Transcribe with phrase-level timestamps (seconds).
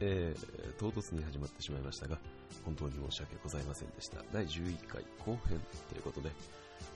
[0.00, 2.18] えー、唐突に始まってしまいましたが、
[2.64, 4.24] 本当に申し訳ございませんでした。
[4.32, 6.30] 第11回後編ということで、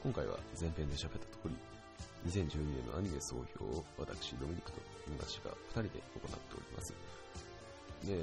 [0.03, 1.57] 今回は前編で喋った通り、
[2.33, 6.95] 2012年のアニメ総評を私、ドミニクと昔が2人で行っております。
[8.07, 8.17] で、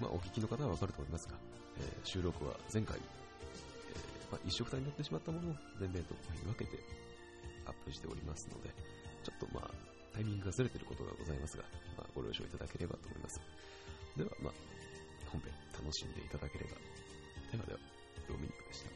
[0.00, 1.34] まあ、お聞きの方はわかると思いますが、
[1.78, 6.78] えー収録は前回、えーまあ、一緒くたになってしまったものを全々と分けて
[7.66, 8.68] アップしておりますので、
[9.24, 9.70] ちょっとまあ、
[10.12, 11.64] タイミングがずれてることがございますが、
[11.96, 13.40] まあ、ご了承いただければと思います。
[14.18, 14.52] では、まあ、
[15.30, 16.70] 本編楽しんでいただければ。
[17.52, 17.78] ではでは、
[18.28, 18.90] ドミニクでした。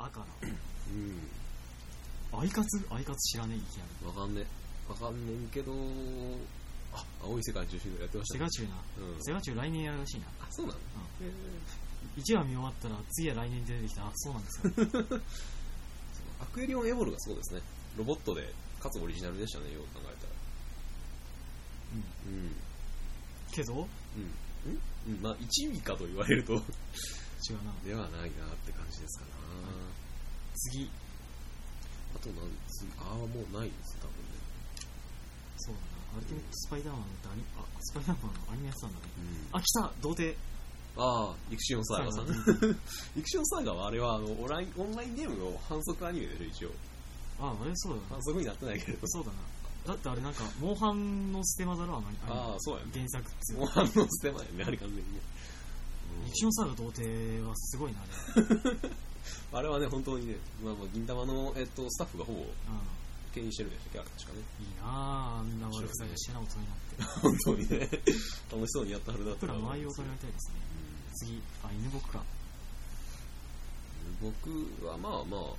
[0.00, 0.26] 赤な。
[2.32, 2.40] うん。
[2.40, 2.86] アイカツ？
[2.90, 4.06] アイカツ知らねえ、いきなり。
[4.06, 4.46] わかんね
[4.88, 5.74] わかんねんけど、あ、
[7.28, 8.38] 青い世界中心でやってましたね。
[8.38, 8.76] セガチュウな。
[9.14, 9.22] うん。
[9.22, 10.26] セガチュウ来年やるらしいな。
[10.40, 10.78] あ、そうなの？
[11.20, 11.28] うん。
[11.28, 11.32] へ
[12.16, 14.06] 1話見終わったら次は来年出てきた。
[14.06, 15.20] あ、そうなんですよ。
[16.40, 17.60] アクエリオンエボルがそうですね。
[17.96, 20.32] ロボットで、かつオリジナルでしたね、よく考えたら。
[22.28, 22.34] うん。
[22.34, 22.56] うん。
[23.50, 23.82] けど、うん。
[23.82, 23.88] ん
[25.08, 26.62] うん、まあ、一味かと言われると、違う
[27.64, 27.72] な。
[27.84, 29.32] ではないなって感じですかな。
[30.54, 30.90] 次、
[32.14, 34.47] あと何次、ああ、もうないです、多分ね。
[36.18, 39.06] アルティメットスパイダーマンってアニ、あ、スパイダーマンのアニメやってたんだね。
[39.52, 39.58] うん。
[39.58, 40.36] あ、来た童貞。
[40.98, 42.26] ああ、イクシオンサーガさん。
[42.26, 42.32] サ
[43.14, 46.70] イクシオンサーガはあれはあのオンラインオンラインゲームの反則アニメでしょ、一応。
[47.38, 48.22] あ、あれそうだな反。
[48.24, 49.06] 則になってないけれど。
[49.06, 49.36] そうだな。
[49.86, 52.90] だってあれなんか、モンハンのステマだろ、あのああ、そうやね。
[52.92, 55.20] 原作っつうもう反応捨てないよね、あれ完全にね。
[56.24, 58.90] ミクションサーガ童貞はすごいな、あれ。
[59.52, 62.44] あれはね、本当にね、まあ、まあ銀玉の、えっと、スタッフがほぼう
[63.38, 64.42] 牽引してるんでしたっけ、確かね。
[64.42, 64.62] ん。
[64.62, 67.02] いいなああんな悪ふざけしてな大人になって。
[67.22, 67.78] 本当にね、
[68.50, 70.54] 楽しそうにやったはずだった僕らもああいう大人になりたいですね。
[71.14, 72.24] 次、あ、犬僕か。
[74.18, 74.50] 僕
[74.86, 75.54] はまあまあ、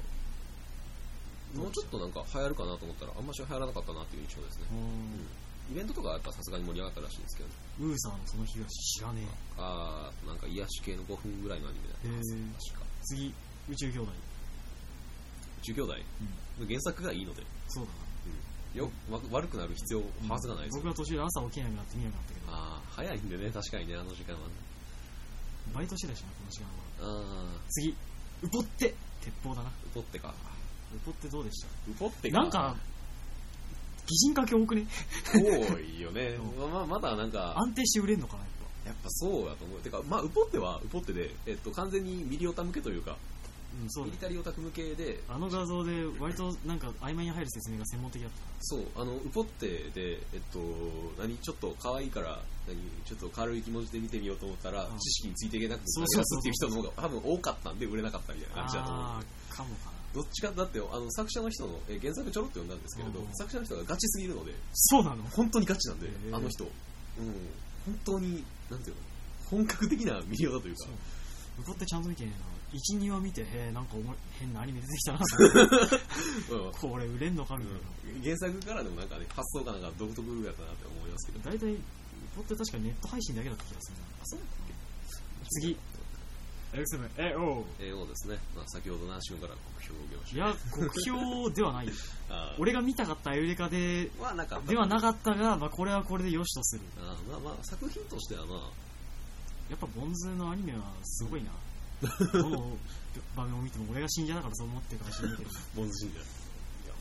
[1.56, 4.68] もうちょっとなんか流行るかなと思ったら、あんまし流行らなかったなっていう印象ですね。
[5.72, 9.22] イベントとかはやっぱさすがに盛り上がったらしいんですけど、ウーサーのその東知らね
[9.58, 12.86] あー、なんか癒し系の5分ぐらいのアニメだったはずへー確か。
[12.86, 13.06] え。
[13.06, 13.34] 次、
[13.70, 14.29] 宇宙兄弟。
[15.60, 15.94] 宇宙兄弟
[16.60, 16.68] うん。
[16.68, 18.10] 原作がいいので、そうだな。
[18.76, 20.00] よわ悪くなる必要
[20.30, 20.84] はずがないですよ。
[20.84, 24.54] 僕は途中で朝起きなくなって見なくなったけど、あー、早いんでね、確かにね、あの時間はね。
[25.74, 26.68] バイトしてたしな、この時間
[27.10, 27.54] は。
[27.58, 27.96] あ次、
[28.44, 29.70] ウポって鉄砲だな。
[29.70, 30.34] ー、ウポってか。
[30.96, 31.68] ウポってどうでした？
[31.92, 32.38] ウポってか。
[32.42, 32.76] なんか、
[34.08, 34.86] 擬人化け多くね
[35.34, 36.68] 多いよね う。
[36.68, 38.52] まあ、まだなんか、安定して売れんのかな、やっ
[38.84, 38.90] ぱ。
[38.90, 39.80] やっぱそうだと思う。
[39.80, 43.18] てか、まあ、ウポっては、ウポってで、えっと、完全にミリオタ向けというか、
[43.82, 48.38] うん、そうねミリタリーオタク向けで、あの画像で割となんか曖昧に入る説明が専門的だった。
[48.62, 50.60] そう、あの、ウポってで、えっと、
[51.20, 59.04] 何、ちょっと可愛いから、何、ちょっと軽い気持ちで見てみようと思ったら、知識についていけなくて、そうそうそうっていう人の方が多分多かったんで売れなかったみたいな感じだと思う。
[59.04, 60.00] あー、かもかな。
[60.14, 66.64] どっちか、だって、あの、作者の人の、え原作ちょろっと読んだんですけれど、作者の人がガチすぎるので、そうなの本当にガチなんで、あの人。
[66.66, 66.72] うん。
[67.86, 69.02] 本当に、なんていうの、
[69.50, 70.94] 本格的なミリオだというかそう。
[71.62, 72.59] ウポってちゃんと見てねえな。
[72.72, 75.20] 1、2話見て、へえ、なんかおも変なアニメ出てきたな
[76.72, 78.24] これ売れんのかみたいな。
[78.24, 81.50] 原作からでもなんかね、発想がなんか独特やったなって思いますけど。
[81.50, 81.80] 大体、ウ
[82.36, 84.04] ポって確かネット配信だけだった気がするな。
[84.04, 84.40] あ、そう
[85.50, 85.78] 次。
[86.72, 87.66] X7、え、おう。
[87.80, 88.38] AO ですね。
[88.56, 91.90] まあ、先ほどな、シュンから国評を見ましいや、酷評ではない
[92.60, 94.68] 俺が見たかったエウレカで、はなかった。
[94.68, 96.82] ではなかったが、まあこれはこれで良しとする。
[97.00, 98.60] あーまあまあ、作品としてはまあ、
[99.72, 101.50] やっぱボンズのアニメはすごいな。
[101.50, 101.69] どの
[103.36, 105.50] 場面を見ても俺が死んじゃだからそう思ってるかもしれないけど。
[105.50, 106.20] いや、ボンズ信者。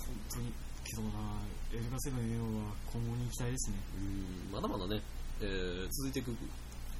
[0.06, 0.52] 本当に。
[0.88, 1.08] けどな、
[1.72, 3.76] エルガセブン AO は今後に期待ですね。
[3.96, 5.02] うん、まだまだね、
[5.40, 6.34] えー、続いていく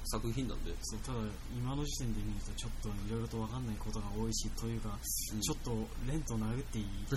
[0.05, 1.17] 作品なんで、そうただ、
[1.57, 4.89] 今の時点で見るとちょっといろいろと分かんないことが多いし、というか、
[5.33, 5.73] うんちょっと
[6.07, 6.85] レント殴っていい？
[7.09, 7.15] と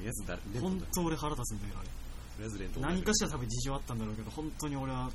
[0.00, 1.88] りあえず誰、本だ当俺腹立つんだけど、あれ。
[1.88, 1.92] と
[2.38, 5.10] りあえずレント何かしら多分事情あったんだろうけど、本当に俺は、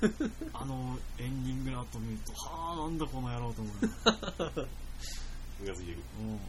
[0.54, 4.68] あのエンディングの後見ると、はあ、なんだこの野郎と思うよ。
[5.60, 6.24] ムカついてくる。
[6.24, 6.40] もう本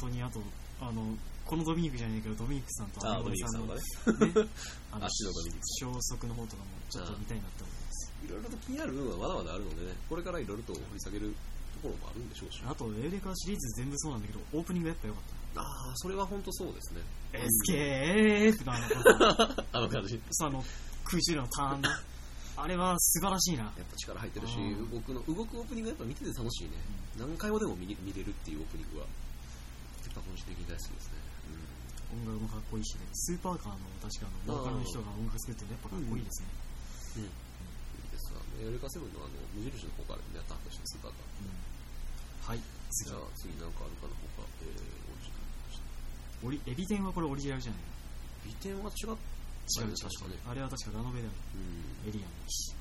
[0.00, 0.40] 当にあと、
[0.80, 3.80] あの、このドミニクじゃねえけど、ドミニクさんとあアメミニクさんのがね。
[3.80, 4.48] ね、
[4.92, 8.12] あの足のドミニク消息の方とかもちょっと見たいなって思います。
[8.24, 11.34] いろいろと気になる部分はまだまだあるのでね、これからいろいろと掘り下げる
[11.74, 12.62] ところもあるんでしょうし。
[12.66, 15.22] あと、エウレカシリーズ全部そうなんだけど、オープニングやっぱ良かっ
[15.56, 17.00] ああ、それは本当そうですね。
[17.32, 17.38] た。
[17.72, 20.20] SKF のあの、あの感じ。
[20.30, 20.64] そうあの、
[21.04, 21.88] 空中でのターンの、
[22.58, 23.70] あれは素晴らしいな。
[23.78, 26.74] やっぱ力入ってるしうん、僕の動くオープニングやっぱ見てて楽しいね。
[27.18, 31.22] 何回もでも見見れるっていうオープニングは、やっぱ個人的に大好きですね。
[32.08, 36.48] 音楽もかっこいいし、スーパーカーの確かあのボーカルの人が音楽作ってるのやっぱかっこいいですね。
[37.18, 38.42] いいですわ。
[38.58, 41.46] エレカセブンのあの、無印の方からやった話です、スーパーカー。
[41.46, 41.68] うん
[42.48, 42.60] はい、
[42.90, 44.42] 次じゃあ、次なんかあるかな、他。
[44.64, 47.80] えー、オリジナルエビ天はこれオリジナルじゃない
[48.46, 49.16] 美点は違っ
[49.68, 51.32] 違う違う確かねあれは確かラノベだよ。
[51.54, 52.08] うん。
[52.08, 52.74] エリアの騎士。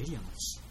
[0.00, 0.64] エリアの騎士。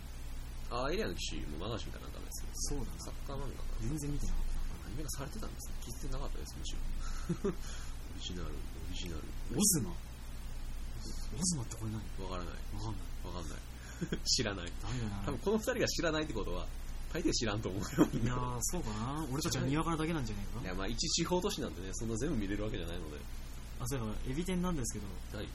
[0.73, 3.88] あ、エリアの騎士も流しみたいなんですけど、そうだなサッカー漫画かな。
[3.88, 4.53] 全然見てなかっ
[4.83, 5.73] アニメがされてたんですね。
[5.85, 7.53] 聞いてなかったです、むしろ。
[7.53, 9.21] オリジナル、オリジナル。
[9.21, 9.57] た。
[9.57, 9.94] オズマ？
[9.94, 12.01] オズマってこれ何？
[12.25, 12.53] わからない。
[12.73, 13.27] わかんない。
[13.27, 13.59] わかんない。
[14.25, 14.71] 知らない。
[15.25, 16.67] 多分この二人が知らないってことは、
[17.13, 18.07] 大抵知らんと思うよ。
[18.11, 19.25] いやー、そうかな。
[19.31, 20.61] 俺たちはにわかなだけなんじゃないかな。
[20.63, 23.17] いや、まあ一地方都市なんでね、そんな全部見れるわけじゃないので。
[23.83, 25.47] あ、そういえば、エビ天なんですけど、はい。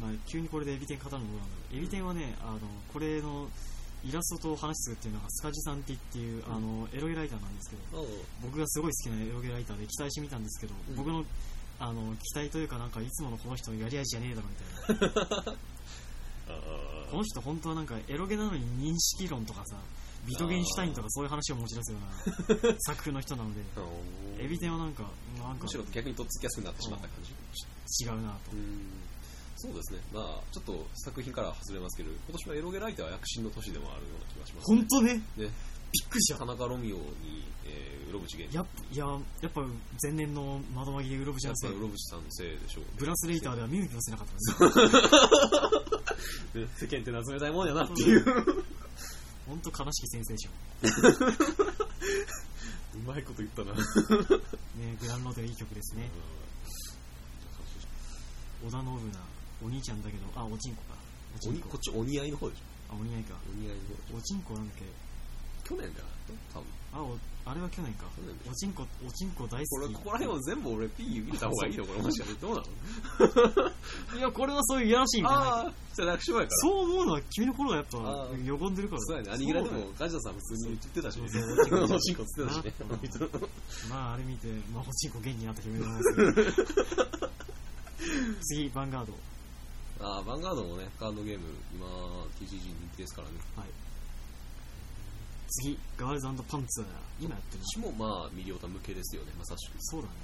[0.00, 1.76] まあ、急にこれでエビ天語るのなんだろう。
[1.76, 2.60] エビ天はね、あの、
[2.92, 3.48] これの
[4.04, 8.06] イラストと話するっていうのがスカジさんってっていう、あの、エロゲライターなんですけど、
[8.42, 11.24] 僕がすごい好きなエロゲライターで期待してみたんですけど、うん僕の、
[11.78, 14.48] あの、期待というかなんかいつものこの人のやり味じゃねえだろ
[14.90, 15.56] みたいな。
[16.46, 19.76] あこの人本当はなんかエロゲなのに認識論とかさ、
[20.26, 23.60] ビトゲンシュタインとかそういう話を持ち出すような作風の人なので、
[24.40, 25.04] ーエビ天はなんか、
[25.38, 27.32] なんかむしろ逆にとっつきやすくなってしまった感じ。
[28.02, 28.52] 違うなと。
[28.52, 29.04] うん
[29.56, 30.00] そうですね。
[30.12, 35.14] まあ、ちょっと作品からは外れますけど、今年はエロゲライター躍進の年でもあるような気がします、本当ね？
[35.14, 35.22] ね。
[35.36, 36.44] びっくりした田。
[36.44, 38.54] 中ロミオに、えー、うろぶち源。
[38.54, 39.06] やっぱ、いや、
[39.40, 39.62] やっぱ
[40.02, 42.84] 前年の窓紛れウロブジャンセやっぱりうろぶちさんのせいでしょう。
[42.98, 44.38] ブラスレイターでは見向きもせなかったで
[46.52, 46.58] す。
[46.58, 48.24] ね世間ってのは冷たいもんやなっていう。
[49.46, 50.50] 本当悲しきセンセーショ
[52.96, 53.72] うまいこと言ったな。
[53.72, 53.76] ン。
[53.76, 56.10] ね、グランロードいい曲ですね。
[58.64, 60.96] 織田信長、お兄ちゃんだけど、あ、おちんこか。
[61.36, 61.80] おちんここっ。
[61.80, 63.34] ちお似合いの方でしあ、お似合いか。
[63.34, 63.38] ょ。
[63.52, 64.18] お似合いの方。
[64.18, 64.84] おちんこなんだっけ
[65.68, 66.06] 去年だよ。
[66.52, 66.66] 多分。
[66.94, 68.06] あ、おあれは去年か。
[68.48, 69.94] おちんこ、おちんこ大これ、好き。
[69.96, 74.18] ここら辺を全部俺 P 見た方がいいのこれもしかしてどうなの？
[74.18, 75.42] いや、これはそういういやらしいみたいな。
[75.42, 76.56] ああ、じゃあ楽勝やから。
[76.56, 77.98] そう思うのは君の頃がやっぱ
[78.44, 79.30] よごんでるからそうやね。
[79.32, 81.28] アニギラでもガジャさん普通に言ってたしね。
[81.72, 82.72] おちんこっつってたしね。
[83.90, 87.24] まああれ見て、まあ、おちんこ元気になった気分になりますけど
[88.42, 89.12] 次、ヴァンガード。
[90.00, 91.86] ああ、ヴァンガードもね、カードゲーム、今、
[92.40, 93.34] TCG 人気ですからね。
[93.56, 93.68] はい。
[95.48, 96.86] 次、ガールズパンツァー。
[97.20, 99.74] 今やってる私もまあ、ミリオタ向けですよね、まさしく。
[99.78, 100.14] そうだね。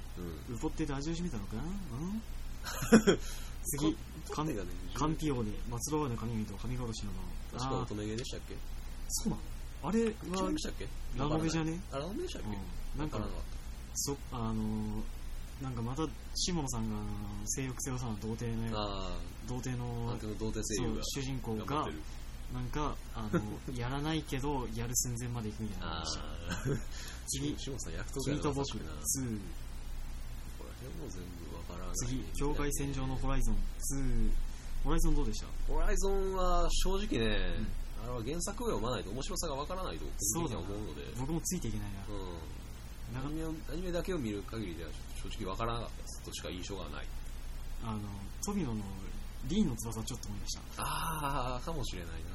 [0.49, 0.55] うん。
[0.55, 1.63] ウポってて味を占めたのかな？
[1.63, 2.21] うん？
[3.63, 3.95] 次、
[4.31, 7.11] カンがね、カンピオーネ、松葉の神々と神殺しの
[7.57, 8.55] 確か乙女ゲーでしたっけ？
[9.09, 9.41] そうなの
[9.83, 10.87] あれ違は、いましたっけ？
[11.17, 11.79] ラノベじゃね？
[11.91, 12.47] あ、ラノベでしたっけ？
[12.49, 12.51] う
[12.97, 13.19] ん、なんか
[13.93, 15.01] そ、あのー、
[15.61, 16.95] なんかまた、下野さんが
[17.45, 19.09] 性欲強さな童貞の
[19.47, 21.03] 童貞あ、の童貞声優が。
[21.03, 21.87] そう主人公が。
[22.53, 23.39] なんかあの
[23.79, 26.17] やらないけどやる寸前まで行くみたいなあ話。
[26.19, 26.25] あ、
[27.27, 28.91] 次シモンさん、役とヒートボック優しくな。
[28.91, 29.39] こ2
[30.59, 31.95] こら辺も全部わからない。
[31.95, 34.31] 次境界線上のホライゾン2
[34.83, 35.47] ホライゾンどうでした？
[35.73, 37.37] ホライゾンは正直ね、
[38.03, 40.05] あれは原作を読まないと面白さがわからないと
[40.35, 41.99] 思うので、僕もついていけないな。
[42.09, 44.89] うん、アニメをアニメだけを見る限りでは
[45.23, 47.05] 正直わからなかったですとしか印象がない。
[47.83, 47.99] あの
[48.45, 48.81] トミノの
[49.47, 52.29] リーンの翼ちょっと思い出したああ、かもしれないな。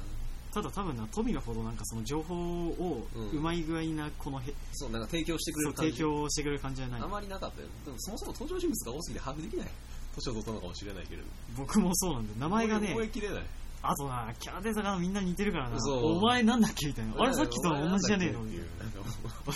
[0.53, 5.91] ただ多分なトミノほどなんかその情報をうまい具合なこのへ、そう、なんか提供してくれる感じ。
[5.91, 7.67] 提供してくれる感じじゃないあまりなかったよ。
[7.85, 9.67] でもそもそも登場人物が多すぎて把握できない。
[10.15, 11.27] 年を取ったのかもしれないけれど。
[11.55, 13.43] 僕もそうなんだよ名前がね覚えきれない。
[13.81, 18.43] あとなキャラデザがみんな似てるからなそうお前なんだっけみたいなあれさっきと同じじゃねえの？
[18.43, 18.63] って いう。
[18.63, 18.87] な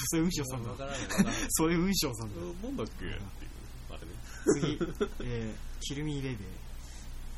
[0.07, 0.71] それ雲章さんだ。
[1.49, 3.21] それ雲章さんだなんだっけっていう。
[3.89, 4.13] あれね。
[4.45, 4.79] 次、
[5.27, 6.48] えー、キルミーベイベー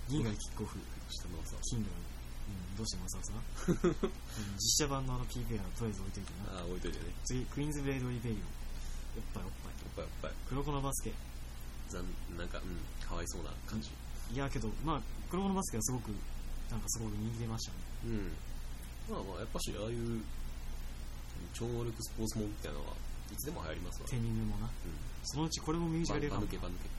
[0.10, 0.78] 銀河キックオフ
[1.10, 1.56] 下のさ。
[1.64, 2.04] キングダム、
[2.70, 3.34] うん、どうしてもささ、
[3.68, 3.96] うん
[4.60, 7.06] 実写版のあの PV はとりあえず置いといてなああ、置いといてね。
[7.26, 8.42] 次クイーンズブレードリベリオン
[9.18, 10.34] おっぱいおっぱいやっぱやっぱり。
[10.50, 11.14] 黒子のバスケ
[11.90, 12.04] 残
[12.38, 13.90] なんか、うん、かわいそうな感じ。
[14.34, 16.12] いやけどまあ黒子のバスケはすごく
[16.74, 19.14] なんかすごく人気出ましたねうん。
[19.14, 20.22] まあまあ、やっぱし、ああいう、
[21.54, 22.94] 超能力スポーツもんみたいなのは、
[23.32, 24.08] いつでも流行りますわ。
[24.10, 24.72] テニムもなうん。
[25.24, 26.90] そのうちこれもミュージカル映画バ抜け、バ抜け。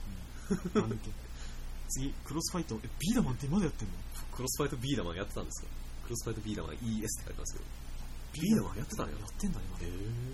[0.79, 1.09] うんバ抜け
[1.89, 3.93] 次クロスファイトえビーダマンってまだやってんの？
[4.33, 5.67] クロスファイトビーダマンやってたんですか
[6.05, 7.65] クロスファイトビーダマン ES って書いてますけど。
[8.41, 9.91] ビーダマンやってたんややってんだ今へ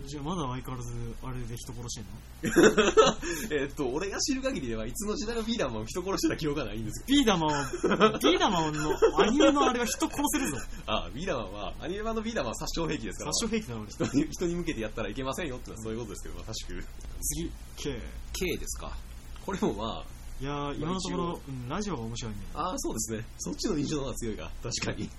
[0.08, 0.92] じゃあまだ相変わらず
[1.24, 2.22] あれで人殺してんの？
[3.62, 7.06] えーっと、俺が知る限りでは、いつの時代のビーダマンを人殺してた記憶がないんですよ。
[7.08, 8.90] ビーダマンは、ビーダマンの
[9.20, 10.58] アニメのあれは人殺せるぞ。
[10.88, 13.34] あ、ビーダマンは、アニメ版のビーダマンは殺傷兵器ですから。
[13.34, 13.92] 殺傷兵器だな、俺。
[13.92, 16.84] 人に人に向けてやったらいけませんよってのはそういうことですけど、まさしく。
[17.22, 18.02] 次、K。
[18.34, 18.98] K ですか。
[19.46, 20.06] これもまあ、
[20.42, 22.50] いやー、今のところ、うん、ラジオが面白いんだよ。
[22.56, 23.26] ああ、そうですね。
[23.38, 24.52] そっちの印象の方が強いか。
[24.64, 25.10] 確かに。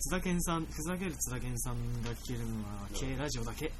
[0.00, 3.70] 津田健さん、ふざける津田健さんが聞けるのは K ラジオだけ。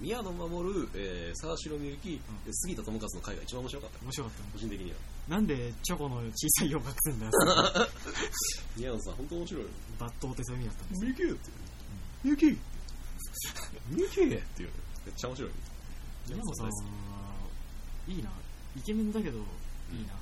[0.00, 2.18] 宮野真守、えー、沢城みゆき、
[2.50, 3.98] 杉田智和の回が一番面白かった。
[4.02, 4.96] 面白かったね個人的には。
[5.28, 7.32] なんでチョコの小さいよを隠すんだよ
[8.74, 9.68] 宮野さん、本当面白いよ。
[10.00, 11.50] 抜刀ってそういう意味だったんですみゆきって。
[12.24, 12.58] みゆきみ
[14.00, 14.70] ゆきっていう。
[15.04, 15.50] めっちゃ面白い。
[16.28, 16.72] 宮野さんは
[18.08, 18.30] いいな
[18.78, 20.14] イケメンだけどいいな、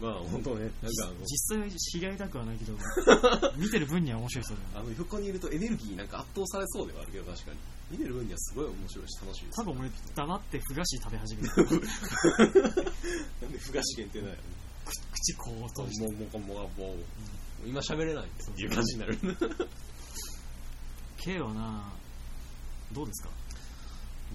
[0.00, 2.72] まあ 本当ね、なんかあの、実際は知り合いたくはないけど
[3.56, 7.58] 見てる分には面白い人だよあの横にいるとエネルギーなんか圧倒されそうではあるけど確かに。
[7.90, 9.56] 見てる分にはすごい面白いし楽しいです。
[9.56, 11.48] 多分俺黙ってふ菓子食べ始める。
[13.42, 14.36] なんでふ菓子限定なんや
[15.12, 16.06] 口こう閉じて。
[16.06, 19.18] もうもうもうもうもう今喋れないっていう感じになる。
[21.18, 21.92] K はな
[22.92, 23.30] どうですか？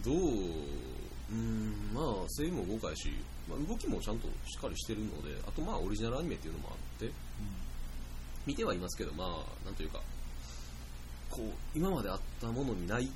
[0.03, 0.15] どう？
[0.15, 1.72] うーん。
[1.72, 1.75] まあ
[2.29, 3.13] 声優も豪快やし、
[3.50, 7.12] まあ、動きもちゃんとしっかりしてるのであとまあオリジナルアニメっていうのもあって
[8.46, 10.00] 見てはいますけどまあなんというか
[11.29, 13.10] こう今まであったものにない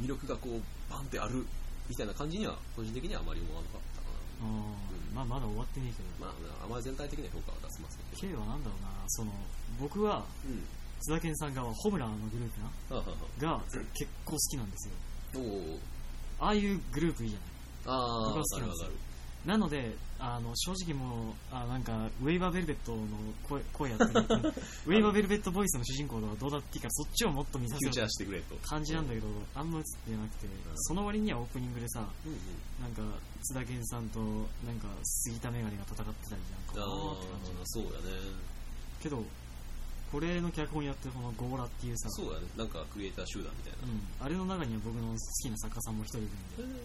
[0.00, 1.46] 魅力がこうバンってある
[1.88, 9.32] みたいな感じには個人的にはあまり思わなかったかなあーまあまだ終わってねえけど、まあ、あまり全体的な評価は出せませんけ K はなんだろうなその
[9.80, 10.50] 僕はど。
[10.50, 10.62] うん。
[11.00, 12.60] 津田健さんがホムラーのグループ
[12.94, 13.62] なが
[13.94, 15.40] 結構好きなんですよ
[16.40, 16.44] お。
[16.44, 17.48] ああいうグループいいじゃない
[17.88, 18.90] ああ、僕はわ好きなんですよ。
[19.46, 23.06] なのであの正直もうあなんかウェイバーベルベットの
[23.48, 24.10] 声声やってる
[24.86, 28.56] ウェイバーベルベットボイスの主人公がどうだっていいからそっちをもっと見させようーしてくれと。
[28.56, 32.38] 感じなんだけどあんま映ってなくてその割にはオープニングでさうんうん。
[32.82, 33.02] なんか
[33.42, 37.94] 津田健さんとなんか杉田メガネが戦ってたりなんかあって感じあ、そうやね。
[39.00, 39.24] けど
[40.10, 42.46] これの脚本やってるこのゴーラっていうさそうやね。
[42.56, 43.78] なんかクリエイター集団みたいな。
[43.86, 46.30] うん、あれの中には僕の好きな作家さんも一人いるん
[46.76, 46.84] で、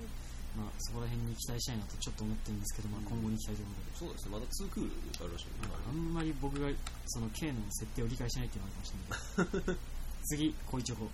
[0.55, 4.31] まあ、そこら辺に期待したいなとちょっと思ってるんですけど、まあ、今後に期待ということで、そうですね。
[4.31, 5.51] まだ2クールあるらしいね。
[5.65, 6.69] あんまり僕が
[7.07, 9.77] その K の設定を理解しないっていうのがあるかもしれない
[10.29, 11.11] 次恋チョコこ。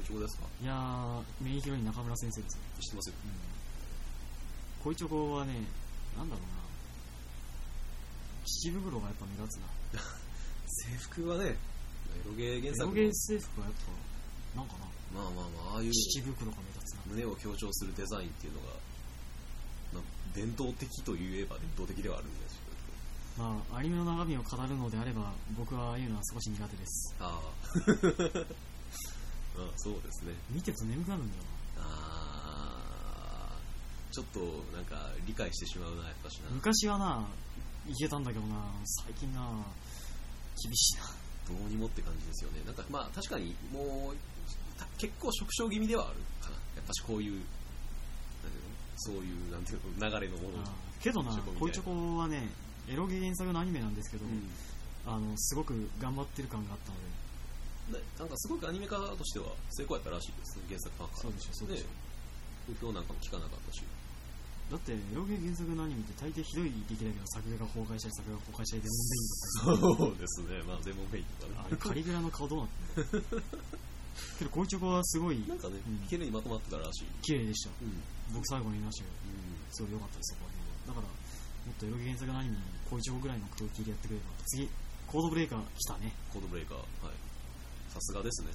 [0.00, 0.46] れちょうですか？
[0.60, 3.14] いやーメインヒロイン中村先生ですよ、知ってますよ。
[3.24, 5.54] うん、恋チョコはね
[6.18, 6.64] なんだろうな。
[8.46, 9.68] 七袋がやっぱ目立つな。
[10.66, 11.56] 制服はね、エ
[12.26, 12.86] ロゲー原エ作の。
[12.86, 13.74] ロゲー制服がやっ
[14.54, 15.32] ぱなんかなまあまあ
[15.70, 18.66] まあ、ああいう七袋が目立つな胸を強調するデザインっていうのが、
[19.94, 20.02] まあ、
[20.34, 23.46] 伝統的といえば伝統的ではあるんですけど。
[23.46, 27.54] まあアニメの中身を語るのであれば僕はああいうのは少し苦手ですああ。
[29.54, 30.34] まあ、そうですね。
[30.50, 31.42] 見てると眠くなるんだよ
[31.78, 31.88] なあ
[33.54, 33.58] あ。
[34.10, 34.40] ちょっと、
[34.74, 36.50] なんか、理解してしまうな、やっぱしな。
[36.50, 37.26] 昔はな
[37.88, 38.64] いけたんだけどな
[39.04, 39.42] 最近な
[40.62, 41.04] 厳しいな
[41.48, 42.62] どうにもって感じですよね。
[42.64, 44.33] なんか、まあ、確かに、もう、た
[44.98, 46.56] 結構縮小気味ではあるかな。
[46.76, 47.42] やっぱしこういう、
[48.96, 50.64] そういう、なんていうの、流れのもの。
[51.00, 52.48] けどな恋チョコはね
[52.88, 54.48] エロゲ原作のアニメなんですけど、うん。
[55.06, 56.96] あのすごく頑張ってる感があったの
[57.92, 58.00] で。
[58.00, 61.20] でなんかすごくアニメ化としては成功やったらしいですね、原作ファンから。
[61.20, 61.84] そうでしょそうでしょ
[62.72, 63.82] 不評なんかも聞かなかったし。
[64.72, 71.76] だってエロゲ原作のアニメって大抵ひどい出来だけど作画が崩壊したり作画が崩壊したりで問 そうですね、まあ、全問メインとかね。
[71.76, 73.42] カリグラの顔どうなってんの
[74.38, 77.06] けど恋チョコはすごいなんかねうん、綺麗にまとまってたらしい。
[77.22, 78.02] 綺麗でしたうん。
[78.32, 79.10] 僕最後に見ましたよ
[79.70, 84.68] すごい良かったですよこの辺はだからもっとエロゲ原作のアニメに恋チョコぐらいのクオリティでやってくれば次
[85.06, 87.34] コードブレイカー来たねコードブレイカー、はい。
[87.94, 88.50] さすがですね。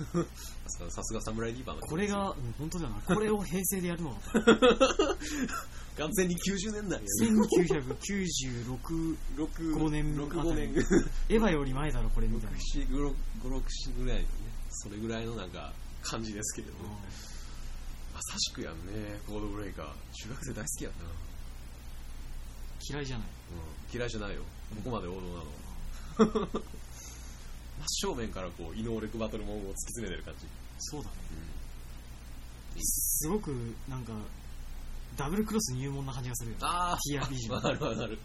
[0.10, 3.00] さすが、さすがサムライリーバーのこれが、うん本当だよな。
[3.02, 4.40] これを平成でやるのかと。
[5.98, 7.06] 完全に90年代やね。
[7.20, 10.70] 1996 6 5年6、5年。
[11.28, 12.58] エヴァより前だろ、これみたいな。
[12.58, 14.28] 6、5、6、7ぐらいのね、
[14.70, 15.72] それぐらいのなんか
[16.02, 16.94] 感じですけれども、
[18.14, 19.86] まさしくやんね、コードブレイカー。
[20.12, 20.98] 中学生大好きやんな。
[22.88, 23.26] 嫌いじゃない。
[23.28, 24.42] うん、嫌いじゃないよ。
[24.76, 26.48] ここまで王道なのは。
[27.80, 30.46] 真正面からこう、異能力バトルモンを突き詰めてる感じ。
[30.78, 31.16] そうだね。
[32.74, 32.82] うん。
[32.82, 33.54] すごく、
[33.88, 34.12] なんか、
[35.16, 36.62] ダブルクロス入門な感じがするよね。
[36.64, 38.18] あティアビジョンわかるわかる。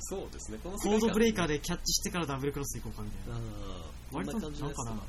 [0.00, 1.54] そうですね、このコードブレイカーで。
[1.54, 3.36] でキャッチしてからダブルクロスでいこうかみたいな。
[3.36, 5.02] ああ、割となんかな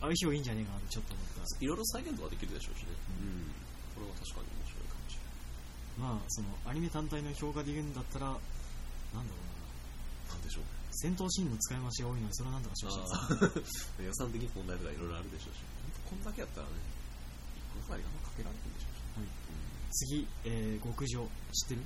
[0.00, 1.64] 相性いいんじゃねえかなってちょっと思った。
[1.64, 2.94] いろいろ再現とかできるでしょうしね。
[3.18, 3.50] うん。
[3.94, 6.14] これは確かに面白いかもしれない。
[6.14, 10.34] まあ、その、アニメ単体の評価で言うんだったら、なんだろうな。
[10.34, 10.64] なんでしょう。
[10.92, 13.90] 戦闘シーンの使い回しが多いので、それはなんとかしてほしいです。
[13.98, 15.60] あ ー予算的に問題とかいろいろあるでしょうし。
[16.08, 16.72] こんだけやったらね、
[17.78, 19.18] 一個ありがかけられてるでしょうし。
[19.18, 19.28] はい
[19.90, 21.26] 次、えー、極上。
[21.52, 21.82] 知ってる？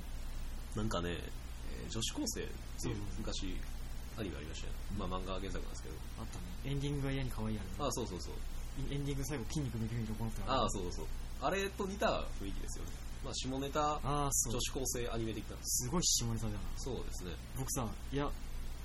[0.75, 2.47] なんかね、えー女子高生っ
[2.81, 3.55] ていう昔
[4.17, 5.95] アニメありましたよ、まあ漫画原作なんですけど。
[6.19, 6.45] あったね。
[6.65, 7.85] エンディングが嫌に可愛いあれ。
[7.85, 8.33] ああそうそうそう。
[8.89, 11.05] エンディング最後筋肉ムキムキのこのってああそうそうそう。
[11.41, 12.91] あれと似た雰囲気ですよね。
[13.23, 14.53] まあ下ネタああそう。
[14.53, 15.57] 女子高生アニメ的な。
[15.63, 17.31] すごい下ネタだよなそうですね。
[17.57, 18.29] 僕さいや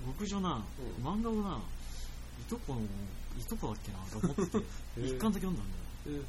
[0.06, 1.04] 極上な、うん。
[1.04, 4.64] 漫画をないとこのいとこだっけなと思ってて
[5.02, 5.66] 一巻だけ読んだん
[6.06, 6.22] だよ。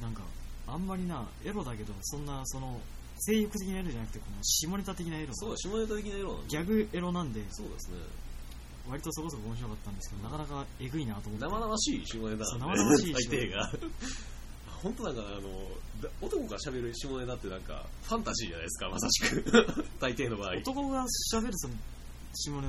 [0.00, 0.22] えなんか
[0.66, 2.80] あんまりなエロだけどそんなその
[3.18, 5.34] 性欲的なエロじゃなくてこの下ネタ的なエロ。
[5.34, 6.48] そうだ、下ネタ的な色なんで。
[6.48, 7.44] ギャグエロなんで。
[7.50, 7.98] そうですね。
[8.90, 12.44] 割とそこそこ面白かったんですけどなかなかえぐいなと思って生々しい下ネタ。
[12.58, 13.72] 生々しい下大抵が。
[14.82, 15.48] 本当なんかあの、
[16.00, 19.84] だ男が喋る下ネタってなんか、ファンタジーじゃないですか、まさしく。
[19.98, 20.56] 大抵の場合。
[20.56, 21.04] 男が
[21.34, 21.74] 喋るその
[22.34, 22.68] 下ネ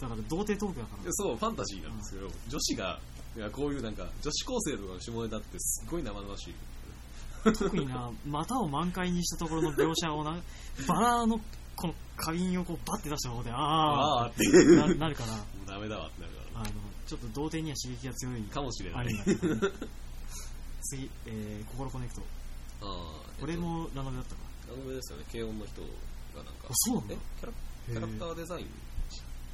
[0.00, 3.00] タだから童貞トークだからそう、ファンタジーなんですけど、女子が、
[3.36, 6.54] いやこういうなんか、女子高生とかの下ネタってすっごい生々しい。
[7.44, 10.38] 特にな股を満開にしたところの描写をな
[10.86, 11.40] バラの
[11.80, 14.44] この花瓶をこうバッて出した方であああーって。
[14.84, 16.70] あななるからもうダメだわってなるかあの
[17.06, 18.44] ちょっと童貞には刺激が強い。
[18.46, 18.54] ら。
[18.54, 19.08] かもしれない。
[20.82, 22.20] 次、えー、心コネクト。
[22.82, 24.40] ああ、これもラノベだったか。
[24.68, 25.80] ラノベですよね、軽音の人
[26.36, 26.72] がなんかあ。
[26.72, 28.66] そうなんだえキャラキャラクターデザイン？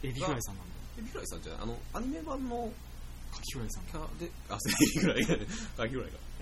[0.02, 0.74] エビフライさんなんだ。
[0.98, 1.62] エビフライさんじゃない。
[1.62, 2.70] あの、アニメ版の
[3.30, 3.84] カキフライさん。
[3.86, 5.22] キャラで、あ、エビフライ。
[5.26, 5.86] が、あ、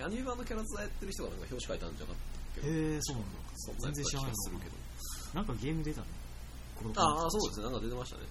[0.01, 0.05] か。
[0.05, 2.21] アニメ版のキャラクターやってる人がなんか表紙書いたんじゃなかっ
[2.55, 3.39] たっけへえそうなんだ。
[3.55, 4.84] そんなやつ全然知らないするけど。
[5.35, 6.07] なんかゲーム出たね。
[6.95, 8.23] ああ、そうですね、なんか出てましたね。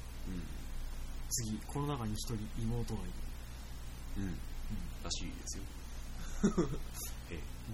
[1.31, 3.11] 次この中に一人妹がいる。
[4.19, 4.25] うん。
[4.25, 4.37] うん。
[5.05, 5.65] らしいですよ。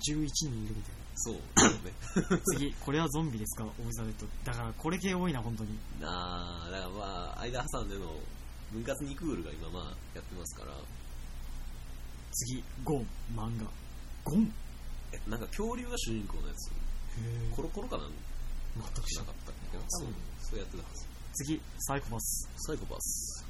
[0.01, 1.35] 11人いるみたいそう。
[1.35, 1.41] ね。
[2.31, 3.65] な 次これはゾンビですか？
[3.65, 4.27] オブザレット。
[4.45, 5.79] だからこれ系多いな本当に。
[6.01, 8.07] なあ、だからまあ、間挟んでの
[8.73, 9.85] 分割2クールが今まあ
[10.15, 10.73] やってますから、
[12.33, 13.07] 次ゴン。
[13.35, 13.71] 漫画。
[14.25, 14.53] ゴン。
[15.13, 16.73] え、なんか恐竜が主人公のやつ、へ
[17.19, 17.51] え。
[17.55, 18.13] コロコロかなん
[18.77, 19.53] 全くしなかった
[19.89, 20.83] そううん、そうやってた。
[20.83, 21.07] はず。
[21.35, 22.49] 次サイコパス。
[22.57, 23.45] サイコパス。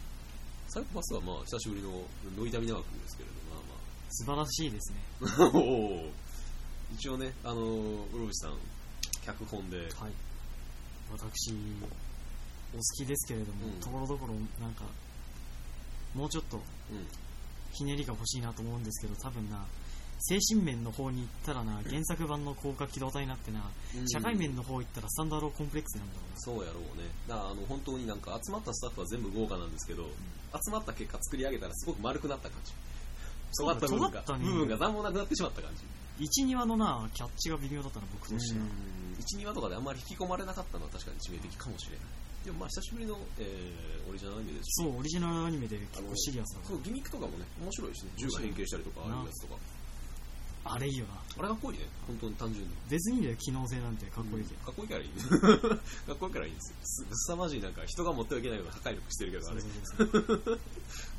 [0.69, 1.91] サイコパスはまあ、久しぶりの
[2.37, 3.79] ノイタミナ枠ですけれど、まあまあ、
[4.11, 4.99] 素晴らしいですね。
[6.95, 8.59] 一応ね、あのー、室伏さん、
[9.25, 10.13] 脚本で、はい。
[11.13, 11.53] 私
[12.73, 13.73] お好きですけれども、うん。
[13.81, 14.85] ところどころなんか
[16.15, 16.61] もうちょっとう
[16.93, 17.07] ん、
[17.73, 19.65] ひねりが欲しいなと思うんですけど多分な
[20.21, 23.61] 精神面の方に行ったらな原作版の高架機動隊になってな、
[24.13, 27.09] 社会面の方行ったらスタンダードコンプレックスなんだろうなそうやろうね。
[27.27, 30.05] だからあの本当になんか集まったスタッフは全部豪華なんですけど、
[30.53, 32.73] 集まった結果作り上げたらすごく丸くなった感じ。
[33.59, 35.85] 尖った部分が、尖ったね部分が何もなくなってしまった感じ。
[36.45, 38.67] 12話のなキャッチが微妙だったな僕としては
[39.17, 42.07] 1、2話とかであんまり引き込まれなかったのは確かに致命的かもしれない。
[42.45, 49.61] でもまあ久しぶりの、えー、オリジナルアニメですし、そうオリジナルアニメで結構シリアスだそうギミックとかもね、面白いしね、銃が変形したりとか、ああいうやつとか。
[50.65, 51.17] あれいいよな。
[51.39, 52.71] あれかっこいいね、本当に単純に。
[52.89, 54.07] 別にいいんだよ機能性なんて。
[54.07, 55.09] かっこいいけど、かっこいいからいい。
[55.17, 56.77] かっこいいからいいんですよ。
[56.85, 59.63] すすさまじいなんか人が持ってはいけないような破壊力してるけど、あれ。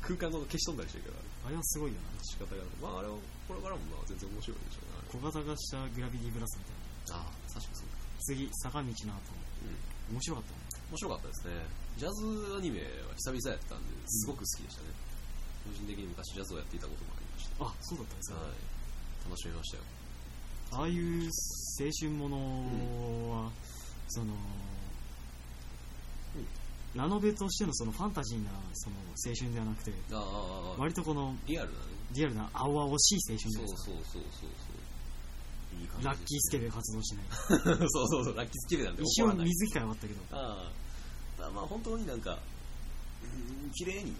[0.02, 1.56] 空間ごと消し飛んだりしてるけど、あれ。
[1.56, 2.22] はすごいよな。
[2.22, 7.26] 仕方がまああれはこれからもまあ全然面白いでしょうね小型化したグラビティブラスみたいな。
[7.26, 7.86] ああ確かにそう。
[8.22, 9.34] 次坂道の後。
[9.66, 10.14] うん。
[10.14, 10.62] 面白かったね。
[10.90, 11.66] 面白かったですね。
[11.96, 14.88] ジャズアニメは久々やったんですごく好きでしたね、
[15.64, 17.64] 個人的に昔ジャズをやっていたこともありました。
[17.64, 18.71] あそうだったんですね、はい
[19.24, 19.82] 楽しみましたよ。
[20.72, 22.36] ああいう青春もの
[23.30, 23.50] は、
[24.08, 24.34] その、
[26.94, 29.92] ラノベとしてのそのファンタジーなその青春ではなくて
[30.76, 31.84] 割とこのリアルなね。
[32.12, 33.84] リアルな青々しい青春じゃそうないですか。
[33.86, 34.46] そうそうそうそ
[35.76, 37.24] ういい感じラッキースケベ活動しない。
[37.88, 39.46] そうそうそうラッキースケベなんて一応怒らない。
[39.46, 40.20] 水着会はあったけど。
[40.32, 40.70] あ
[41.40, 41.50] あ。
[41.50, 42.38] まあ本当になんか
[43.22, 44.14] うん綺麗に、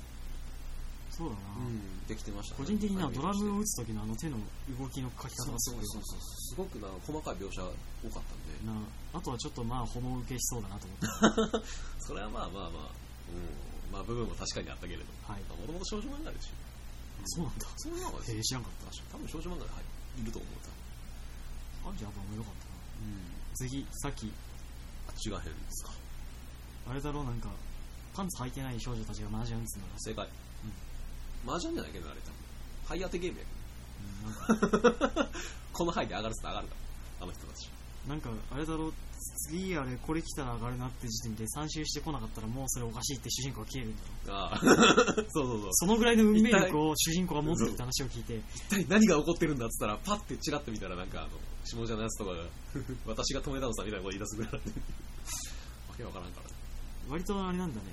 [1.13, 2.65] そうだな、うん、できてましたね。
[2.65, 4.41] 個人的にはドラムをを打つ時のあの手の
[4.81, 8.57] 動きの書き方がすごい良かっそうすごくな細かい描写多かったんで。
[8.65, 8.81] たな
[9.13, 11.69] あとはちょっとまあホモ受けしそうだなと思って。
[12.01, 12.93] それはまあまあまあ、
[13.29, 15.43] うん、まあ部分も確かにあったけれどはい。
[15.45, 16.57] もともと少女漫画ですよ。
[17.25, 17.69] そうなんだ。
[17.77, 19.13] そういうのはへえ知らんかった。
[19.13, 19.71] 多分少女漫画で
[20.17, 20.53] 入ると思う。
[21.83, 22.75] あじゃあやっぱ良かったな。
[23.03, 23.29] うん。
[23.55, 24.33] 次さっき。
[25.23, 25.93] 違う変ですか。
[26.89, 27.49] あれだろうなんか
[28.15, 29.83] パンツ履いてない少女たちが麻雀打つの。
[29.87, 30.29] が正解、
[31.47, 32.35] 麻雀じゃないけどあれ多分。
[32.87, 33.45] ハイ当てゲームや。
[34.71, 34.83] うん。
[34.83, 35.29] なん
[35.73, 36.75] この範囲で上がるっつったら上がるか
[37.21, 37.71] らあの人たち。
[38.09, 38.93] なんかあれだろう。
[39.49, 44.59] 次あれこれ来たら上がるなって時点で3周してこなかったらもうそれおかしいって主人公が消えるんだああ
[45.31, 45.69] そうそうそう。
[45.71, 48.43] そのぐらいの運命力を主人公が持ってるって話を聞いて。
[48.55, 51.31] 一体何が起こってるんだっつったらパッてチラッと見たらなんかあの
[51.65, 52.45] 下じゃのやつとかが
[53.07, 54.61] 私が止めたのさみたいなこと言い出すぐらいわ
[55.97, 56.51] けわからんから。
[57.09, 57.87] 割とあれなんだね。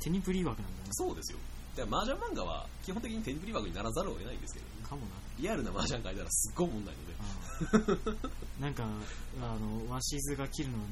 [0.00, 0.88] 手にプリ枠なんだね。
[0.92, 1.38] そうですよ
[1.78, 5.08] で麻雀漫画は基本的に手に振り枠にならざるを得ないんですけどかもな。
[5.38, 8.18] リアルな麻雀書いたらすっごい問題ので。
[8.58, 8.84] なんか
[9.40, 10.84] あの鷲津が切るのに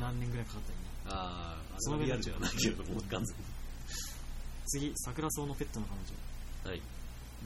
[0.00, 0.84] 何年ぐらいかかったりね。
[1.06, 3.36] ああそのリアルじゃないけれども完全
[4.66, 6.82] 次桜草のペットの彼女にはい。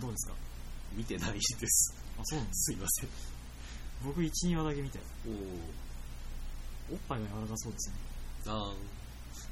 [0.01, 0.35] どうですか？
[0.93, 1.95] 見てないです。
[2.19, 3.09] あそうなんですすいません。
[4.05, 5.05] 僕12話だけ見たよ。
[6.91, 7.97] おおっぱいが柔らかそうですね。
[8.47, 8.75] おああ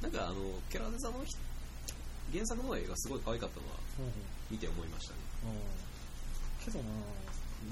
[0.02, 1.34] なんかあのケラデザのひ
[2.32, 4.12] 原作の絵がすごい可愛かったのは
[4.50, 5.20] 見て思いましたね。
[6.64, 6.84] けどな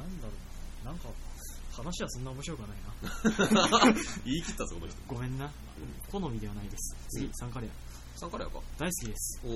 [0.03, 0.33] なんだろ
[0.83, 0.91] うな。
[0.93, 1.09] なんか
[1.73, 2.79] 話はそんな面白くはない
[3.87, 3.95] な。
[4.25, 4.97] 言い切ったぞ、この人。
[5.07, 5.51] ごめんな。
[6.11, 6.97] 好みではないです。
[7.11, 7.33] 次、うん。
[7.35, 8.19] サンカレア。
[8.19, 8.61] サンカレアか。
[8.79, 9.41] 大好きです。
[9.45, 9.53] おお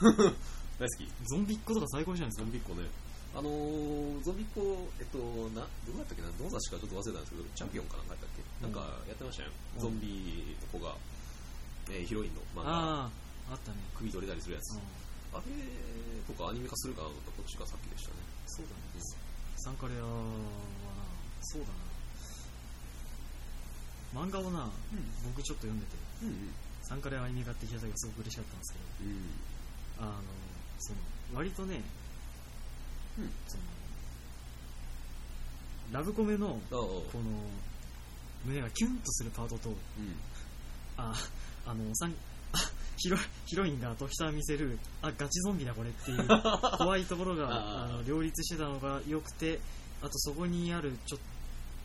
[0.78, 1.08] 大好き。
[1.28, 2.42] ゾンビっ子とか最高じゃないですか。
[2.44, 2.88] ゾンビっ子ね。
[3.34, 8.82] あのー、ゾンビっ子、えっと、な、どうやったっけな、どの雑誌かちょっと忘れたんですけど、チャンピオンかなんかやったっけ、うんなん。
[8.82, 9.50] かやってましたよ。
[9.76, 10.96] うんゾンビの子が、
[11.90, 13.10] えーヒロインの漫画、あ
[13.50, 14.74] ああったね首取れたりするやつ。
[14.74, 14.80] うん
[15.32, 15.42] あれ
[16.26, 18.16] とかアニメ化するかなと思ったらこっちが先でしたね。
[18.46, 18.80] そうだね
[19.62, 20.10] サンカレアはな
[21.42, 21.68] そうだ
[24.22, 24.68] な漫画をな
[25.24, 26.50] 僕ちょっと読んでてうんうん。
[26.82, 29.30] サンカレアアニメ化って聞いた時すごく嬉しかったんですけどうん。
[30.00, 30.22] あの
[30.80, 30.98] その
[31.34, 31.80] 割とね、
[33.18, 33.62] うんその
[35.92, 37.22] ラブコメのああ、この
[38.44, 39.76] 胸がキュンとするパートとうん。
[40.96, 41.14] あ
[41.66, 42.14] あのさん
[42.52, 42.58] あ
[43.00, 46.28] ヒロヒロインが時たま見せるあガチゾンビだこれっていう
[46.76, 49.58] 怖いところがあの両立してたのが良くて
[50.02, 51.18] あとそこにあるちょ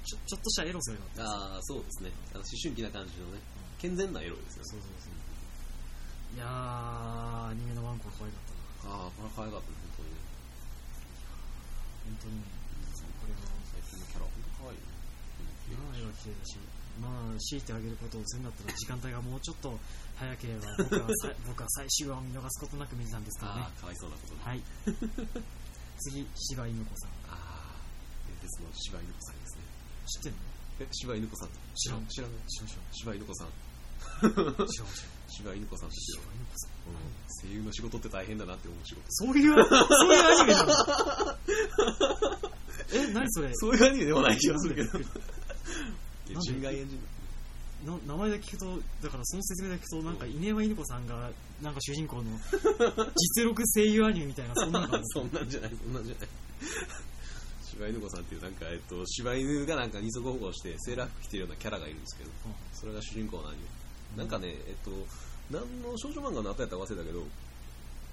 [0.03, 2.11] ちょちょっとしたエロさがあったああ、そうですね。
[2.29, 3.41] あの思春期な感じのね、
[3.79, 4.69] 健全なエロですよね。
[4.69, 10.21] そうそうそういやーアニメのワンコは可愛かったなああ、これ可愛かったね、本当にね。
[12.05, 12.37] 本当に
[13.17, 14.95] これは最近のキャラ、本当可愛いね。
[15.73, 16.57] まあ絵は綺麗だし
[17.01, 19.79] まあ強いてあげることをするんだったら時間帯がもうちょっと
[20.17, 23.61] 早ければ僕はさ 僕は最終話を見逃すことなく見てたんですからね。
[23.63, 24.43] ああ、かわいそうなことだ。
[24.49, 24.61] はい。
[25.99, 27.09] 次柴犬子さん。
[27.09, 27.75] ああ、
[28.27, 29.61] 伝説の柴犬子さんですね。
[30.07, 30.37] 知ってんの？
[30.79, 31.49] え、柴犬子さん。
[31.75, 32.05] 知らん。
[32.07, 32.37] 知らない。
[32.47, 32.67] 知らん。
[32.67, 33.47] 知柴犬子さん。
[33.47, 34.33] 知らん。
[34.67, 34.87] 知らん。
[35.27, 36.21] 柴犬子さんですよ。
[36.21, 36.71] 柴犬子さん。
[37.41, 39.05] 声優の仕事って大変だなって思う仕事。
[39.09, 39.41] そうい。
[39.49, 40.73] うそういうアニメなの
[42.93, 43.49] え何それ？
[43.55, 44.99] そういうアニメではない気がするけど。
[44.99, 45.07] いや
[46.35, 47.03] なんで人外エンジンな
[47.85, 48.65] 名前だけ聞くと
[49.03, 51.29] だからその説明だけ聞くとなんか稲山犬子さんが
[51.61, 52.23] なんか主人公の
[53.15, 56.29] 実力声優アニメみたいなそんなの そんなんじゃない、そんなんじゃない。
[57.75, 62.29] 柴犬子さんっていう、なんか、えっと、柴犬がなんか二足歩行して、セーラー服着てるようなキャラがいるんですけど、
[62.73, 63.65] それが主人公のアニメ。
[64.17, 64.91] なんかね、えっと、
[65.51, 67.23] 何の少女漫画の後やったか忘れたけど、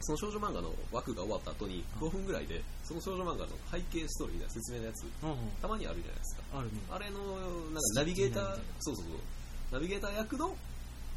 [0.01, 5.37] その少女漫画の枠が終わった後に5分ぐらいで、その少女漫画の背景ストーリーみたいな説明のやつ、うんうん。
[5.63, 6.43] たまにあるじゃないですか。
[6.59, 6.73] あるね。
[6.91, 7.23] あれの、
[7.71, 9.15] なんかナビゲーターそうそうそう、
[9.73, 10.55] ナビゲーター役の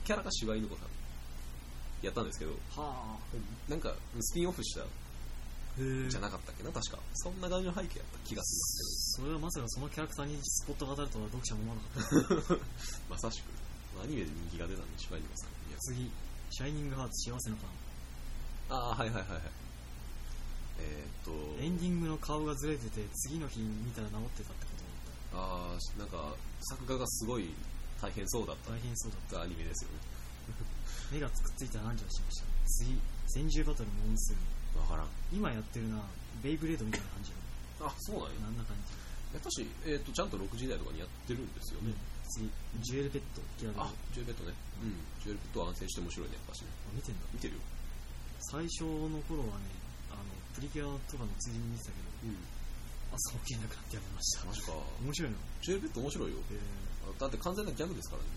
[0.05, 0.87] キャラが柴犬子さん。
[2.01, 3.17] やったんですけど、は
[3.67, 4.85] なんかスピンオフした
[5.75, 6.99] じゃなかったっけな、確か。
[7.15, 12.65] そんな感じの背景やった気がすそれはまさかそのキャラクターにスポットが当たるとは読者も思わなかった。
[13.11, 13.51] まさしく、
[14.01, 15.49] アニメで人気が出たんで、柴犬子さん。
[15.67, 16.11] いや次。
[16.51, 17.69] シャイニングハーツ幸せのパン。
[18.69, 19.41] ああ、はいはいはいはい。
[20.79, 24.71] えー、っと、エンディングの顔がずれてて次の日見たら治ってたってこ
[25.33, 27.49] とだっああ、なんか、作画がすごい
[28.01, 29.97] 大変そうだった大変そうだったアニメですよね。
[31.12, 32.45] 目がくっついたら涙しました？
[32.67, 35.08] 次戦獣バトルモンスーンわからん。
[35.31, 36.01] 今やってるな
[36.43, 37.31] ベイブレードみたいな感じ
[37.81, 38.49] あ、そうなんや。
[38.49, 38.75] んな感
[39.34, 41.93] やっぱし、えー、っと、ちゃんと6時台とかにやってるんですよじ、ね。
[42.31, 42.49] 次
[42.81, 44.55] ジュエルペットギャルあ、ジュエルペットね。
[44.84, 44.95] うん。
[45.23, 46.67] ジュエルペットは安静して面白いね、やっぱしね。
[46.93, 47.62] 見てんだ見てるよ。
[48.51, 49.67] 最初の頃はね
[50.12, 52.38] あのプリキュアとかのついでに見てたけどうん。
[53.15, 54.71] 朝起きれなくなってやめましたマジか。
[55.03, 55.38] 面白いの？
[55.62, 56.38] ジュエルペット面白いよ。
[56.51, 58.29] えー、あだって完全なギャグですからね。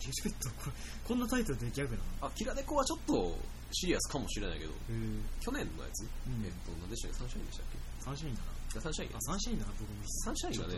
[0.00, 0.72] ジュエルペットこれ
[1.06, 2.26] こんなタイトルでギャグなの？
[2.26, 3.38] あ、キラネコはちょっと
[3.72, 4.92] シリアスかもしれないけど、え。
[4.92, 6.44] ー、去年のやつ、うん。
[6.44, 7.18] えっと、何でしたっけ？
[7.18, 7.78] サンシャインでしたっけ？
[8.04, 8.50] サンシャインだな。
[8.50, 9.94] あサンシャインあサンシャインだな僕も。
[10.06, 10.74] サンシャインがね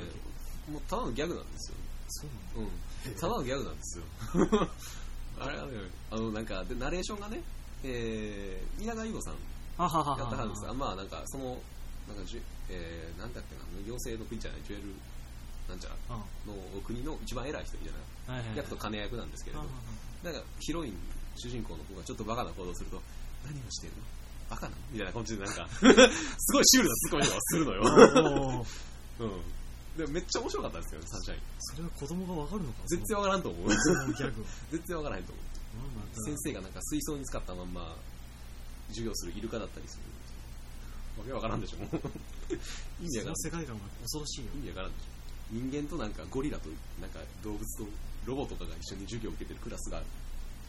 [0.68, 1.76] もうただのギャグなんですよ。
[2.08, 2.72] そうなんだ。
[3.08, 3.14] うん。
[3.16, 4.04] ただのギャグなんですよ。
[5.40, 5.72] あれはね、
[6.12, 7.42] あの、なんか、で、ナレーションがね、
[7.82, 10.70] えー、稲川優子さんやったはずです。
[10.70, 11.58] あまあ、なんか、その、
[12.06, 14.94] なんかじゅ、えー、なんだっけな、妖精の国じゃない、ジュエル、
[15.68, 17.94] なんちゃらあの国の一番偉い人みたい
[18.28, 19.64] なはいはいはい役と金役なんですけれど
[20.22, 20.96] なんかヒロイン、
[21.36, 23.00] 主人公の子がちょっとバカな行動をすると、
[23.44, 24.02] 何をしてるの？
[24.48, 24.76] バカなの？
[24.90, 25.84] みたいな感じでなんか、 す
[26.52, 28.64] ごいシュールなツッコミとかするのよ。
[29.20, 29.42] うん。
[29.98, 31.40] でもめっちゃ面白かったですよね、サンシャイン。
[31.60, 32.82] それは子供がわかるのか？
[32.86, 33.72] 絶対わからんと思う。
[33.72, 35.44] そのギャグは絶対わからへんと思う。
[35.98, 37.94] なんだ先生がなんか水槽に使ったまんま
[38.88, 40.04] 授業するイルカだったりする。
[41.20, 42.00] わけわからんでしょ、もう。
[43.04, 43.36] 意味わからん。
[43.36, 45.13] 世界観は恐ろしいよ意味わからんでしょ。
[45.54, 46.68] 人間となんかゴリラと
[47.00, 47.84] なんか動物と
[48.26, 50.06] ロボとかが一緒に授業を受けてるクラスがある。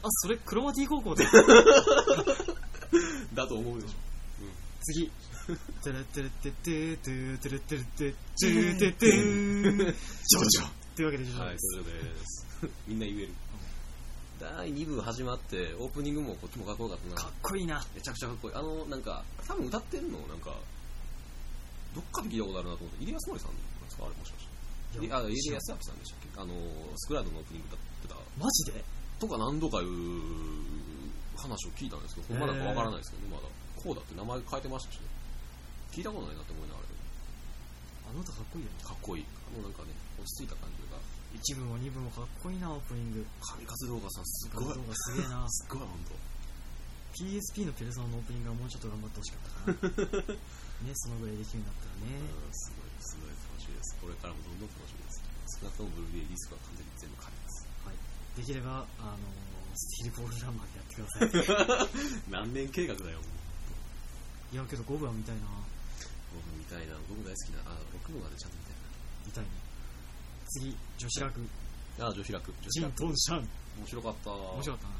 [0.03, 1.25] あそれクロマティ高校で
[3.33, 3.95] だと思うでしょ。
[4.83, 5.09] 次
[5.83, 9.93] テレテレテテテテレテレテテテテンジョ
[10.45, 11.89] ジョというわけでジョジョはい、ですそれで
[12.25, 12.45] す。
[12.87, 13.29] みんな言える。
[14.39, 17.31] 第2部始まって、オープニングもこっちもかっこよかったなかっ。
[17.41, 18.55] こいいなめちゃくちゃかっこいい。
[18.55, 20.55] あの、なんか、多分歌ってんの、なんか、
[21.95, 24.05] どっかで聞いたことあるなと思って、入江康則さんなんですか？
[24.05, 24.54] あれもしかして。
[25.03, 26.39] いあ、入江康明さんでしたっけ？
[26.41, 26.53] あの、
[26.95, 28.15] スクラードのオープニング歌ってた。
[28.39, 28.83] マジで？
[29.19, 29.89] とか何度かいう
[31.37, 33.47] 話を聞いたんですけど、ほんまなんかわからないですけどね、まだ。
[33.81, 35.07] こうだって名前変えてましたしね。
[35.91, 36.85] 聞いたことないなって思いながら
[38.09, 39.25] あの歌かっこいいよねかっこいい。
[39.25, 40.99] あのなんかね、落ち着いた感じが。
[41.35, 44.87] 1部も2部もかっこいいなオープニング神活動がさ、す画像ごい。
[44.87, 46.13] がすげえな すごい、ほんと。
[47.15, 50.33] PSP のペルソナのオープニングはもうちょっと頑張ってほしかったかな
[50.83, 53.34] ねそのぐらいできるんだったらねうんすごい、すごい。
[54.05, 55.25] これからもどんどん楽しみです。
[55.57, 57.65] 少なくともブルーレイディスクは完全に全部借ります。
[57.81, 57.97] はい
[58.37, 59.25] できればあの
[59.73, 63.25] スティールボールランまでやってください 何年計画だよ、も
[64.51, 64.55] う。
[64.55, 65.47] いやけど5部は見たいな
[66.35, 66.93] 僕見たいな。
[67.07, 67.63] 僕大好きな。
[67.65, 68.75] あ、6部までちゃんと見たい
[69.25, 69.49] 見たいね
[70.47, 71.39] 次女子楽
[71.97, 72.07] な。
[72.07, 72.51] あ、女子楽。
[72.51, 72.97] 女ジン・子楽。
[72.99, 74.31] トンシャン面白かった。
[74.31, 74.93] 面白かったな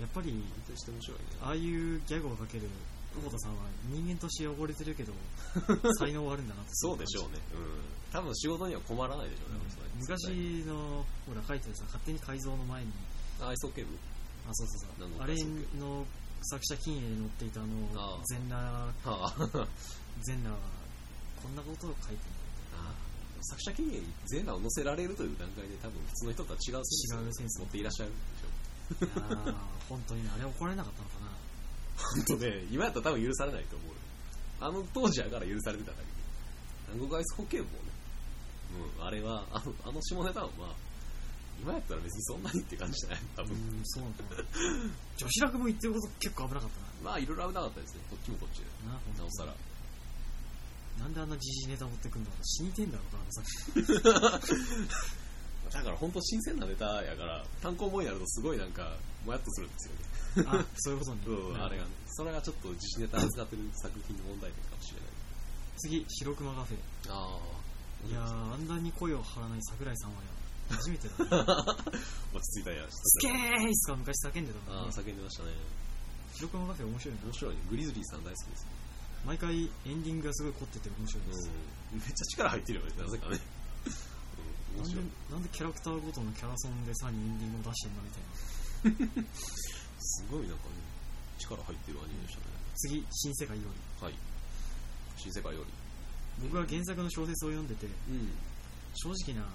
[0.00, 1.24] やっぱり安定して面白いね。
[1.40, 2.68] ああいうギャグをかける
[3.16, 5.12] 久保田さんは人間として汚れてるけど
[5.98, 7.40] 才能はあるんだなってそうでしょうね。
[7.54, 7.80] うん。
[8.12, 12.92] 多分仕事には困らないでしょうね、それ昔のほら書いてるさ勝手に改造の前に。
[13.40, 13.96] あ、アイソーケーブ
[14.48, 15.22] あそうそうそう。
[15.22, 15.34] あれ
[15.80, 16.06] の
[16.42, 18.60] 作者金英に載っていたあの全裸。
[18.62, 19.68] はあ。
[20.22, 20.60] 全裸は
[21.42, 22.22] こんなことを書いて
[22.74, 22.94] あ
[23.42, 27.58] 作者権限に全裸を載せられるという段階で多分普通の人とは違うセンスを違うセンス。
[27.60, 28.56] 持っていらっしゃるでしょる
[29.06, 29.54] いやー
[29.88, 31.45] 本当にねあれ怒られなかったのかな
[31.96, 33.94] 本当ね今やったら多分許されないと思うよ。
[34.60, 36.08] あの当時やから許されてただけで。
[36.94, 37.74] 南国アイスホッケーもね。
[38.98, 40.74] うんあれはあのあの下ネタはまあ
[41.62, 43.20] 今やったら別にそんなにって感じじゃない？
[43.36, 44.44] 多う分んそうなのかな
[45.16, 48.00] 女子楽も言ってること結構危なかったまあいろいろ危なかったですね。
[48.10, 48.64] こっちもこっちで。
[48.88, 49.54] なおさら。
[51.00, 52.44] なんであんな時事ネタ持ってくんだろう。
[52.44, 53.32] 死にてんだろうかあの
[54.12, 54.42] 作
[55.72, 60.00] だから本当新鮮なネタやから単行本になるとすごいなんかもやっとするんですよね
[60.44, 65.16] あそういうことにうん、あれがね、それがちょっと自信ネタ扱ってる作品の問題点かもしれない。
[65.78, 67.38] 次白熊カフェあ
[68.08, 71.30] いやーあんなに声を張らない桜井さんはや初めてだね
[72.34, 75.50] 落ち着いたやスケーイスか昔叫んでたのああ、に、叫んでましたね。
[76.34, 77.60] 白熊カフェ面白いな面白いね。
[77.70, 78.66] グリズリーさん大好きです。
[79.24, 81.50] 毎回エンディングがすごい凝ってて面白いです、
[81.92, 81.98] うん。
[81.98, 83.40] めっちゃ力入ってるよね、なぜかね。
[84.76, 85.00] うん、なんで。
[85.30, 89.24] なんでキャラクターごとのキャラソンでさらにエンディングを出してんだみたいな
[90.06, 90.78] すごいなんかね、
[91.38, 92.46] 力入ってるアニメでしたね。
[92.76, 94.14] 次新世界よりはい。
[95.16, 95.70] 新世界より。
[96.48, 98.30] 僕は原作の小説を読んでてうん。
[98.94, 99.46] 正直な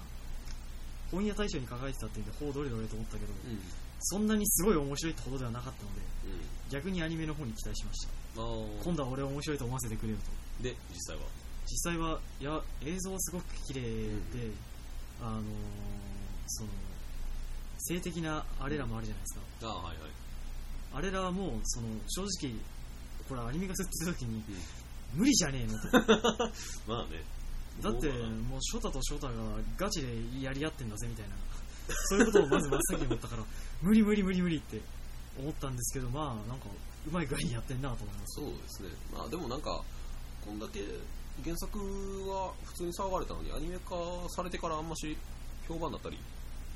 [1.10, 3.58] 本屋大賞に輝いてたっていうんでほうどれどれと思ったけどうん。
[4.00, 6.70] そんなにすごい面白いってほどではなかったのでうん。
[6.70, 8.12] 逆にアニメの方に期待しました。
[8.34, 10.18] 今度は俺を面白いと思わせてくれる
[10.58, 11.22] とで、実際は？
[11.66, 14.50] 実際はいや映像はすごく綺麗で、
[15.22, 15.42] あのー
[16.46, 16.70] その
[17.78, 19.96] 性的なあれらもあるじゃないですか、ああ、はいはい。
[20.94, 22.54] あれらはもうその正直
[23.28, 24.36] これアニメ化するって時に
[25.14, 25.20] うん。
[25.20, 25.88] 無理じゃねえのと。
[26.88, 27.22] まあね。
[27.82, 29.32] だってもうもうショタとショタが
[29.76, 30.08] ガチで
[30.42, 31.34] やり合ってんだぜみたいな。
[32.08, 33.44] そういうことをまず真っ先に思ったから
[33.82, 34.80] 無理無理無理無理って
[35.38, 36.66] 思ったんですけどまあなんか
[37.06, 38.40] うまい具合にやってんなと思います。
[38.40, 38.88] そうですね。
[39.12, 39.82] まあでもなんか、
[40.46, 40.84] こんだけ
[41.44, 41.78] 原作
[42.28, 43.96] は普通に騒がれたのに、アニメ化
[44.28, 45.16] されてからあんまし
[45.66, 46.18] 評判だったり、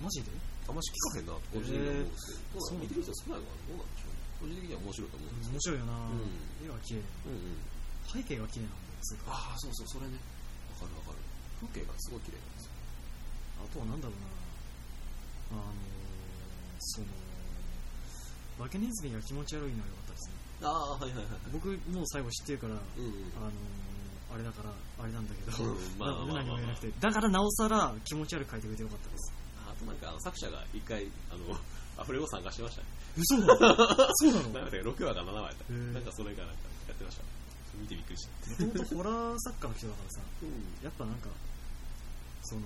[0.02, 0.30] マジで？
[0.68, 3.68] あんまし聞かへんなと個人的には思うんですけど、見てる人少ないのかな？
[3.68, 4.05] どうなんでしょう？
[4.05, 4.05] ね。
[4.40, 6.20] 個人的には面白いと思うんです面白いよな、ん
[6.64, 7.02] 絵が綺麗。
[7.26, 7.58] うんうん。
[8.06, 8.96] 背景が綺麗なんだよ
[9.28, 10.18] ああ、そうそう、それね。
[10.72, 11.18] わかるわかる。
[11.60, 12.72] 風景がすごい綺麗なんですよ。
[13.62, 14.20] あとはなんだろう
[15.54, 15.74] な、あのー、
[16.80, 17.06] その、
[18.58, 20.34] バケネズミが気持ち悪いのは良かったですね。
[20.62, 21.26] ああ、はいはいはい。
[21.52, 23.32] 僕、もう最後知ってるから、うんうん。
[23.36, 29.32] あのー、あれだから、あれなんだけど、うんまあ何も言えなくて、だからなおさら気持ち悪く書いてくれてよかったです。
[29.68, 31.56] あとなんか、あの作者が一回、あの、
[31.98, 32.88] アフレコ参加してましたね。
[33.16, 33.56] 嘘だ
[34.16, 34.48] そうなの？
[34.60, 35.72] なんか6話か7話やった。
[35.72, 37.22] なんかそれがなんかやってました。
[37.80, 38.64] 見てびっくりした。
[38.64, 40.84] もともとホラー作家の人だからさ、うん。
[40.84, 41.28] やっぱなんか、
[42.44, 42.62] その、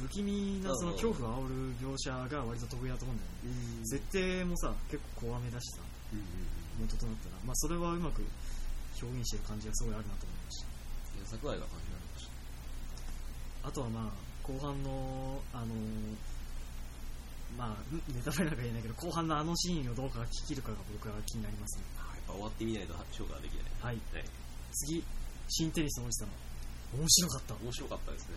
[0.00, 3.60] 不気味なその恐怖を煽る描写が割と得意だと思うんだよね。
[3.80, 8.24] うん設定もさ、結構怖めだしさ、うんうんうん元となったら、まあそれはうまく
[9.02, 10.66] 表現してる感じがすごいあるなと思いました。
[11.12, 13.68] 原作愛が感じられました。
[13.68, 16.16] あとはまあ、後半の、あのー
[17.56, 21.84] まあ、んネタバレなんか言えないけど、後半のあのシーンをどうか聞きるかが僕は気になりますね。
[21.98, 23.64] あやっぱ終わってみないと評価ができない。
[23.80, 23.98] はい。
[24.12, 24.24] はい。
[24.72, 25.04] 次、
[25.48, 26.28] 新テニスのおじさん。
[26.98, 27.54] 面白かった。
[27.54, 28.36] 面白かったですね。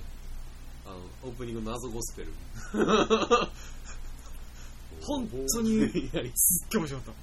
[0.86, 2.34] あの、オープニングの謎ゴスペル。
[5.02, 5.80] 本当に
[6.36, 7.16] すっげえ面白かっ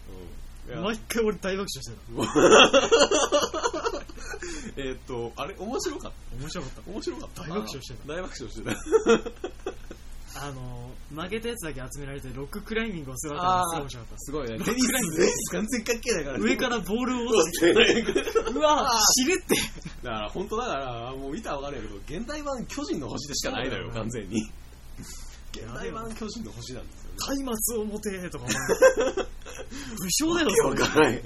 [0.69, 1.97] うん毎回俺大爆笑して
[4.77, 6.37] えーっと、あれ、面白かった。
[6.37, 6.37] た。
[6.37, 6.83] 面白かった。
[6.91, 7.43] 面白かった。
[7.43, 8.77] 大爆笑してた大爆笑してた。
[10.37, 14.65] あのー、負けたやつだけ集められて、ロッククライミングをするわけがすごい面白かっすごいね。
[14.65, 16.45] テニス、クラインテニス完全関係ないからた。
[16.45, 19.57] 上からボールを落落ちてうわ死ぬって。
[20.03, 24.41] だから、本当だから、もう見たらわかるやけど、現代版巨人の星でしかないのよ、完全に。
[25.53, 27.45] 現代版巨人の星なんですよね。
[27.45, 28.57] 松明 を持てとか、お前
[29.99, 30.69] 武将だよ。
[30.69, 31.23] わからない。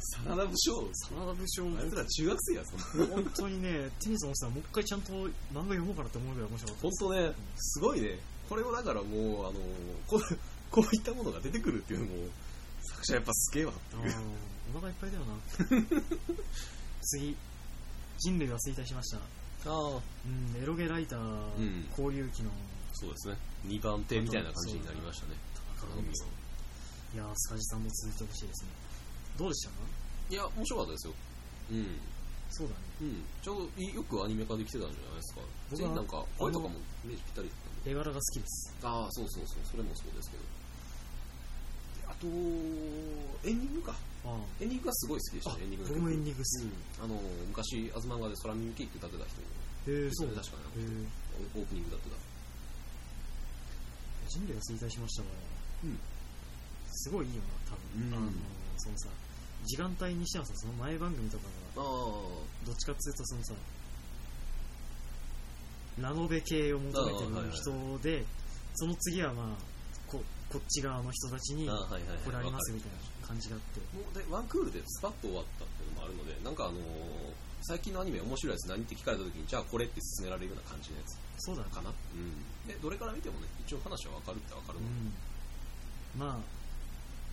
[0.00, 0.88] 真田武将。
[0.94, 1.64] 真田武将。
[1.82, 6.82] あいつら中学生やそんな本当にねテニスのさもう一回ちゃんと漫画読もうかなって思うぐらい面白かった。
[6.82, 8.18] 本当ねすごいね。
[8.48, 9.60] これをだからもうあの
[10.06, 10.20] こう
[10.70, 12.28] こういったものが出てくるっていうのも
[12.82, 13.96] 作者やっぱすげえわって
[14.74, 15.36] お腹いっぱいだよな。
[17.02, 17.36] 次
[18.18, 19.18] 人類は衰退しました。
[19.18, 19.20] あ
[19.66, 21.20] あうんエロゲライター
[21.60, 21.86] ん。
[21.90, 22.50] 交流機の
[22.94, 23.36] そうですね。
[23.66, 25.34] 2番手みたいな感じになりましたね。
[27.14, 28.68] いやースカジさんも続いてほしいですね
[29.38, 29.70] どうでした？
[29.70, 29.76] か
[30.30, 31.14] いや面白かったですよ。
[31.70, 31.86] うん。
[32.50, 32.80] そうだね。
[33.02, 33.22] うん。
[33.40, 35.40] ちょうどいよくアニメ化できてたんじゃないですか。
[35.70, 36.74] 僕はなんか声とかも
[37.04, 37.90] イメージぴったりだったんで。
[37.92, 38.74] 絵柄が好きです。
[38.82, 39.58] ああそうそうそう。
[39.70, 40.42] それもそうですけど。
[40.42, 42.26] であと
[43.46, 43.94] エンディングか。
[44.26, 44.36] ああ。
[44.60, 46.00] エンディングがすごい好きでしたねエンディングの曲。
[46.00, 46.64] 僕もエンディング好き。
[46.64, 47.14] うん、あの
[47.54, 49.40] 昔アズマンガで空耳ケーキ歌ってた人
[49.92, 50.10] へえ。
[50.12, 51.06] そうだ確かへにえ。
[51.54, 52.16] オープニングだってた
[54.28, 55.28] 人類が衰退しましたが
[55.84, 55.98] うん。
[56.90, 58.14] すごいいいよな多分、うん。
[58.16, 58.32] あの
[58.76, 59.08] そのさ
[59.68, 61.44] 時間帯にしてはさその前番組とか
[61.76, 63.52] があどっちかっていうとそのさ
[66.00, 68.24] ラノベ系を求めてる人で、
[68.74, 69.46] その次はまあ
[70.06, 72.18] ここっち側の人たちにああはいはいはい。
[72.24, 73.80] 来られますみたいな感じがあって。
[73.80, 73.86] る。
[73.92, 76.80] もうでワンクールでスパッと終わったっていうのもあるのでなんかあのー
[77.60, 81.18] 最近のアニメ面白いやつ何って聞かれた時にじゃあこれって勧められるような感じのやつ。
[81.42, 81.68] そうだね。
[81.74, 81.90] かな？
[81.90, 82.38] うん。
[82.70, 85.10] でどれから見てもね一応話は分かるって分かるの、うん。
[86.22, 86.46] まあ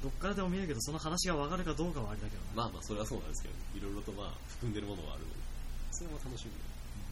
[0.05, 5.41] どっからでも見えるけどその話が分かるかどうかはあれだけどな、まあまあそれはそうなんですけどいろいろとまあ含んでるものはあるので
[5.89, 6.53] それも楽しみ。
[6.53, 6.61] で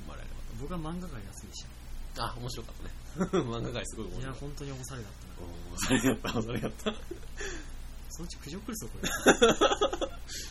[0.06, 0.30] もらえれ
[0.62, 1.66] 僕は漫画界が好きでし
[2.14, 2.94] ばあ面白かったね。
[3.50, 4.30] 漫画界すごい面たい。
[4.30, 5.26] や本当におされだった。
[5.26, 6.94] なたおーそれやったそれやった
[8.14, 9.10] そのうち苦情来るぞこれ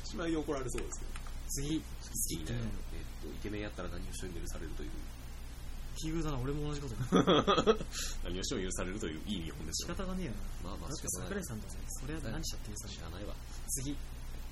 [0.02, 1.12] しまいに怒られそうですけど
[1.46, 1.84] 次好
[2.26, 2.56] きになる、
[2.90, 4.90] えっとイケメンやったら何をしても許されるという
[5.96, 6.94] 奇遇だな俺も同じこと。
[8.24, 10.32] 何をしても許されるといういい日本です仕方がねえよ
[10.64, 10.70] な。
[10.70, 11.28] まあまあだって仕方ない。
[11.28, 12.44] 桜井さんだぜそれは何？
[12.44, 13.34] しちゃってるさ知らないわ。
[13.68, 13.96] 次。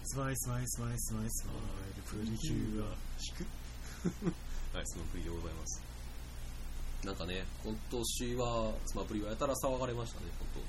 [0.05, 1.57] スマイスマイスマイスマイスマイ
[1.97, 3.47] ルプリキュア引く
[4.75, 5.83] はいそのプリでございます
[7.05, 10.65] なんかね今年はスマプリはやたら騒がれましたね本当に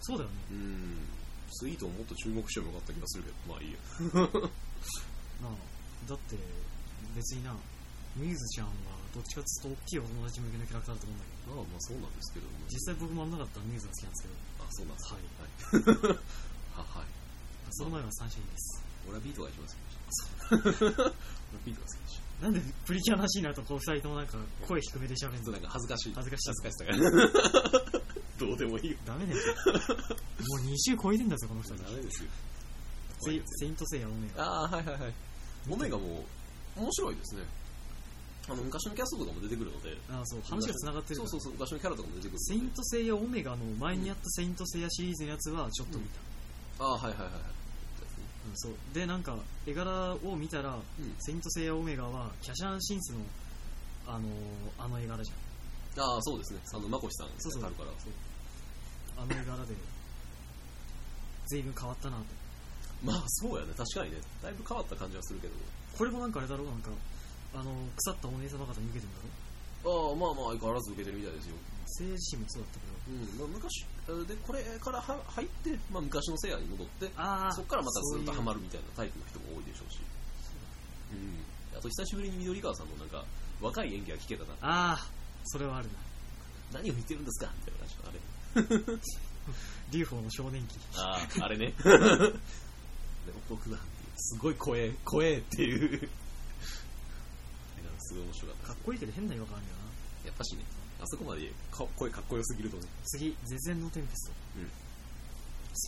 [0.00, 1.08] そうだよねうん
[1.52, 3.78] スイートももっと注目してもよかった気がするけどまあいいや
[5.40, 5.56] なあ
[6.08, 6.36] だって
[7.14, 7.54] 別にな
[8.16, 8.72] ミューズちゃんは
[9.14, 11.54] どっちかっていうと大きいお友達向けのキャラクターだと思うんだけど。
[11.54, 12.52] まあまあそうなんですけども。
[12.66, 14.34] 実際僕もあんなかったらミューズが好きなんですけど。
[14.58, 15.22] あそうなんですはい。
[15.22, 15.46] は
[16.10, 16.18] い。
[16.74, 17.06] ははい。
[17.70, 18.82] その前はサンシャインです。
[19.06, 20.94] 俺はビートが一番好きでした。
[20.98, 21.12] 俺は
[21.64, 25.52] ビートが好きでしたなんでプリキュアの話になるとこう二人ともなんか声低めで喋るの？
[25.52, 26.14] なんか恥ずかしい。
[26.14, 26.50] 恥ずかしい。
[26.50, 28.00] 恥ずかしさが
[28.38, 28.98] どうでもいいよ。
[29.06, 29.38] ダメだよ。
[29.38, 32.30] もう2週超えてんだぞこの二人ダメですよ。
[33.24, 35.14] セイセイントセイヤオメガああはいはいはい。
[35.70, 36.24] オメガも
[36.76, 37.42] 面白いですね
[38.46, 46.04] あの昔のキャストとかも出てくるのでああそう話が繋がってるそうそうそう昔のキャラとかも出てくるセイントセイヤオメガの前にやったセイントセイヤシリーズのやつはちょっと見
[46.78, 47.32] た、ああはいはいはいはい。
[47.32, 50.80] うんそうでなんか絵柄を見たら、うん。
[51.18, 53.18] セイントセイヤオメガはキャシャンシンスの
[54.06, 54.30] あのー
[54.78, 56.04] あの絵柄じゃん。
[56.04, 56.60] ああそうですね。
[56.74, 57.88] あのまこしさんそうそうがあるから。
[57.98, 58.12] そう
[59.16, 59.74] あの絵柄で
[61.46, 62.24] 随分変わったなと。
[63.02, 63.72] まあそうやね。
[63.76, 64.18] 確かにね。
[64.42, 65.54] だいぶ変わった感じはするけど。
[65.96, 66.64] これもなんかあれだろ？
[66.64, 66.90] うなんか
[67.54, 69.20] あの腐ったお姉様方に受けてるんだ
[69.84, 70.10] ろ？
[70.10, 71.56] ああまあまあ相変わらず受けてるみたいですよ。
[71.86, 73.38] 聖自身もそうだったけどうん。
[73.38, 73.84] まあ、昔
[74.26, 80.00] でこれからは入って、まあ、昔のせいやに戻ってあそこからまたずっとハマるるみたいなタイプの人も多いでしょうし。
[81.12, 81.44] うん。
[81.78, 83.24] あと久しぶりに緑川さんのなんか
[83.60, 84.50] 若い演技が聞けたな。
[84.62, 85.06] ああ
[85.44, 85.88] それはある
[86.72, 86.80] な。
[86.80, 87.52] 何を言ってるんですか？
[87.54, 88.98] みたいな感じのあれ。
[89.92, 91.74] 劉邦の少年期ああ、あれね。
[91.84, 93.78] でも僕は、
[94.16, 96.08] すごい怖え、怖えっていう。
[98.14, 98.66] ごい面白かった。
[98.68, 100.28] かっこいいけど変な違和感あるよな。
[100.28, 100.64] やっぱしね、
[101.00, 102.84] あそこまでか声かっこよすぎるとね。
[103.04, 104.64] 次絶縁のテンペスト、うん。
[104.66, 104.70] 好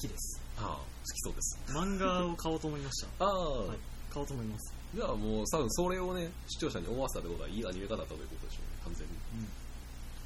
[0.02, 0.40] きです。
[0.58, 1.58] ああ、好きそうです。
[1.68, 3.08] 漫画を買おうと思いました。
[3.24, 3.78] ああ、はい。
[4.10, 4.74] 買おうと思います。
[4.94, 9.14] じゃあもう、多分それをね、視聴者に思わせたってことは、いいアニメ化だったということでしょうね、完全に。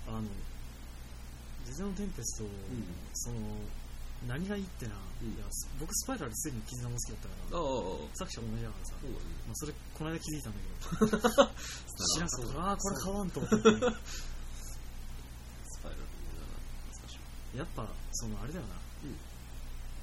[0.08, 0.22] あの
[1.66, 2.44] 絶縁のテンペスト、
[3.14, 3.36] その
[4.28, 4.92] 何がいいってな、
[5.22, 5.28] うん。
[5.32, 5.44] いや
[5.80, 7.40] 僕スパイラル3の絆も好きだったから。
[8.14, 9.08] 作者同じだからさ、ね。
[9.46, 10.66] まあ、それこの間気づいたんだけ
[11.06, 11.18] ど。
[12.14, 12.60] 知らんかった。
[12.60, 13.56] ああーこれ買わんと思って。
[13.56, 13.60] ス
[15.80, 16.02] パイラル。
[17.58, 19.16] やっぱそのあれだよな、うん。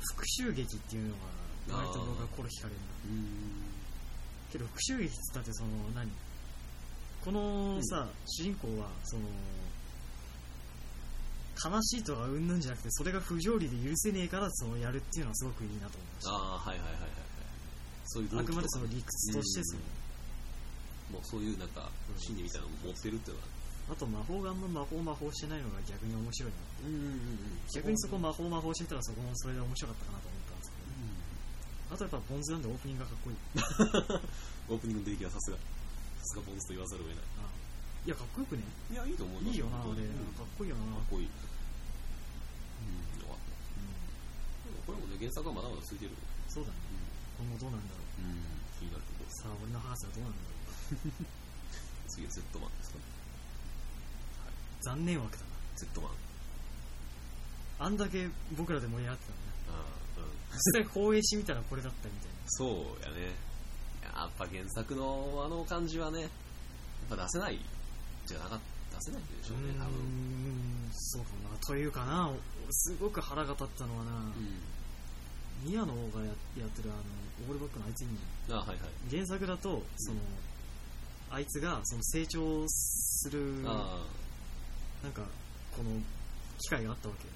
[0.02, 1.16] 復讐劇っていうの
[1.70, 2.88] が割と僕は心惹かれるな。
[3.10, 3.64] うん。
[4.52, 6.12] けど復讐劇っつったってその何？
[7.24, 9.24] このさ、主人公はその
[11.58, 17.28] 悲しいとかうんぬんじゃなくてそれが不条理で許せねえからそのやるっていうのはすごくいいなと思いましああ、はいはいはいはいはい。
[18.06, 19.82] そういうあくまでその理屈としてその、
[21.12, 23.58] もうそういうなんか、心理みたいなのを持ってるっていうのは。
[23.88, 26.58] あと魔法ガンの魔法魔法してないのが逆に面白いな。
[26.88, 27.40] うんうんうん
[27.72, 30.78] 逆にそこ魔法魔法してたらそこもそれで面白かったかなと思ったんですけ
[31.88, 33.38] あとやっぱボンズなんでオープニングがかっこいい。
[34.68, 35.58] オープニングの出来はさすが。
[35.58, 35.64] さ
[36.24, 37.26] すがボンスと言わざるを得ない。
[37.40, 37.48] あ
[38.08, 38.64] いやかっこよくね。
[38.92, 40.04] いや、いいと思いますいいよなあれ。
[40.36, 40.84] かっこいいよな。
[40.96, 41.30] かっこいい。
[42.78, 43.54] うん、よかった。
[44.86, 46.12] これもね、原作はまだまだ続いてる。
[46.48, 46.78] そうだね
[47.38, 47.86] 今後どうなん。
[47.88, 48.42] だろううん、
[48.80, 49.26] 気になるとこ。
[49.30, 50.34] さあ俺の博士はどうなん。
[50.34, 51.26] だろう
[52.08, 53.00] 次は Z マンですか
[54.82, 56.12] 残念枠だな Z マン。
[57.80, 57.98] あん。
[57.98, 59.84] だけ僕らで盛り上がってたのねあ
[60.18, 60.56] あ、うん。
[60.56, 63.36] 実際放映してみたらこれだったみたいなそうやね。
[64.02, 66.30] やっぱ原作のあの感じはね、やっ
[67.10, 67.60] ぱ出せない
[68.26, 68.60] じゃなかっ
[68.90, 70.77] た、出せないでしょうね、多分。
[70.92, 72.32] そうかなというかな
[72.70, 74.16] すごく腹が立ったのはな、う
[75.66, 75.70] ん。
[75.70, 76.28] 宮野がや
[76.60, 77.02] やってるあの
[77.48, 78.18] オールバックのあいつに
[78.50, 78.78] あはいはい。
[79.10, 80.20] 原作だとその、
[81.32, 84.04] あいつがその成長するなんあ
[85.14, 85.22] か
[85.76, 85.90] この
[86.60, 87.28] 機会があったわけ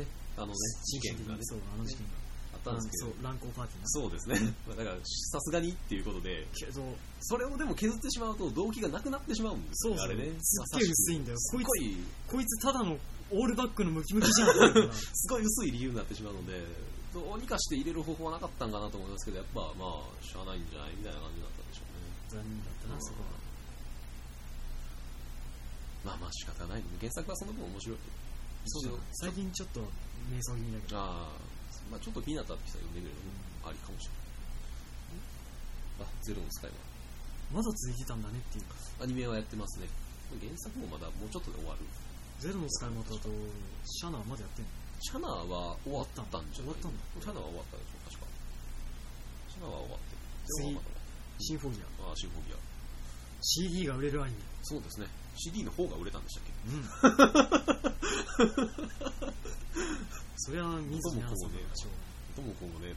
[0.00, 0.52] あ、ね、あのね、
[0.84, 2.21] 事件がね、そうあの事件が、あ
[2.62, 4.54] ったんですけど、そう乱交パーティーなそうですね。
[4.66, 6.82] まあだから、さすがにっていうことで、けど
[7.20, 10.38] それをでも削ってしまうと動機がなくなってしまうんですよ、そうそうあれね。
[10.40, 11.96] すっげえ薄いんだよすっごい、
[12.28, 12.98] こいつただの
[13.30, 14.48] オールバックのムキムキじゃん
[14.92, 16.64] すごい薄い理由になってしまうので、
[17.12, 22.42] どうにかして入れる方法はなかったんかなと思いますけど、やっぱまあ、しゃあないんじゃないみたいな感じだったんでしょうね。
[22.42, 23.42] 残念だったなそこは
[26.04, 26.82] まあまあ仕方ない。
[27.00, 27.98] 原作はその分面白い。
[28.66, 29.80] そう最近ちょっと
[30.30, 31.51] 瞑想気味だけどああ、
[31.90, 33.20] まあちょっと気になったって人は読んでみるの
[33.64, 34.12] もありかもしれ
[36.02, 36.08] ない。
[36.08, 36.76] あ、ゼロの使いは。
[37.52, 38.64] まだ続いてたんだねっていう
[39.02, 39.86] アニメはやってますね。
[40.40, 41.84] 原作もまだもうちょっとで終わる。
[42.40, 43.28] ゼロの使い元だと
[43.84, 44.70] シャナはまだやってんの？
[45.02, 46.72] シャナは終わったんじゃない？
[46.72, 48.26] 終わったんだシャナは終わったでしょ、確か。
[49.52, 50.22] シャナは終わってる。
[51.38, 52.56] 次シンフォギアああ、シンフォギア。
[53.42, 55.06] CD が売れるアニメそうですね。
[55.36, 56.52] CD の方が売れたんでしたっけ？
[56.66, 56.82] うん
[60.42, 61.94] そりゃ水木奈々さんだしょ
[62.34, 62.90] ともこもね、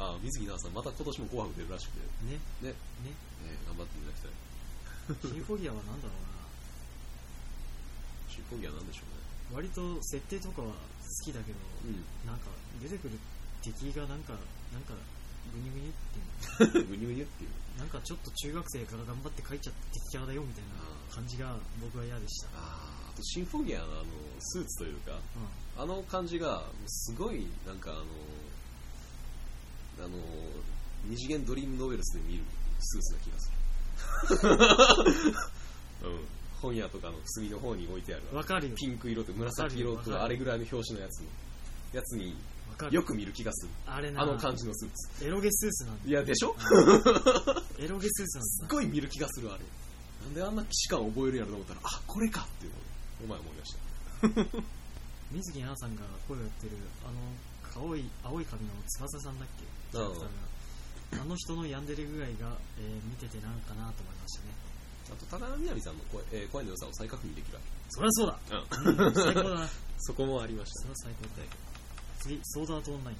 [0.00, 2.74] ああ、水木奈々さん、また今年も紅白出るらしくて、ねね、
[3.06, 3.14] ね
[3.46, 5.30] えー頑張っていただきたい。
[5.30, 6.30] シンフォギアは何だろう
[8.30, 9.18] シンフォギアなんでしょな
[9.58, 10.74] 割と設定とかは好
[11.26, 11.98] きだけどうね。
[12.22, 12.46] なんか
[12.78, 13.18] 出てくる
[13.62, 14.38] 敵がなんか
[14.70, 14.94] なんか
[15.50, 16.88] グニュグニュっていううん。
[16.90, 17.50] ぐにゅぐにゅっていう。
[17.50, 20.78] のなんかちょっと中学生から頑張って書いちゃった敵キャラだよみたいな
[21.10, 24.04] 感じが僕は嫌でしたああ、あとシンフォギアのあの、
[24.38, 25.18] スーツというか、う
[25.80, 28.00] あの感じが、すごい、なんかあの、
[30.04, 30.18] あの、
[31.06, 32.42] 二次元ドリームノベルスで見る
[32.80, 33.50] スーツな気がす
[35.24, 35.30] る。
[36.10, 36.20] うん。
[36.60, 38.24] 本屋とかの隅の方に置いてある。
[38.30, 41.26] んわかるよピンク色と紫色とあれぐらいの表紙のやつの、
[41.94, 42.36] やつに
[42.90, 43.72] よく見る気がする。
[43.86, 45.24] あれなあの感じのスーツ。
[45.24, 46.54] エロゲスーツなんだいや、でしょ？
[47.78, 49.64] エロゲスーツなんすだっごい見る気がする、あれ。
[50.24, 52.82] なんであんな既視感を覚えるやろと思ったら、あ、これかっていうのを、
[53.24, 53.64] お前思い出
[54.52, 54.79] した。
[55.30, 56.76] 水木奈々さんが声をやってる
[57.06, 57.18] あの
[57.86, 59.64] 青い青い髪の翼さんだっけ？
[59.92, 64.54] キャラクターがあの人の病んでる具合が、えー見ててなんかなと思いましたね。
[65.10, 68.54] あと、高田みなみさんの声,、えー声の良さを再確認できるわそりゃそうだ、け。
[68.54, 69.68] うん、最高だな
[69.98, 71.50] そこもありましそれは最高だよ。
[72.20, 73.16] 次ソードアートオンライン。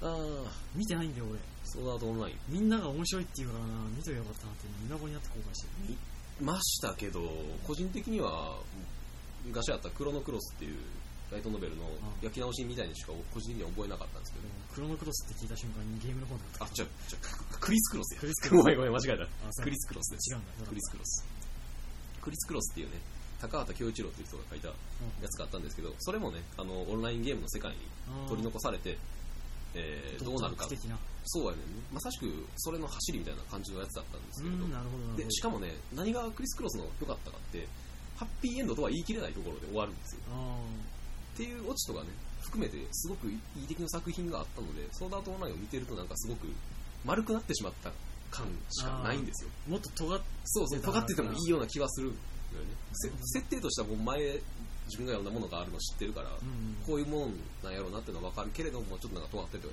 [0.00, 0.06] た。
[0.08, 1.38] ああ、見てないんだよ俺。
[1.64, 2.38] ソードアートオンライン。
[2.48, 5.96] みんなが面白いって言うからな見とけばよかったなって今頃になって後悔してる。
[6.40, 7.20] 見ましたけど、
[7.66, 8.58] 個人的には、
[9.44, 10.78] 昔あったクロノクロスっていう
[11.34, 11.82] ライトノベルの
[12.22, 14.46] 焼き直しみたいにしか個人的には覚えなかったんですけど。
[14.70, 17.18] クロノクロスって聞いた瞬間にゲームの方だったあ、じゃじゃ
[17.58, 18.20] クリスクロスや。
[18.22, 18.62] クリスクロス。
[18.62, 19.62] ごめんごめん、間違えた。
[19.62, 20.30] クリスクロスです。
[20.30, 20.70] 違うんだ。
[20.70, 21.26] クリスクロス。
[22.22, 23.00] クリスクロスっていうね、
[23.42, 24.74] 高畑京一郎っていう人が書いたや
[25.28, 27.78] つがあったんですけど、それもね、あの、オンラインゲームの世界に
[28.28, 28.96] 取り残されて、
[29.74, 30.68] えーどうなるか。
[31.26, 31.58] そうやね。
[31.92, 34.66] まさしく、それの走りみたいな感じのやつだったんですけれど
[35.16, 37.66] で、しかもね、何がクリスクロスの良かったかって、
[38.16, 40.20] ハッピーエンドとは言い切れないところで終わるんですよ。
[41.34, 42.08] あっていうオチとかね、
[42.40, 46.46] 含めて、すごくいい出来の作品があったので、ソードアートオンラインを見てるとなんかすごく
[47.04, 47.90] 丸くなってしまった
[48.30, 49.50] 感しかないんですよ。
[49.68, 52.70] ーもっと尖っそうそう、尖っててもいいような気はするんだよね。
[52.92, 54.40] せ設定としてはもう前、
[54.86, 59.72] 自分が読んだものがあるの知ってるから、うんこういうもんなんやろうなっていうのは分かるけれども、ちょっとなんか尖っててよ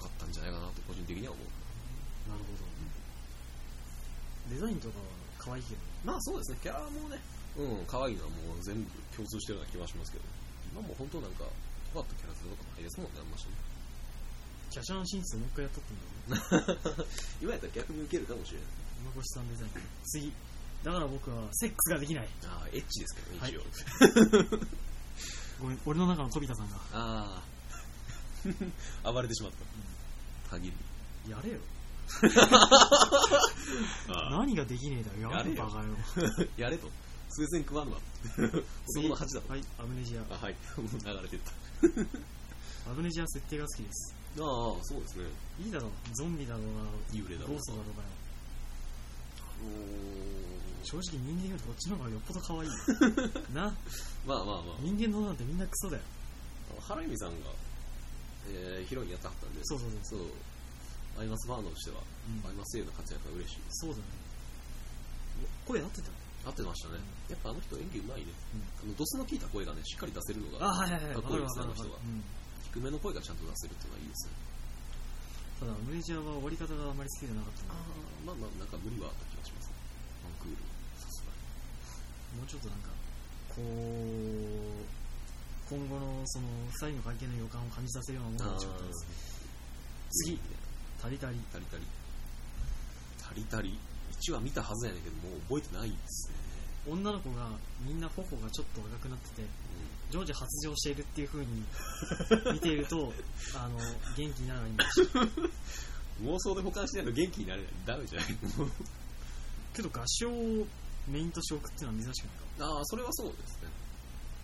[0.00, 2.30] かったんじゃないかなと個人的には思う。
[2.30, 2.64] なるほど。
[4.54, 5.04] デザインとかは
[5.38, 5.80] 可愛いけど。
[6.04, 7.20] まあそうですね、キャラもね、
[7.56, 10.24] うん、可愛いのはもう全部共通してるような気はしますけど、
[10.74, 11.46] 今もう本当なんか、
[11.94, 13.54] 尖ったキャラとかないですもんね、あんましね。
[14.74, 17.06] キャシャン進出もう一回やったってんだろ
[17.40, 18.68] 今やったら逆に受けるかもしれない。
[19.06, 19.70] 馬越さんデザイン
[20.02, 20.32] 次
[20.82, 23.62] だから僕はセックスができないああ、エッチですけどね、はい一応。
[25.62, 27.42] ごめん俺の中の飛田さんがあ
[29.04, 29.52] あ、 暴れてしまっ
[30.50, 30.56] た。
[30.58, 30.76] 限り。
[31.30, 31.58] やれよ
[34.12, 36.90] あ何ができねえだよやれやれよバカ野郎あやれと。
[37.34, 37.98] スウェーデン食わんわ。
[38.94, 39.50] 男の恥だと。
[39.50, 40.22] はいアムネジア。
[40.30, 40.54] あ、はい。
[40.78, 41.50] もう流れてった。
[42.90, 44.14] アムネジア設定が好きです。
[44.38, 45.24] ああ、そうですね。
[45.66, 45.90] いいだろう。
[46.14, 48.02] ゾンビだろうが幽霊だろうゴーストだろうが。
[48.02, 48.08] よ
[49.50, 50.84] あのー。
[50.84, 52.76] 正直人間よりこっちの方がよっぽど可愛いよ。
[53.52, 53.74] な。
[54.26, 56.02] まあまあまあ、人間のなんてみんなクソだよ。
[56.86, 57.50] 原由美さんが、
[58.46, 62.02] えーヒロインやってはったんで、そうそうそうそう、アイマスファンとしては、
[62.44, 62.48] うん。
[62.48, 63.60] アイマスへの活躍が嬉しい。
[63.70, 64.02] そうだね。
[65.66, 67.00] 声合ってた合ってましたね。
[67.28, 68.32] やっぱあの人演技うまいね。
[68.54, 72.22] うんあのドスの効いた声がね、しっかり出せるのが、あはいはいはいかっこいいですねあの人はうん
[72.68, 74.32] 低めの声がちゃんと出せるっていうのはいいですね。
[75.54, 79.70] ただムレジャーは終わり方があまり好きじゃなかったあのあ、まあまあ、なんか無理はあった気がします。
[80.26, 80.58] ワンクール、
[80.98, 82.42] さすがに。
[82.42, 82.90] もうちょっとなんか
[83.54, 84.84] こう
[85.70, 89.06] 今後のその2人の関係の予感を感じさせるようなものが欲しかったです
[90.26, 90.38] 次
[91.00, 91.84] タリタリタリタリ。
[93.22, 93.78] タリタリ。
[94.20, 96.44] 1話見たはずやねんけど、もう覚えてないですね。
[96.86, 97.48] 女の子が
[97.86, 99.48] みんな頬がちょっと赤くなってて
[100.10, 101.64] 常時発情しているっていう風に
[102.52, 103.12] 見ていると
[103.56, 107.72] あの元気になるアニメでしたうん、 妄想で保管しないと元気になれない。
[107.86, 108.36] ダメじゃない
[109.74, 110.66] けど合唱を
[111.08, 113.68] メインとして送っていうのは珍しくないかああ、それはそうですね。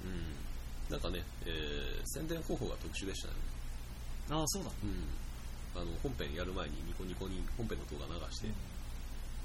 [0.05, 0.93] うん。
[0.93, 3.35] なんかね、えー宣伝方法が特殊でしたね。
[4.31, 5.81] ああそうだ、うん。
[5.81, 8.49] あの、本編やる前にニコニコに本編の動画流して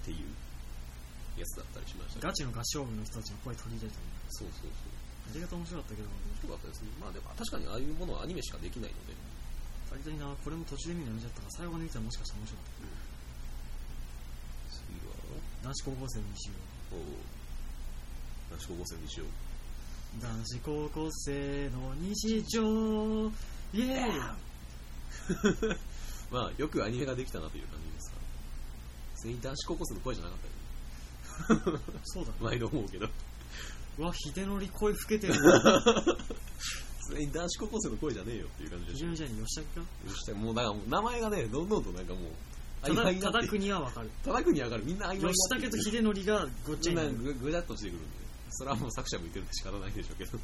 [0.06, 0.30] っていう
[1.42, 4.96] やつだったりしましたガチの合唱部の人たちの声取り入れたりそうそうそう。
[5.26, 6.06] ありが面白かったけど。
[6.06, 6.94] よかったですね。
[7.02, 9.18] まあでも確かにああいうものはアニメしかできないので、
[9.90, 12.78] 足りたいなこれも途中で見るのやめちゃったから最後まで見たらもしかしたら面白かっ
[14.70, 15.18] 次は、
[15.66, 16.54] た男子高校生の西
[16.94, 17.10] おう。
[18.54, 19.28] 男子高校生にしよう。
[19.28, 22.62] 尾男子高校生の西条
[23.74, 24.46] イエーイ。
[26.32, 28.15] まあ、よくアニメができたなという感じです。
[29.26, 30.40] 全員男子高校生の声じゃなかっ
[31.50, 31.82] たよね。
[32.06, 33.10] そうだね毎度思うけど。
[33.98, 35.34] うわ秀則声老けてる
[37.10, 39.88] 全員男子高校生の声じゃねえよっていう感じでし非常にじゃあ吉武か？
[40.06, 40.12] た。
[40.12, 42.24] そしてもう、だからもう名前がね、どんどんとなんかもう、
[42.82, 44.86] ただ曖昧になって叩くにはわかる。
[44.86, 48.08] みんな曖吉武と秀則がごっちゃになるぐぐちゃっとしてくるんで、
[48.52, 50.40] それはもう作者も言ってるんで仕方ないでしょうけど。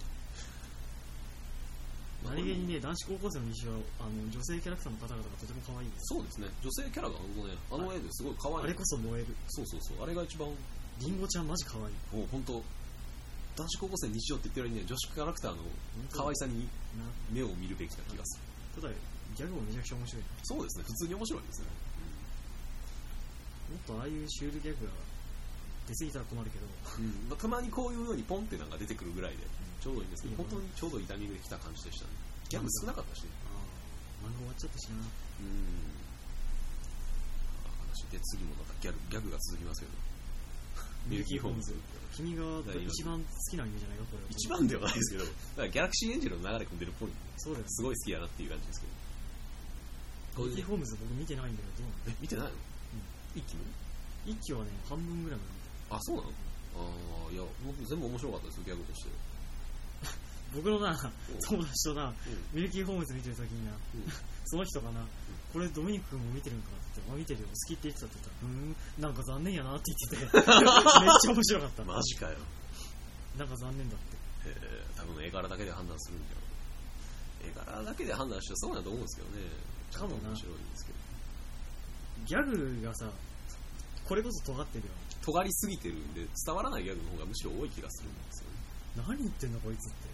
[2.24, 6.14] 何気にね男子高校生の西はあの女性キャラクターの方々がとても可愛いです。
[6.14, 8.58] そうですね、女性キャラがあのね、あの絵ですごい可愛い。
[8.64, 9.36] あれこそ燃える。
[9.50, 10.56] そうそうそう、あれが一番、も
[11.02, 12.24] りんごちゃんマジ可愛い。
[12.24, 12.62] う本当、
[13.58, 15.64] 男子高校生日常って言ってるよりね、女子キャラクターの
[16.12, 18.82] 可愛さにな目を見るべきな気がする。
[18.82, 18.94] ただ
[19.36, 21.68] ギャグもめちゃくちゃ面白いそうですね、普通に面白いですね。
[23.72, 24.92] もっとああいうシュールギャグが
[25.88, 26.66] 出過ぎたら困るけど。
[27.00, 27.30] うん。
[27.30, 29.44] まあ、たまにこういうようにポンってなんか出てくるぐらいで、
[29.82, 32.14] ちょうどいいんですけど、いいよ本当にちょうどいいタイミングで来た感じでしたね。
[32.48, 33.34] ギャグ少なかったしね。
[33.50, 35.10] ああ漫画終わっちゃったしなうん。
[37.90, 39.98] 話で次もまたギャグギャグが続きますけど。
[41.10, 41.74] ミルキーホームズ。
[42.14, 42.44] 君が
[42.78, 48.88] 一番好きなアニメじゃないかこれ一番ではないですけど、だからギャラクシーエンジェルの流れ込んでるっぽいんで、そうだよすごい好きやなっていう感じですけ
[50.38, 50.46] ど。
[50.46, 52.52] ミルキーホームズ僕見てないんだけどえ、見てないの、
[53.34, 53.66] 一気に？
[54.38, 55.58] 一期はね半分ぐらいまで見
[55.90, 56.30] たあ、そうなの？
[56.30, 56.86] あ
[57.32, 59.10] あ、いや、僕全部面白かったですよ、ギャグとして。
[60.54, 60.98] 僕のな
[61.48, 62.16] 友達となうん。
[62.54, 64.04] ミルキーホームズ見てるときになうん。
[64.46, 65.06] その人がな、
[65.54, 71.84] これドミニク君も見てるんかって言って、あ、見てるよ、好きって言ってたって言ったら、うーん、なんか残念やなって言ってて、 めっちゃ面白かった。
[71.84, 72.38] マジかよ。
[73.38, 74.18] なんか残念だって。
[74.44, 77.52] えー、多分絵柄だけで判断するんじゃん。
[77.52, 79.72] 絵柄だけで判断したらそうだと思うんですけどね。
[79.94, 80.98] かもな面白いんですけど。
[82.26, 83.10] ギャグがさ、
[84.06, 84.92] これこそ尖ってるよ
[85.22, 88.51] 尖りすぎてるんで、伝わらないギャグの方がむしろ多い気がするんですよ。
[88.96, 90.10] 何言ってんのこいつって。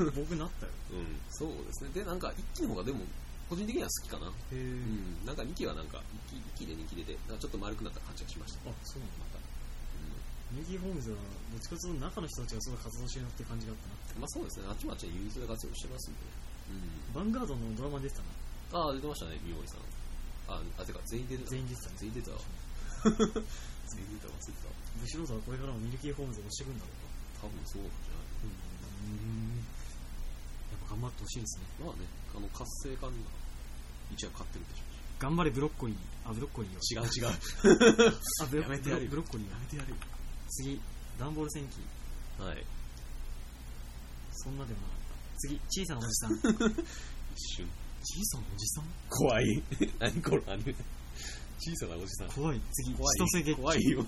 [0.00, 0.12] うん。
[0.14, 0.72] 僕なったよ。
[0.90, 1.90] うん、そうですね。
[1.94, 3.06] で、なんか、一期の方がでも、
[3.48, 4.26] 個人的には好きかな。
[4.26, 4.56] へうえ。
[4.58, 5.26] ん。
[5.26, 8.70] なんか二期はなんか、一期一期で二期でで、なんかちょっと丸くなった感じがしました。
[8.70, 9.24] あ、そうなんだ。
[9.24, 9.42] また。
[10.52, 13.94] ミルキーホームズは、どっちかというと中の人たちがすごい活動してるなって感じがあったな。
[13.96, 14.20] うん。
[14.20, 14.66] まあそうですね。
[14.68, 16.52] あっちもあっちで融通で活用してますんでね。
[17.14, 18.28] ヴァンガードのドラマ出てたな。
[18.28, 18.88] うん。
[18.88, 19.80] ああ、出てましたね、三森さん。
[20.52, 21.50] あ、あ、てか、全員出てた。
[21.50, 21.96] 全員出てたね。
[21.96, 22.42] 全員出てたわ。
[23.88, 24.68] 全員出てた、忘れてた。
[25.00, 27.11] ブシロードはこれからもミルキーホームズを押していくんだろうか。
[27.42, 29.56] 多分そうなんじゃないうん。
[30.70, 31.64] やっぱ頑張ってほしいですね。
[31.84, 33.30] まあね、あの活性化には
[34.14, 34.84] 一応勝ってるでしょ
[35.18, 35.96] 頑張れブロッコリー。
[36.24, 36.72] あ、 ブロッコリー。
[36.72, 37.34] 違う違う。
[38.42, 39.96] あ、ブロやめてやるよブロッコリーややめてやるよ。
[40.50, 40.80] 次、
[41.18, 41.80] ダンボール戦記。
[42.42, 42.64] はい。
[44.32, 44.98] そんなでもなかっ
[45.34, 45.38] た。
[45.38, 46.32] 次、小さなおじさん。
[47.36, 47.68] 一瞬。
[48.04, 48.84] 小さなおじさん？
[49.10, 49.62] 怖い。
[50.00, 50.74] 何これ、アニメ。
[51.60, 52.28] 小さなおじさん。
[52.32, 52.60] 怖い。
[52.72, 53.18] 次、怖い。
[53.18, 54.06] 千歳月怖いよ。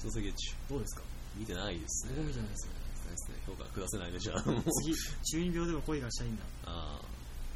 [0.00, 0.54] 千歳月中。
[0.68, 1.02] どうですか？
[1.36, 2.14] 見てないですね。
[2.16, 2.72] 僕見てないですよ。
[2.72, 3.36] ないですね。
[3.46, 4.42] 評価下せないね、じゃあ。
[4.42, 6.42] 次、中二病でも恋がしたいんだ。
[6.64, 7.04] ああ。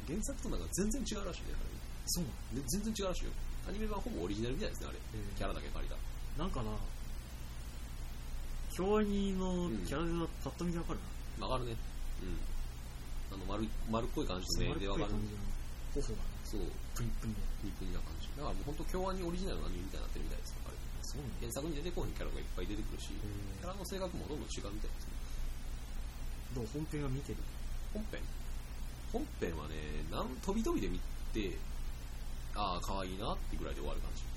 [0.07, 1.55] 原作となんか全然違うらしいね、
[2.07, 2.29] そうな
[2.61, 2.63] の？
[2.67, 3.31] 全然違うらしいよ。
[3.67, 4.99] アニメ版ほぼオリジナルみたいですね、あれ。
[5.35, 5.97] キャラだけ借りた。
[6.39, 6.71] なんかな、
[8.71, 10.99] 京アニのキャラではパッと見でわかる
[11.39, 11.47] な。
[11.47, 11.75] わかるね。
[12.23, 13.35] うん。
[13.35, 15.11] あの、丸い、丸っこい感じのでわかる。
[16.47, 16.61] そう、
[16.95, 17.41] プニプニで。
[17.59, 18.29] プニプニな感じ。
[18.37, 20.66] だからもう本当京アニオリジナルのアニメみたいになってるみたいですよ、あれ。
[21.07, 21.31] そうな。
[21.39, 25.15] 原作に出てこないキャラがいっぱい出てくるし、キへャラの性格もどんどん違うみたいですね。
[26.51, 27.39] ーどう本編が見てる？
[27.93, 28.21] 本編？
[29.13, 29.75] 本編はね、
[30.11, 30.99] なん飛び飛びで見
[31.31, 31.55] て、
[32.55, 34.27] ああ、可愛いなってぐらいで終わる感じ。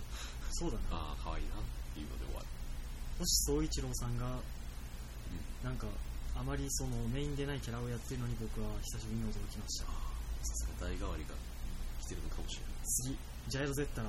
[0.56, 1.12] そうだな。
[1.12, 1.62] ああ、可愛いなっ
[1.94, 2.46] ていうので終わる。
[3.18, 4.40] 星総一郎さんが、
[5.62, 5.86] なんか、
[6.36, 9.84] あまりそのメインでないキャラをやってるのに僕は久しぶりに驚きました。
[9.84, 9.92] さ
[10.54, 11.34] すが代替わりが
[12.00, 14.08] 来てるのかもしれ次、ジャイロゼッタラ。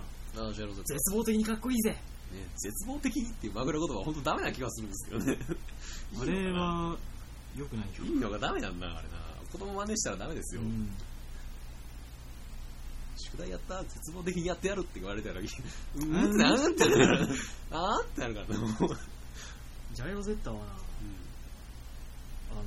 [0.83, 1.97] 絶望的にかっこいいぜ
[2.31, 5.37] ね、絶望的にっていう枕言葉は本当ダメな気がするんですけどね。
[6.21, 6.97] あれは、
[7.57, 8.05] 良くないよ。
[8.05, 9.17] いいのがダメなんだ、あれな。
[9.51, 10.61] 子供真似したらダメですよ。
[10.61, 10.89] うん。
[13.17, 17.27] 宿題やった絶望的にやってやるって言われたら、うーんうんなんってなる。
[17.71, 18.97] あーってなるからな。
[19.93, 22.61] ジャイロゼッタはな、あの、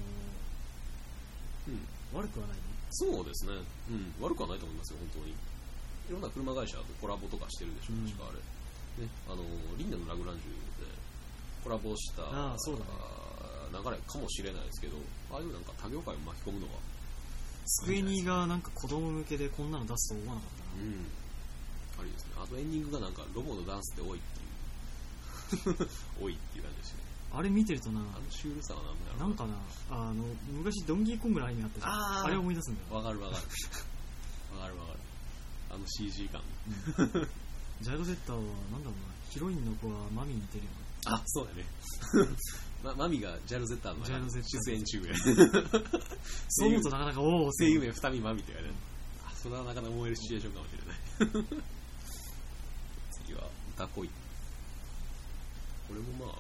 [1.69, 2.19] うん。
[2.19, 2.63] 悪くはないね。
[2.91, 3.53] そうですね。
[3.91, 4.15] うん。
[4.21, 5.35] 悪くはないと思いますよ、本当に。
[6.09, 9.05] いろんな車会社とコラボとかしてるでしょ、うん確かあれ。
[9.05, 9.43] ね、あの、
[9.77, 10.91] リンダのラグランジュで
[11.65, 12.91] コラボしたああそうだね
[13.75, 14.97] 流れかもしれないですけど、
[15.33, 16.79] ああいうなんか他業界を巻き込むのは、
[17.67, 20.85] スクエニがなんか子供向けでこんなの出すと思わなかったな。
[20.85, 21.07] うん。
[21.99, 22.33] ありですね。
[22.39, 25.89] あとエンディングがなんかロボのダンスって多いっていう。
[26.23, 27.05] 多いっていう感じですね。
[27.35, 29.55] あれ見てるとな、あのシュールさはなんだろうなんかな、
[29.91, 31.93] あの、昔ドンギーコングのアニメあったじゃん。
[31.93, 32.95] あーあれ思い出すんだよ。
[32.95, 33.43] わかるわかる。
[34.55, 34.99] わかるわかる。
[35.75, 36.41] あの CG 感。
[37.83, 40.71] ジャイロゼッタは、なんだろうな、ヒロインの子はマミに似てるよ
[41.07, 41.17] な。
[41.17, 41.67] あ、そうだね。
[42.85, 45.15] ま、マミがジャルゼッターのジャルゼッター出演中や。
[46.49, 48.75] そう思うとなかなか、おお、声優名二見マミって言われる。
[49.27, 51.61] あ、それはなかなか思えるシチュエーションかもしれない。
[53.27, 54.09] 次は、歌恋。
[54.09, 54.13] こ
[55.95, 56.33] れもま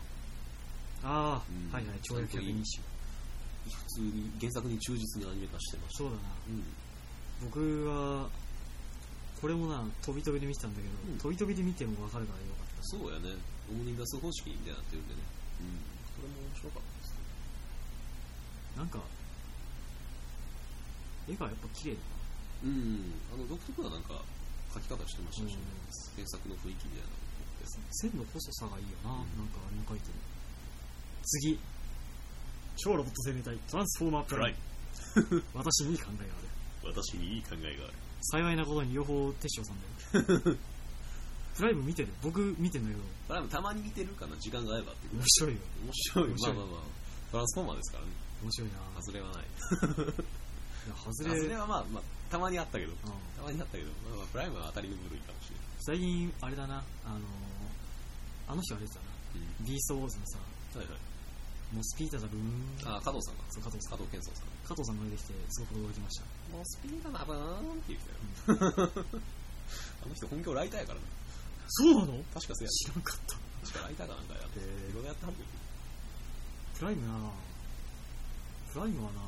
[1.02, 2.94] あ、ああ、うんはいはい、跳躍百人一首。
[3.70, 5.98] 普通に原作に忠実にアニメ化してました。
[5.98, 6.22] そうだな。
[6.48, 6.64] うん。
[7.42, 8.28] 僕は、
[9.44, 12.88] これもな、飛び飛びで見てたんだけど、うん飛び飛びで見ても分かるからよかった。
[12.88, 13.36] そうやね。
[13.68, 15.20] オムニバス方式みたいになってるんでね。
[15.60, 15.84] うん。
[16.16, 17.20] これも面白かったですね。
[18.80, 19.04] なんか、
[21.28, 22.00] 絵がやっぱ綺麗だ
[22.64, 23.12] うん。
[23.36, 24.16] あの、独特ななんか、
[24.72, 25.60] 書き方してましたしね。
[25.60, 27.20] うん原作の雰囲気みたいなの
[27.60, 27.84] ですね。
[27.84, 27.92] な。
[28.00, 30.16] 線の細さがいいよな、うんなんかあれも描いてる。
[31.20, 31.60] 次。
[32.80, 34.56] 超ロボット生命体、トランスフォーマープライ。
[35.52, 36.96] 私にいい考えがある。
[36.96, 38.03] 私にいい考えがある。
[38.24, 40.56] 幸いなことに両方テッショウさんだよ。
[41.54, 45.60] プライム見てる僕見てんだけど、これはたまに見てるかな、時間が合えばっていう面白いよ。
[45.84, 46.28] 面白い。
[46.28, 47.04] 面白いまあまあまあ。
[47.30, 48.10] トランスフォーマーですからね。
[48.42, 49.44] 面白いな外れはない。
[50.84, 52.92] いや、外れ、外れはまあまあ、たまにあったけど。
[52.92, 52.98] うん
[53.36, 55.66] たまにあったけど、まあまあ、プライムは当たりの部類かもしれない。
[55.80, 57.22] 最近、あれだな、あのー、
[58.48, 59.06] あの人が出てたな。
[59.34, 59.66] うん。
[59.66, 60.38] ビーストウォーズのさ、
[60.78, 60.98] はいはい。
[61.72, 62.96] モスピータだブーン。
[62.96, 63.44] あ、加藤さんが。
[63.50, 63.98] そう、加藤さん。
[63.98, 64.46] 加藤健三さん。
[64.66, 66.24] 加藤さんが出てきて、すごく驚きました。
[66.54, 68.90] もうスピードなばーんって言ってたよ。
[70.06, 71.06] あの人本業ライターやからね。
[71.66, 72.22] そうなの？
[72.32, 72.70] 確かそうや。
[72.70, 73.34] 知らんかった。
[73.66, 74.60] 確かライターかなんかやって。
[74.60, 74.62] い
[74.94, 75.48] ろいろやってはるけど。
[76.78, 77.30] プライムな
[78.72, 79.20] プライムはな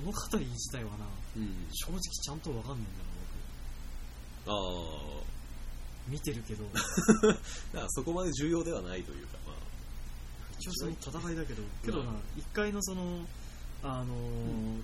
[0.00, 1.68] 物語自体はなうん。
[1.72, 3.04] 正直ちゃんとわかんないんだよ
[4.46, 6.78] あな僕見てるけどあ。
[7.28, 7.40] だか
[7.80, 9.56] らそこまで重要ではないというか、まあ。
[10.58, 13.26] 一応その戦いだけどけどなうん一回のその
[13.82, 14.82] あのー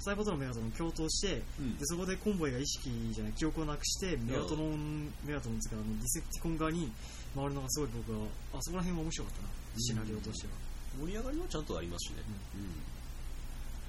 [0.00, 1.78] サイバートロンメガトロン共闘してうん。
[1.78, 6.90] でそこでコンボイが意識じゃない記憶をなくしてメガトロンメガトロンですからあのディセプティコン側に
[7.34, 9.48] 回るのがすごい僕はあそこら辺は面白かったな。
[9.78, 10.52] シナリオとしては、
[10.98, 12.22] 盛り上がりはちゃんとありますしね。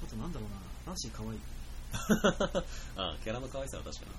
[0.04, 0.56] あとなんだろうな
[0.88, 1.40] ラッシー可愛い。
[2.96, 4.12] あ あ、キャラの可愛さは確かに。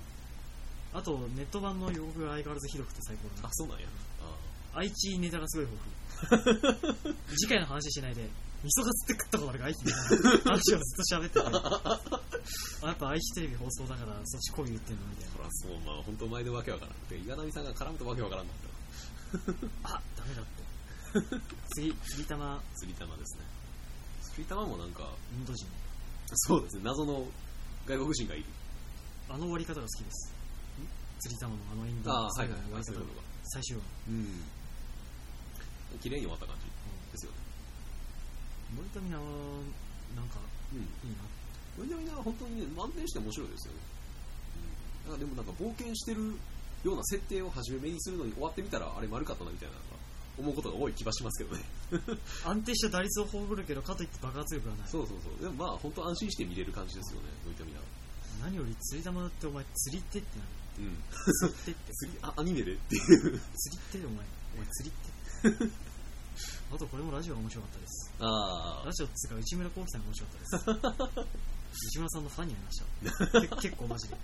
[0.93, 3.47] あとネット版の予告が相変わらずひどくて最高だな。
[3.47, 3.87] あ、そうなんや。
[4.21, 5.67] あ愛知ネタがすごい
[6.29, 7.15] 豊富。
[7.37, 8.27] 次回の話しないで
[8.63, 11.39] 味噌カツって食ったことあるか愛知みたいな話をずっと喋ってて
[12.83, 15.31] あやっぱ愛知テレビ放送だからそっちこう言ってんのみたいあ。
[15.35, 17.07] そらそう、まあ本当前でわけわからん。
[17.09, 19.89] で、岩波さんが絡むとわけわからんかった。
[19.89, 20.63] なあダメだって
[21.75, 23.45] 次釣り玉釣り玉ですね。
[24.31, 25.67] 釣り玉もなんか、インド人
[26.35, 27.27] そうですね、謎の
[27.85, 28.45] 外国人がいる。
[29.29, 30.33] あの終わり方が好きです
[31.19, 32.71] 釣り玉のあのインドああ、はい最後はいはい。
[32.71, 33.27] の終わり方そういうことか。
[33.43, 35.99] 最終話うん。
[35.99, 36.65] 綺麗に終わった感じ
[37.11, 37.37] ですよね。
[38.75, 39.61] 森田美奈は
[40.15, 40.39] なんか
[40.73, 40.81] うん。
[40.81, 41.23] いいな
[41.77, 43.79] みんなみんな本当にね、満点して面白いですよね。
[45.07, 45.11] うん。
[45.11, 46.37] なんかでもなんか冒険してる
[46.83, 49.75] ような設定を初め目にするのに終わってみたらあれ丸かったなみたいな
[50.37, 51.63] 思うことが多い気はしますけどね。
[52.45, 55.41] 安定した打率を誇るけどかといって爆発力がないそうそうそう。
[55.41, 57.81] でもまあ本当安心して見れる感じですよね、みんなみんな。
[58.41, 60.49] 何より釣り玉ってお前釣り手ってなる
[60.79, 60.97] うん。
[61.37, 63.05] 釣り手って次、 あ、アニメでっていう。
[63.05, 64.95] 釣り手お前お前釣り
[65.69, 65.92] 手
[66.73, 71.33] あとこれもラジオが面白かったですあラジオっつうか内村航輝さんが面白かったです
[71.93, 72.79] 内村さんのファンになりまし
[73.49, 73.57] た。
[73.57, 74.15] け 結構マジで。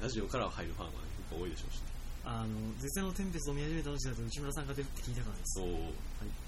[0.00, 1.80] ラジオから入るファンは、ね、結構多いでしょうし、
[2.24, 5.60] あの、絶世のテンペストを見始めた時だと内村さんが出るって聞いたからです。
[5.60, 5.82] そう、はい、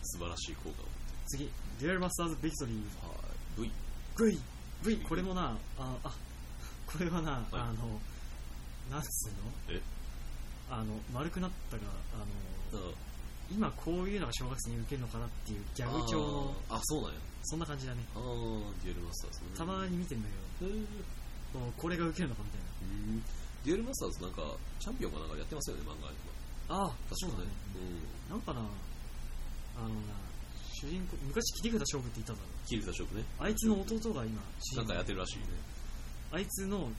[0.05, 0.87] 素晴らしい効果を。
[1.27, 2.77] 次、デュエルマスターズビクトリー。
[3.59, 3.71] はい。
[4.23, 4.39] V。
[4.85, 6.15] V、V、これもな、あ、あ、
[6.87, 8.01] これはな、あの、
[8.91, 9.37] なんつうの？
[9.69, 9.83] え？
[10.71, 11.83] あの、丸くなったが、
[12.15, 12.19] あ
[12.77, 12.93] の、あ
[13.53, 17.21] 今こういうのが小学生に受けるのかなっていうギャグ調の、あそうなんや。
[17.45, 18.01] そんな感じだね。
[18.15, 19.47] あー、デュエルマスターズね。
[19.59, 20.29] たまに見てんだ
[20.61, 20.73] けど、
[21.77, 23.23] これが受けるのかみたいうん
[23.65, 24.43] デュエルマスターズなんか、
[24.81, 26.09] チャンピオンかなんかでやってますよね、漫画。
[26.75, 27.45] ああ、そうだね。
[27.77, 28.31] うん。
[28.31, 30.15] なんかな、あのな、
[30.73, 32.49] 主人公、昔切り札勝負って言ったんだろ。
[32.67, 33.25] キルタショップね。
[33.39, 34.43] あいつの弟が今、
[34.77, 35.45] なんかやってるらしいね。
[36.33, 36.91] あいつの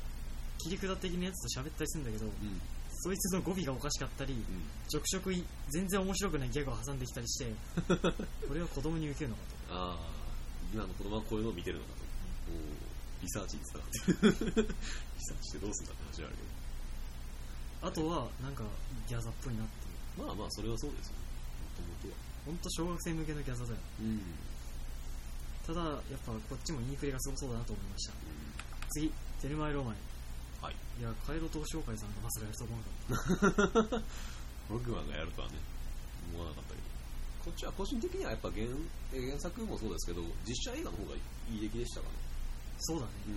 [0.60, 2.62] 切り札的なやつと喋ったりするんだけど、うん。
[3.04, 4.41] そいつの語尾がおかしかったり、うん。
[4.88, 7.51] ちょくちょくい全然面白くないギャグを挟んできたりして、
[8.47, 10.08] これは子供に受けるのかああ、
[10.74, 12.04] 今の子供はこういうのを見てるのかと。
[12.47, 12.93] おー
[13.24, 14.64] リサーチにつながってる。
[14.64, 16.43] リサーチしてどうすんだって話はあるけ
[17.82, 17.88] と。
[17.88, 18.64] あとは、なんか、
[19.08, 20.18] ギャザっぽいなっていう。
[20.20, 20.26] ど。
[20.28, 21.14] まあまあ、それはそうですよ。
[21.16, 21.20] も
[21.76, 22.14] ともとは。
[22.45, 23.78] ほんと小学生向けのギャザだよ。
[23.99, 24.22] うん。
[25.68, 28.14] ただ、やっぱこっちもインフレがすごそうだなと思いました。
[28.91, 30.12] 次、テルマエローマエ。
[30.98, 31.02] はい。
[31.02, 34.02] いや、カエロ東商会さんがまさかやると思うかった。
[34.70, 35.56] ログマンがやるとはね、
[36.34, 36.84] 思わなかったけど。
[37.46, 38.64] こっちは個人的にはやっぱ原
[39.14, 42.14] え原作もそうですけど、実写映画の方がいい出来でしたかね。
[42.80, 43.12] そうだね。
[43.28, 43.34] うん。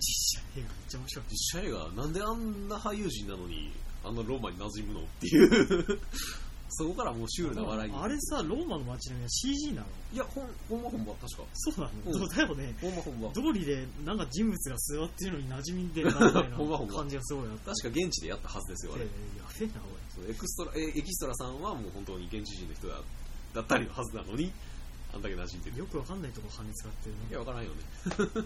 [0.00, 1.24] 実写映画めっちゃ面白い。
[1.30, 3.70] 実写映画、なんであんな俳優陣なのに、
[4.04, 6.00] あんなローマに馴染むのっていう。
[6.72, 7.96] そこからもうシュールな笑いに。
[7.96, 9.86] あれさ、ローマの街並みは CG なの？
[10.12, 11.42] いや、ほん、ほんまほんま、確か。
[11.54, 12.74] そうなうんのだよね。
[12.80, 13.30] ほんまほんま。
[13.32, 16.56] 通りでなんか人物が座ってるのに馴染みでなみたいな
[16.88, 17.70] 感じがすごいあって。
[17.70, 19.04] 確か現地でやったはずですよ、あれ。
[19.04, 19.06] え
[19.38, 19.74] やべえな、
[20.14, 23.00] そうエクストラ、えエキストラさんはもう本当に現地人の人だ
[23.54, 24.50] だったりのはずなのに、
[25.14, 25.76] あんだけ馴染んでおい。
[25.76, 25.78] る。
[25.80, 27.44] よくわかんないとこ羽使ってるいや、ね。
[27.44, 27.76] わからんよね。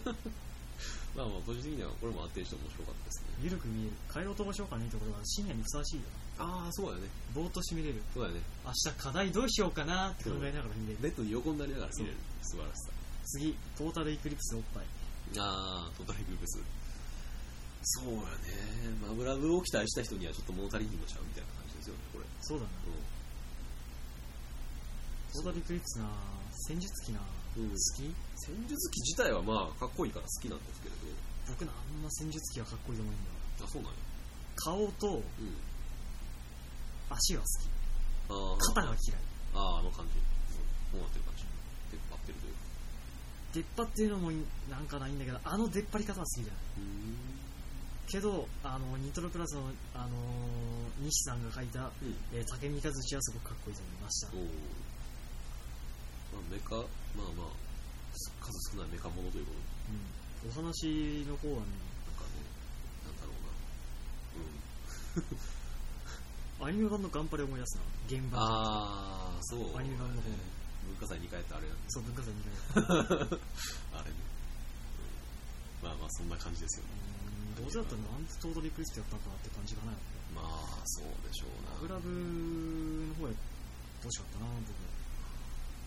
[1.16, 3.26] まあまあ、個人的にはこれも安定して面白かったですね。
[3.44, 3.92] ゆるく見える。
[4.12, 6.02] 帰ろうとましょうかねってことは深夜にふさわしいよ。
[6.38, 7.08] ああ、そうだよね。
[7.34, 8.02] ぼーっとして見れる。
[8.12, 8.42] そうだよね。
[8.64, 10.98] 明日課題どうしようかなって考えながら見れる。
[11.00, 12.16] ベッドに横になりながら見れる。
[12.42, 12.90] 素晴らしさ。
[13.24, 14.84] 次、トータルエクリプスおっぱい。
[15.38, 16.60] ああ、トータルグループス。
[17.82, 18.26] そうやね。
[19.00, 22.24] マブラブを期待した人にはちょっと物足りひんのちゃうみたいな感じですよね、これ。
[22.42, 22.70] そうだな。
[25.32, 26.10] トータルエクリプスな
[26.68, 27.20] 戦術機な
[27.56, 27.64] うん。
[27.64, 27.76] うん好。
[27.96, 28.14] き？
[28.36, 31.00] 戦術機自体はまあ、かっこいいから好きなんですけれど。
[31.48, 33.64] 僕なあんま戦術機はかっこいいと思うんだ。
[33.64, 33.98] あ、そうなんや。
[34.56, 35.22] 顔とうん。
[37.10, 37.50] 足が好き。
[38.74, 39.20] 肩が嫌い。
[39.54, 40.14] ああ、あの感じ。
[40.92, 41.44] こうなってる感じ。
[41.90, 42.58] 出っ張ってるというか。
[43.54, 44.30] 出っ張っていうのも
[44.70, 46.62] なんかないんだけど、あの出っ張り方は好きじゃない。
[46.78, 47.16] うん。
[48.06, 50.10] けど、あの、ニトロプラスの、あのー
[50.98, 52.16] 西さんが書いた、うん。
[52.32, 54.32] えー、竹見和志はすごくかっこいいと思いました。
[54.32, 54.46] おま
[56.40, 56.80] あ、メカ、ま
[57.20, 57.48] あまあ、
[58.40, 59.66] 数少ないメカものということで、
[60.48, 61.66] うん、お話の方はね、
[62.08, 62.40] なんかね、
[63.04, 63.52] なんだろうな。
[64.40, 64.48] う
[65.20, 65.28] ん。
[66.60, 67.82] アニメ版のガンパレ思い出すな。
[68.08, 68.38] 現場。
[68.38, 70.36] ああ、そう、アニメ版の方ね
[70.86, 71.80] 文化祭2回やってあれやね。
[71.88, 73.38] そう、文化祭2回。
[74.00, 74.16] あれね、
[75.82, 75.88] うん。
[75.88, 76.90] まあまあ、そんな感じですよね。
[77.00, 77.16] うん
[77.56, 79.92] どうせだったらなんでトータルリクエストやったかなって感じかな。
[80.36, 81.72] まあ、そうでしょうな。
[81.72, 84.76] マグラブの方やどうしかったな、僕。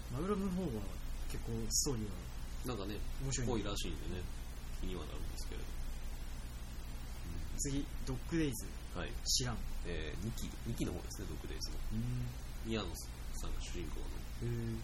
[0.10, 0.82] マグラブの方は
[1.30, 2.18] 結構ストーリーは
[2.66, 4.26] なんかね、面白いんでぽいらしいんでね、
[4.82, 5.68] 気にはなるんですけれど。
[7.60, 8.66] 次、ドッグデイズ。
[8.96, 9.12] うんはい。
[9.26, 9.58] 知らん。
[9.86, 11.76] えー、2期、2期の方ですね、ドッグデイズの。
[11.94, 12.28] うん。
[12.66, 12.88] 宮野
[13.36, 14.06] さんが主人公の
[14.44, 14.78] へー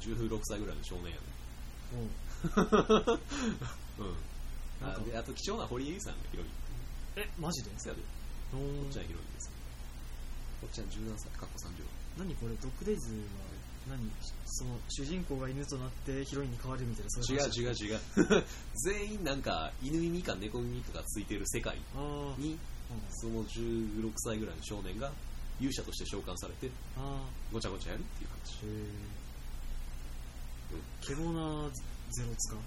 [0.00, 1.22] 16歳ぐらいの少年やね。
[1.94, 2.08] おう
[4.04, 4.16] うん。
[4.82, 6.50] なんかあであと貴重な堀江さんがヒロイン。
[7.16, 7.70] え、マジで？
[7.78, 8.02] そうやで。
[8.54, 9.50] おっちはヒロインです。
[10.60, 11.84] こっちは17歳、過去30。
[12.18, 14.10] 何これ、ドッグデイズは何？
[14.46, 17.60] その主人公が犬となってヒロインに変わるみたいなそういう話？
[17.62, 18.44] 違う違う違う。
[18.84, 22.58] 全員なんか犬耳か猫耳かがついてる世界あーに、
[23.10, 25.10] その16歳ぐらいの少年が
[25.60, 27.22] 勇者として召喚されて、あ
[27.52, 28.64] ごちゃごちゃやるっていう話。
[28.64, 29.14] ーへえ
[31.00, 31.70] ケボな
[32.10, 32.60] ゼロツか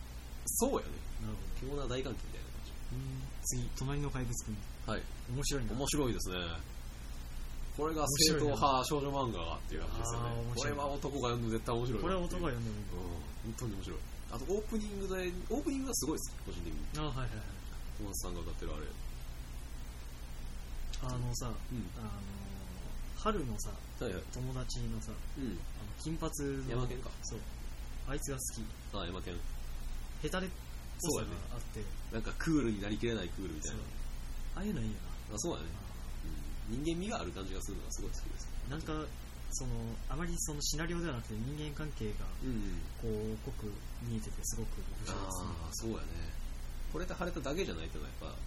[0.46, 0.84] そうやね。
[1.22, 2.48] なるほど強な大歓喜みたいな
[2.88, 4.92] うん次隣の怪物くん感じ。
[4.92, 5.02] はい。
[5.36, 6.36] 面白いな面白いですね。
[7.76, 10.30] これが正統派少女漫画っていう感じですよね。
[10.56, 12.22] これは男が読むと絶対面白いなこれは。
[12.22, 14.00] 男が読んでもいいうん、本当に面白い。
[14.32, 16.80] あとオープニングで、オープニングがすごいです、個人的に。
[16.98, 17.58] あはいはいはい
[17.98, 18.86] 小松さんが歌ってるあれ。
[21.04, 21.84] あのさ、うん。
[22.00, 22.10] あの
[23.18, 23.70] 春のさ
[24.00, 24.24] はいはい。
[24.34, 25.46] 友達のさうん。
[25.46, 25.58] あの
[26.04, 26.32] 金髪
[26.66, 27.40] の山県かそう
[28.08, 29.34] あいつが好きあ、山県。
[30.22, 31.82] ヘタレっぽさがあって
[32.12, 33.84] なんかクールになりきれないクールみたいそうな。
[34.58, 34.96] ああいうのいいよ
[35.34, 35.68] あ、そうだね。
[35.70, 35.78] な
[36.74, 38.48] うん人間味がある感じがするのがすごい好きです。
[38.70, 38.94] なんか
[39.52, 39.72] その
[40.10, 42.82] あまりそのシナリオではなくて人間関係がうん。
[43.02, 43.72] こう濃く
[44.04, 46.04] 見えててすごく面白いですねああ、そうやね。
[46.92, 48.40] これで晴れただけじゃないというのはやっぱ、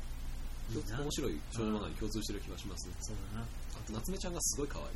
[0.70, 2.88] 面白い少女漫画に共通してる気がします。
[3.00, 4.88] そうだなあと、夏目ちゃんがすごい可愛い。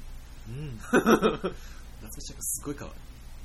[0.49, 0.79] うん
[2.03, 2.95] 夏目ちゃんがすごい可愛い。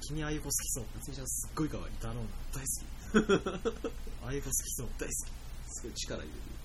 [0.01, 1.85] 君あゆこ好きそう夏目ちゃんすっごい可愛い。
[2.01, 4.21] だろう大好き。
[4.23, 5.13] な あゆこ好きそう大好き。
[5.71, 6.59] すごい力入れてる。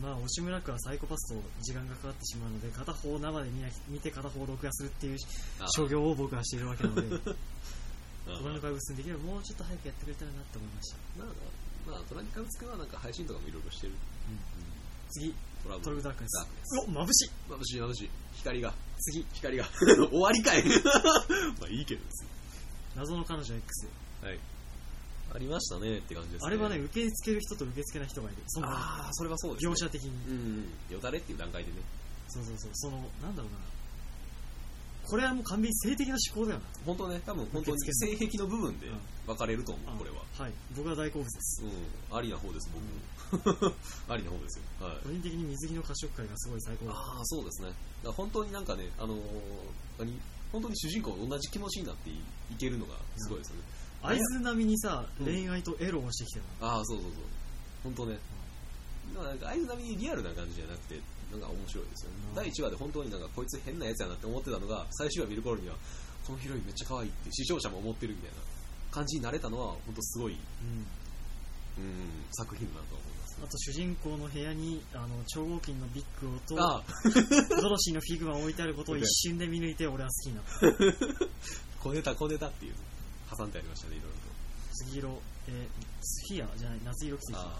[0.00, 3.50] まあ押村区はサイコパスと時間がかかってしまうので片方生で
[3.88, 5.18] 見て片方録画するっていう
[5.60, 7.16] あ所業を僕はしているわけなので
[8.26, 11.28] あ隣の怪物にできればもうちょっと早くやってくれたらなって思いました、まあ、
[11.86, 13.92] まあ、トラニカウツくんはなんか配信とかもいろいろしてる。
[15.10, 18.10] 次トラブトルグダークネスダークネスお眩しい眩しい眩しい。
[18.34, 19.64] 光が、次光が。
[20.10, 20.64] 終わりかい
[21.60, 22.24] まあいいけどです
[22.96, 23.88] 謎の彼女 X
[24.22, 24.38] はい。
[25.34, 26.46] ありましたねって感じですね。
[26.46, 29.72] あれはね受け付ける人と受け付けない人がいるそのああ、それはそうです、ね。
[29.72, 30.68] 描写的にうん。
[30.90, 31.78] よだれっていう段階でね。
[32.28, 33.58] そうそうそうそのなんだろうな
[35.06, 40.16] これはもう完璧に性的な思考だよな本当ね、多分本当に性癖の部分でうん分かれると思う、あこれは。
[40.38, 42.16] はい僕は大好物ですうん。
[42.16, 43.72] ありな方です、僕も。
[44.08, 44.86] ありな方ですよ。
[44.86, 44.96] はい。
[45.04, 47.72] 個人的に水着の褐色界がすごい最高だああ、そうですね。
[48.04, 49.20] 本当になんかね、あのー
[49.98, 50.20] 何？
[50.52, 53.62] 本当に主人公と同じ気持ちになっていいけるのがすごいですよね。
[54.02, 57.22] 合図並みにさうん恋愛とエロをしてきてるああ、そうそうそう。
[57.84, 58.18] 本当ね。
[59.14, 61.00] だからなんか、あいつ並みにリアルな感じじゃなくて、
[61.38, 62.16] なんか面白いですよね。
[62.30, 65.76] うん第1話で本当になんかこいつ変なやつやなって思ってたのが、最終話見る頃には、
[66.26, 68.36] このヒロインめっちゃ可愛いって視聴者も思ってるみたいな
[68.90, 70.86] 感じになれたのは、本当すごい、うん
[71.76, 73.38] うん、作品だなと思います。
[73.42, 76.84] あと主人公の部屋にあの超合金のビッグとああ、
[77.60, 81.26] ドロシーのフィグマを置いてあることを一瞬で見抜いて俺は好きになった
[81.80, 82.74] 小ネタ小ネタっていう、
[83.36, 84.24] 挟んでありましたね、いろいろと。
[84.72, 85.66] 杉色、えー
[86.00, 87.58] スフィアじゃない夏色奇跡ああ、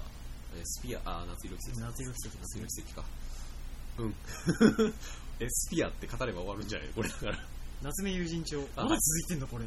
[0.56, 1.80] えースピア、ああ、夏色奇跡。
[1.80, 3.04] 夏色奇跡夏色奇跡か。
[3.98, 4.14] うん。
[5.40, 7.38] え、スピアって語れば終わるんじゃないこれだから。
[7.82, 8.60] 夏目友人帳。
[8.76, 8.84] あ。
[8.84, 9.64] まだ続いてんのこれ。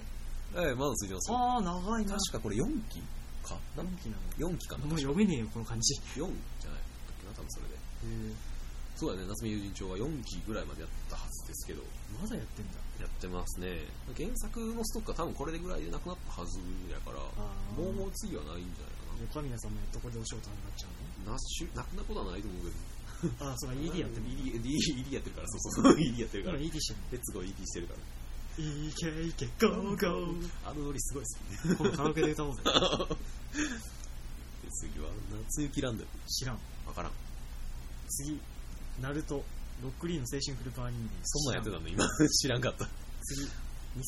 [0.55, 1.38] ええ、まだついてますよ。
[1.38, 2.15] ああ長いな。
[2.17, 3.01] 確かこれ4期
[3.43, 3.55] か。
[3.75, 4.51] な何期なの。
[4.51, 4.86] 4期かな。
[4.86, 5.93] もう読めねえよこの感じ。
[5.95, 6.30] 4じゃない。
[6.30, 6.34] だっ
[7.19, 7.78] けな、多分それで。
[8.97, 11.84] そうだね、夏目友人帳は4期ぐらいまでやったはずですけど、
[12.19, 12.82] まだやってんだ。
[12.99, 13.86] やってますね。
[14.17, 16.57] 原作のストックは多分これでぐらいでなくなったはず
[16.89, 17.21] やから、
[17.78, 21.34] もうもう次はないんじゃないか横宮さんもどこでお仕事になっちゃうな。
[21.34, 22.96] なしなくなことはないと思うけど。
[23.24, 26.63] の ああそうか ED やってる ED, ED, ED やってるから、そうそう ED やってるか今ら。
[26.65, 27.99] ED してるレッツゴー ED してるから。
[27.99, 28.05] の
[28.63, 31.34] いけいけゴーゴーあのノリすごい好き
[31.70, 31.76] ね。
[31.78, 32.72] 今度カラオケで歌おうぜ で
[34.72, 36.09] 次は、夏雪ランドル。
[36.28, 37.11] 知らんわからん。
[38.09, 38.39] 次
[39.01, 39.43] ナルト
[39.84, 42.88] ロックリーの青春フルパワー人間そんなんやってたの今、知らんかった。
[43.24, 43.47] 次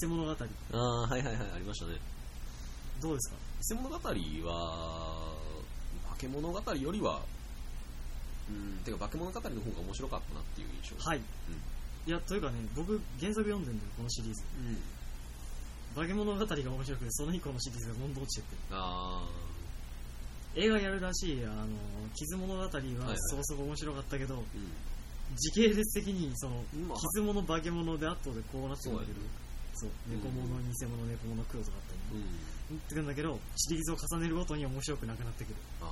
[0.02, 0.36] 偽物語あ
[0.78, 2.00] あ、はいはいはい、ありましたね。
[3.02, 3.36] どうですか？
[3.70, 3.96] 偽物語
[4.50, 5.34] は、
[6.10, 7.22] 化け物語よりは、
[8.50, 11.10] うん、てか化け物語の方が面白かったなっていう印象。
[11.10, 11.22] はい、
[12.08, 14.42] いやというかね僕原作読んでんだよこのシリーズ。
[14.42, 14.78] うん。
[15.96, 18.58] 化け物語が面白くてその以降のシリーズがどんどん落ちてって。
[18.72, 19.26] あ
[20.56, 21.68] 映画やるらしいあの
[22.16, 23.18] 傷物語ははいはい。
[23.30, 24.46] そこそこ面白かったけど、ー、うん。
[25.38, 26.98] 時系列的にそのまあ。
[26.98, 29.06] 傷物化け物で後でこうなってくる
[29.76, 30.14] そうう。
[30.14, 30.18] ん。
[30.18, 32.26] 猫物偽物猫物黒とかあったりね。
[32.70, 32.78] うん。
[32.78, 35.56] 言ってくるんだけどシリーズを重ねるごとに面白くなくなってくる。
[35.82, 35.90] ああ、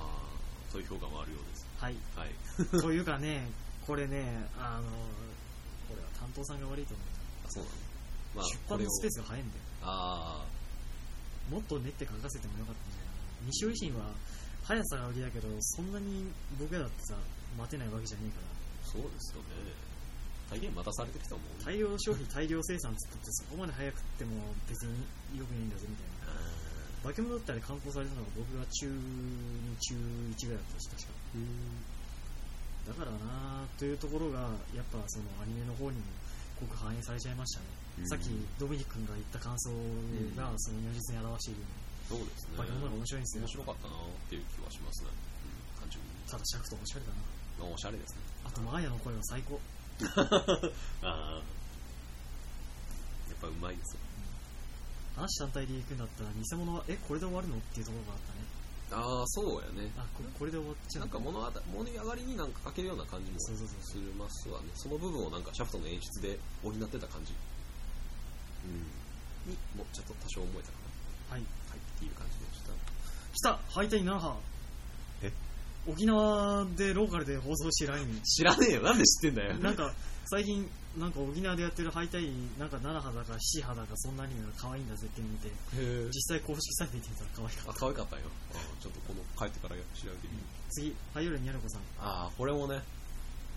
[0.72, 1.67] そういう評価もあるようです。
[1.80, 1.96] はい。
[2.16, 2.82] はい。
[2.82, 3.48] というかね
[3.86, 4.90] これねあの
[5.88, 7.08] これは担当さんが悪いと思う。
[7.46, 7.76] あ、そうなの。
[8.36, 9.64] まあ、出版のスペースが早いんだよ。
[9.84, 10.46] あ
[11.50, 14.12] もっと練って書かせてもよかったんじゃないかな西尾維新は
[14.68, 16.28] 速さが売りだけどそんなに
[16.60, 17.16] 僕らだってさ
[17.58, 18.52] 待てないわけじゃねえから。
[18.52, 19.72] あ、そうですよね。
[20.52, 21.44] 大変待たされてきたもん。
[21.64, 24.32] 大量消費大量生産っつったってそこまで早くっても
[24.68, 24.92] 別に
[25.40, 26.38] よくないんだぜみたいな。
[27.04, 29.00] 化け物だったり観光されたのが僕が中2
[29.80, 31.16] 中1ぐらいだったし確か。
[31.16, 31.17] うん。
[32.88, 34.40] だからなというところが
[34.72, 36.06] やっぱそのアニメの方にも
[36.62, 37.66] 濃く反映されちゃいましたね、
[38.00, 39.74] うんさっきドミニク君が言った感想
[40.38, 41.68] がその如実に表しているよ
[42.08, 42.56] そうですね。
[42.56, 45.12] うに化け物が面白いんですよ面白かったなっていう気はしますね。
[45.12, 46.08] うん、単純に。
[46.30, 47.20] ただシャフトおしゃれだな
[47.68, 48.22] あおしゃれですね。
[48.48, 49.60] あとマーヤの声は最高
[51.04, 51.42] ああ。
[51.42, 54.00] やっぱうまいですよ。
[55.18, 57.58] 話単体で行くんだったら偽物はえこれで終わるの？
[57.58, 58.37] っていうところがあったね
[58.92, 59.92] ああ、そうやね。
[59.98, 64.72] あここれで終わっちゃうなんか物語物語上がりになんか書けるような感じもそうそうそうするますわね。
[64.76, 67.34] その部分をなんかシャフトの演出で補ってた感じ。
[68.66, 69.52] うん。
[69.52, 70.78] に、もうちょっと多少思えたか
[71.32, 71.48] はいな。
[71.70, 72.72] はい、っていう感じでした。
[73.34, 74.38] 来たハイタイナナハ
[75.22, 75.32] え？
[75.88, 78.84] 沖縄でローカルで放送してるアニメ知らねえよ。
[78.84, 79.54] なんで知ってんだよ。
[79.56, 79.94] なんか
[80.26, 82.26] 最近なんか沖縄でやってるハイタイ
[82.58, 85.50] なんか7波だか7波だかそんなアニメが可愛いんだぜって見て。
[86.10, 87.72] 実際公式サイト見てみたら可愛かった。
[87.72, 88.22] あ、可愛かったよ。
[88.52, 90.44] あーちょっとこの帰ってから調べてみる。
[90.70, 91.82] 次ハイヨレニャルコさん。
[92.02, 92.82] ああ、これもね、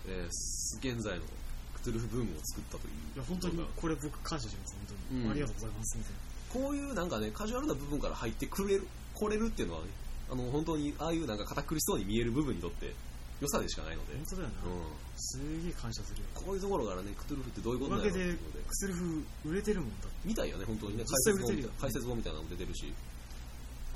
[0.07, 1.25] えー、現在の
[1.73, 2.93] クトゥルフブームを作ったという。
[3.15, 5.31] いや本当にこれ僕感謝します本当に、うん。
[5.31, 9.87] ありがとうございますみたいなこういうなんかねカジュアルな部分から入ってくれる来れるっていうのはね
[10.31, 12.93] あの本当にああいうなんか堅苦しそうに見える部分にとって
[13.41, 16.29] 良さでしかないので、本当だよな、うん、すげえ感謝するよ。
[16.33, 18.21] こういうところからねクトゥルフってどういうことおかだろうって。
[18.21, 21.03] いうのでクスルフ売れてるもんだみたいよね本当にね。
[21.03, 21.69] 実際売れてるよ。
[21.81, 22.93] 解説本みたいなのも出てるし。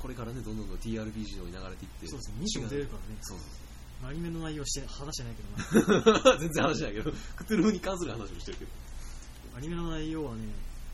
[0.02, 2.06] これからねどんどんどん TRPG のに流れていって。
[2.10, 3.18] そうそう2種も出るからね。
[3.22, 6.20] そうそうアニメの内容して話してないけどな。
[6.20, 7.12] そ う全然話しないけど。
[7.36, 8.70] クトゥルフに関する話をしてるけど。
[9.56, 10.42] アニメの内容はね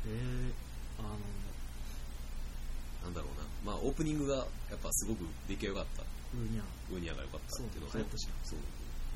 [0.07, 1.18] えー、あの
[3.03, 3.72] なんだろうな。
[3.72, 4.36] まあオープニングが
[4.70, 6.03] やっぱすごく出来が良かった
[6.35, 8.59] うーにゃウーニャが良かったそうっていうそう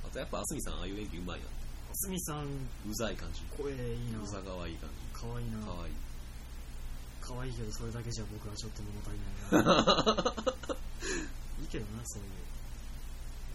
[0.05, 1.47] あとやっぱあすみさんああいう演技うまいな
[1.97, 2.45] すみさん。
[2.45, 3.41] うざい感じ。
[3.57, 4.21] 声いいな。
[4.21, 5.01] うざがわいい感じ。
[5.17, 5.57] かわいいな。
[5.64, 5.91] かわい。
[5.91, 5.95] い
[7.25, 10.37] かわいいけどそれだけじゃ僕はちょっと物足りないな。
[11.62, 12.29] いいけどなそういう。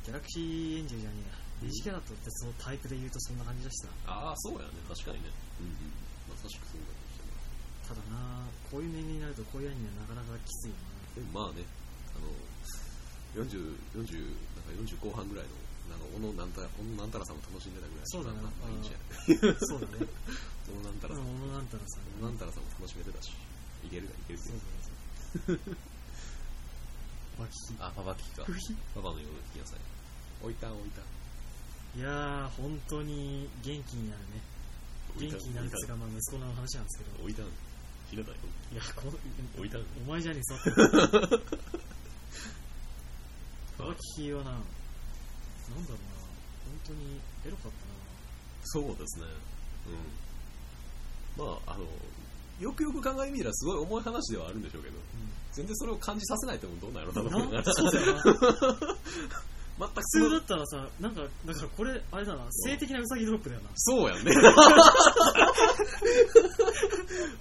[0.05, 1.69] ギャラクシーエンジェルじゃねえや。
[1.69, 3.89] レジキャラットってそのタイプで言うとそんな感じだしさ。
[4.07, 4.73] ああそうやね。
[4.89, 5.29] 確かにね。
[5.61, 5.93] うんうん。
[6.33, 7.21] まさしくそうだとし
[7.89, 10.75] ただなこういう年齢になるとこういうアニメはなかなかきついよ
[11.15, 11.67] でもまあね
[12.15, 12.31] あの
[13.35, 14.03] 40 40
[14.55, 15.51] なんか40後半ぐらいの
[15.91, 19.07] なんか小野なんたら小野なんたらさんも楽しんでたぐらいそうだなまあまあいいんじゃな
[19.51, 20.07] いなそうだね。
[20.67, 21.25] 小野なんたらさん。
[21.25, 22.03] 小野なんたらさん。
[22.11, 23.31] 小野なんたらさんも楽しめてたし。
[23.83, 25.59] いけるだいけるそうそうそう
[27.39, 28.45] バキキあパパ聞きか
[28.93, 29.79] パパのように聞きなさい。
[30.43, 31.01] 置いた置いた。
[31.01, 34.43] いやー本当に元気になるね。
[35.17, 37.23] 元気になるっていうかまあ息子の話なんですけど。
[37.23, 37.43] 置いた
[38.11, 38.37] ひなたよ
[38.71, 39.17] いやこの
[39.57, 41.39] 置いたお前じゃねえ座って
[43.87, 44.69] バキキはななんだろ
[45.75, 46.21] うな
[46.65, 47.93] 本当にエロかったな。
[48.63, 49.25] そうですね。
[51.37, 51.45] うん。
[51.45, 51.85] まああの
[52.59, 54.95] よくよく考えてみたらすごい重い話ではあるんでしょうけど
[55.53, 57.31] 全然それを感じさせないともどうなんやろうな。
[57.31, 58.21] と思いながらそうだよな。
[59.79, 63.69] 全く普通だったらさなんかだからこれあれだな性的なウサギドロップだよな。
[63.75, 64.31] そうやんね。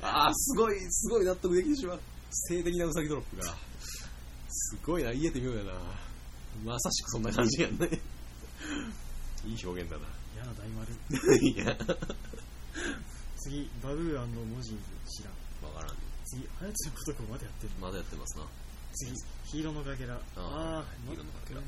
[0.02, 2.00] ああすごいすごい納得できてしまう。
[2.30, 3.54] 性的なウサギドロップが。
[4.48, 5.72] すごいな言えてみようやな
[6.64, 7.88] まさしくそんな感じやんね。
[9.46, 10.04] いい表現だな。
[10.34, 10.92] 嫌な大丸。
[11.40, 11.76] いや。
[13.38, 14.76] 次バブー文字
[15.08, 15.72] 知らん。
[15.72, 15.96] わからん。
[16.24, 18.44] 次あやつのことこまでやってるまだやってますな。
[18.94, 19.12] 次
[19.44, 21.60] ヒーローのかけらああーヒーローのかけら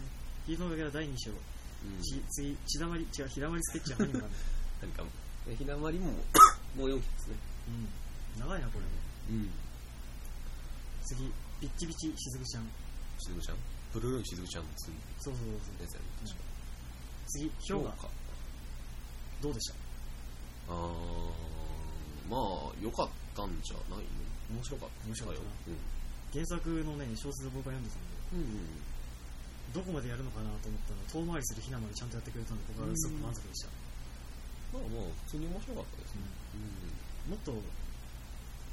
[0.46, 1.30] ヒーローのかけら第2章。
[1.30, 2.02] うん。
[2.02, 4.28] ち次血だまり違うひだまりスケッチは 何かある
[4.82, 5.04] 何か
[5.48, 6.12] えひなまりも
[6.76, 7.36] もう4期ですね。
[8.36, 8.40] うん。
[8.40, 8.86] 長いなこれ。
[9.34, 9.50] うん。
[11.04, 12.64] 次ビッチビチしずくちゃん。
[13.18, 13.56] しずくちゃん
[13.92, 16.42] ブルーンしずくちゃん次そうそうそうやつやね確か。
[17.28, 18.08] 次氷河か
[19.40, 19.74] どうでした？
[20.72, 24.04] あーまあ良かったんじゃない
[24.50, 24.56] の？
[24.56, 25.06] 面白かった。
[25.06, 25.48] 面白かったな。
[25.48, 25.78] よ。
[26.32, 28.16] 原作のね小説僕は読んでたんで。
[28.32, 28.80] うん、うん
[29.72, 33.72] どこまでやるのかなと思ったら遠回りするひなまでちゃんとやってくれたんで僕はすごく満足でした、
[34.76, 36.28] まあまあ普通に面白かったですね。
[37.32, 37.56] もっと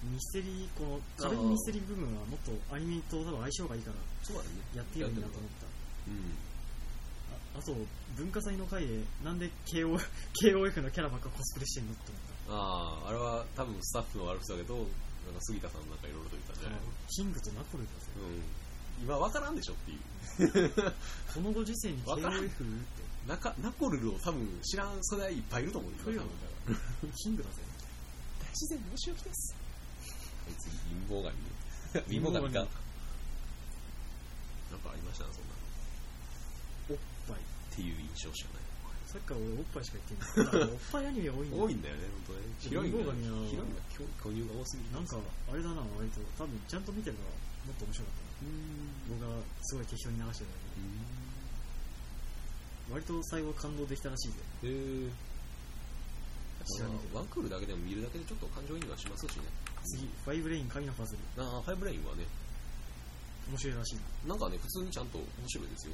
[0.04, 4.50] ミステリーこの軽いミステリー部分はもっとアニメと多分相性がいいからそうだね。
[4.76, 5.68] やってよいいなと思った。
[6.08, 6.39] うん。
[7.56, 7.76] ああと
[8.16, 10.00] 文化祭の回でなんで KO
[10.39, 16.80] KOF のキャラばっかコスプレしてんのって思っあああれは多分スタッフの悪口だけどなんか杉田さんなんかいろいろと言ったんじたゃない
[17.10, 18.08] キングとナコルだぜ。
[18.18, 19.04] うん。
[19.04, 20.72] 今分からんでしょっていう。
[21.34, 23.10] このご時世に KOF って。
[23.28, 25.97] ナカナコルルを多分知らん世代いっぱいいると思うよ。
[27.16, 27.62] キングだぜ。
[28.41, 29.56] 大自然のお仕置きです。
[29.56, 29.59] あ
[30.50, 31.45] いつ貧乏神ね
[32.10, 32.66] 貧乏神か。
[34.70, 35.26] なんかありました？
[35.26, 35.54] なそんな。
[36.89, 36.97] おっ
[37.30, 37.41] ぱいっ
[37.74, 38.66] ていう印象しかない。
[39.10, 40.70] さっきから俺おっぱいしか言ってない。
[40.70, 42.45] おっぱいアニメ多いんだ多いんだよね本当ね。
[42.62, 43.50] ヒロインが貧乏神は。
[43.50, 44.93] ヒロインが巨乳が多すぎる。
[44.93, 46.22] なんかあれだな割と。
[46.38, 47.26] 多分ちゃんと見てれば
[47.66, 48.45] もっと面白かった。
[48.45, 48.54] な
[49.10, 49.30] 僕が
[49.66, 50.62] すごい適当に流してたけ
[52.89, 52.93] ど。
[52.93, 54.41] 割と最後感動できたらしいぜ。
[54.66, 55.10] へえ
[57.14, 59.43] ワンクールだけでも見るだけでちょっと感情移入はしますしね
[59.90, 61.44] 次ファイブレイン神のパズル。
[61.44, 62.26] ああファイブレインはね。
[63.50, 64.28] 面白いらしい。
[64.28, 65.94] なんかね普通にちゃんと面白いですよ。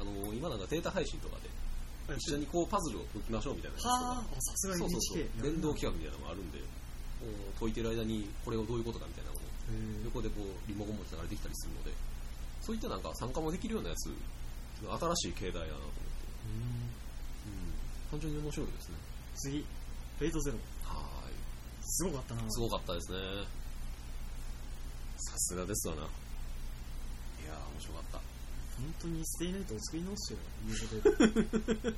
[0.00, 1.48] あの今なんかデータ配信とかで
[2.16, 3.94] 一緒にこうパズルを解きましょうみたいなやつとか。
[3.94, 5.18] はあさすがそうそうそう。
[5.20, 6.58] NHK 連動企画みたいなのもあるんで
[7.20, 11.92] こう解いてる間にこれをどういうことかみたいなことをへ横でこうリモコン持ちながらできたりするので
[12.60, 14.08] そういったなんか参加もできるようなやつ
[14.84, 18.20] 新しい形態だなと思って、ーうん。
[18.20, 18.96] 単純に面白いですね。
[19.36, 19.64] 次
[20.18, 20.56] フェイトゼロ。
[20.56, 20.62] は
[21.86, 22.42] すごかったな。
[22.50, 23.18] すごかったですね。
[25.16, 26.02] さすがですわな。
[26.02, 26.04] い
[27.46, 28.18] やー面白かった。
[28.76, 31.94] 本当にステイナイトを作り直してよいうことで。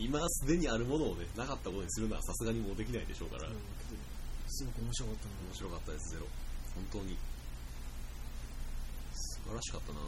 [0.00, 3.48] 今すでにあるものをねなかったことにするのはさすがにもうできないでしょうから、
[4.48, 5.30] すごく面白かったな。
[5.48, 6.26] 面白かったですゼロ。
[6.74, 7.16] 本当に。
[9.14, 10.00] 素晴らしかったな。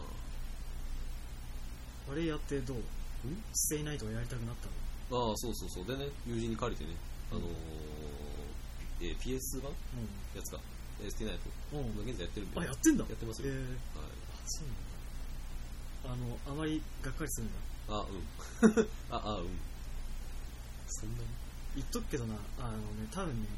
[2.12, 2.83] あれやってどう？
[3.53, 5.31] ステイナイトをやりたくなったの？
[5.31, 5.85] ああ、そうそうそう。
[5.87, 6.97] でね、友人に借りてね、
[7.31, 7.99] あのー
[9.01, 9.72] えー PS 版？
[10.36, 10.59] やつか、
[11.03, 11.38] ST ナイ
[11.72, 11.78] ト。
[11.78, 12.09] うん。
[12.09, 12.61] 現在やってるんで。
[12.61, 13.48] あ、やってんだやってますよ。
[13.48, 13.66] えー、はい。
[13.66, 16.51] あ、そうなんだ。
[16.51, 17.96] あの、あまりがっかりするんだ。
[17.96, 18.88] あ、うん。
[19.11, 19.48] あ、あ、うん。
[20.88, 21.28] そんなに？
[21.76, 23.48] 言っとくけどな、あのね、多分ね、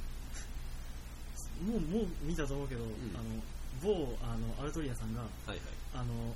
[1.67, 2.87] もう、もう見たと思うけど、ん
[3.17, 3.43] あの、
[3.83, 5.61] 某、あの、アルトリアさんが、はいはい。
[5.95, 6.35] あの、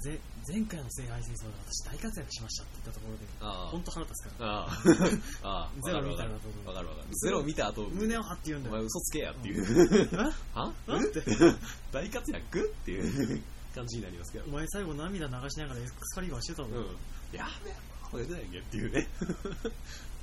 [0.00, 4.68] ぜ前回の聖杯戦争で私大活躍しましたって言ったところで、あ本当腹立つから。
[5.82, 7.08] ゼロ見たらわとかるわかる。
[7.16, 8.76] ゼロ見た後、胸を張って言うんおだよ。
[8.76, 9.64] 前嘘つけやっていう。
[10.12, 10.16] え？
[10.54, 10.72] は？
[10.86, 11.22] あって。
[11.90, 13.42] 大活躍っていう
[13.74, 14.48] 感じになりますけどお。
[14.50, 16.68] 前最後涙流しながらエクスカリバーしてたぞ。
[16.68, 17.36] うん。
[17.36, 17.76] やべえ、
[18.10, 19.08] これ出ないんけっていうね。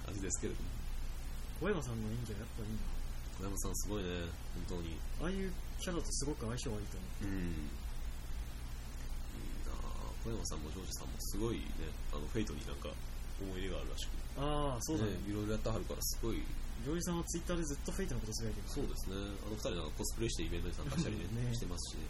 [0.05, 0.69] 感じですけれども。
[1.61, 2.77] 小山さんの演技はやっぱいいな。
[3.39, 4.09] 小山さんすごいね、
[4.69, 4.97] 本当に。
[5.21, 7.25] ああいうキャラとすごく相性がいいと思う。
[7.25, 7.69] うん。
[10.23, 12.87] 小山さんもジョージさんもすごいね、あの、フェイトになんか
[13.43, 15.11] 思い入れがあるらしくああ、そうだね。
[15.27, 16.41] いろいろやってはるからすごい、
[16.83, 22.07] ジョージさんはツイッターでずっとフェイトのことつぶやいてるそうですね、あの二人なんかコスプレしてイベントに参加したりね、 ねしてますしね。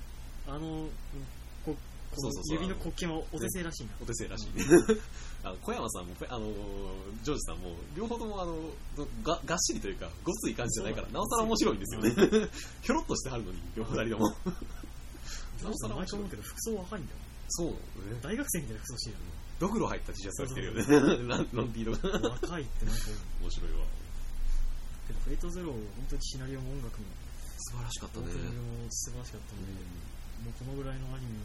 [0.47, 0.87] あの、
[1.65, 1.77] ここ
[2.13, 3.93] そうそうそう指の国旗はお手製らしいな。
[4.01, 4.63] お手製らしいね。
[5.43, 6.53] あの小山さんも、あの
[7.23, 8.55] ジョージさんも、両方ともあの
[9.23, 12.49] ががっしりというか、ごっつい感じじゃないから、そうなおさら面白いんですよね。
[12.83, 14.29] ひょろっとしてはるのに、両方二人とも。
[15.57, 17.17] ジョージさん毎回思うけど服装若いんだよ。
[17.55, 17.73] そうね。
[18.21, 19.31] 大学生みたいな服装してるよね。
[19.59, 21.27] ドクロ入った T シャツが着てるよね。
[21.29, 22.29] ランロンティードが。
[22.41, 23.01] 若いってなんか
[23.41, 23.85] 面白いわ。
[25.07, 27.05] けど、フェイトゼロ、本当にシナリオも音楽も、
[27.59, 28.25] 素晴らしかったね
[28.89, 29.73] 素晴らしかったので、
[30.43, 31.37] もうこのぐらいのアニメ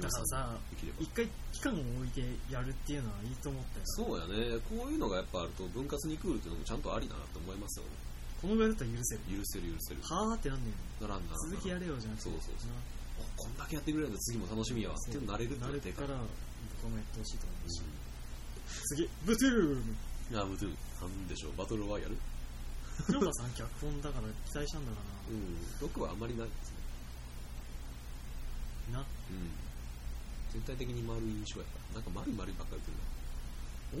[0.00, 0.58] を、だからさ、
[0.98, 3.86] 一回期間を置いてやるっていうのはいいと思ったよ。
[3.86, 4.58] そうやね。
[4.66, 7.92] こういうのがやっぱあると、分割に来るっていうのもちゃんとありだなって思いますよね。
[8.42, 9.20] このぐらいだったら許せる。
[9.30, 10.02] 許せる許せる。
[10.02, 11.02] はーってなんねん。
[11.02, 12.30] ならんな続きやれよじゃなくて。
[12.30, 12.74] そうそうそうな
[13.44, 14.96] こんだけやってくれるんだ次も楽しみやわ。
[14.96, 16.16] ってなれるってなれでから、
[16.80, 17.84] 僕もやってほしいと思うし。
[17.84, 18.04] う
[18.96, 19.96] 次、ブトゥルームん。
[20.32, 20.72] いや、むずい。
[21.00, 21.56] なんでしょう。
[21.56, 22.16] バトルロワイヤル
[23.06, 25.60] 黒田さん脚本だから期待したんだかうん。
[25.80, 26.80] 毒はあんまりないですね。
[28.96, 28.98] な。
[29.00, 29.52] な、うん。
[30.52, 32.00] 全体的に丸い印象やった。
[32.00, 33.04] なんか丸い丸いばっかり言って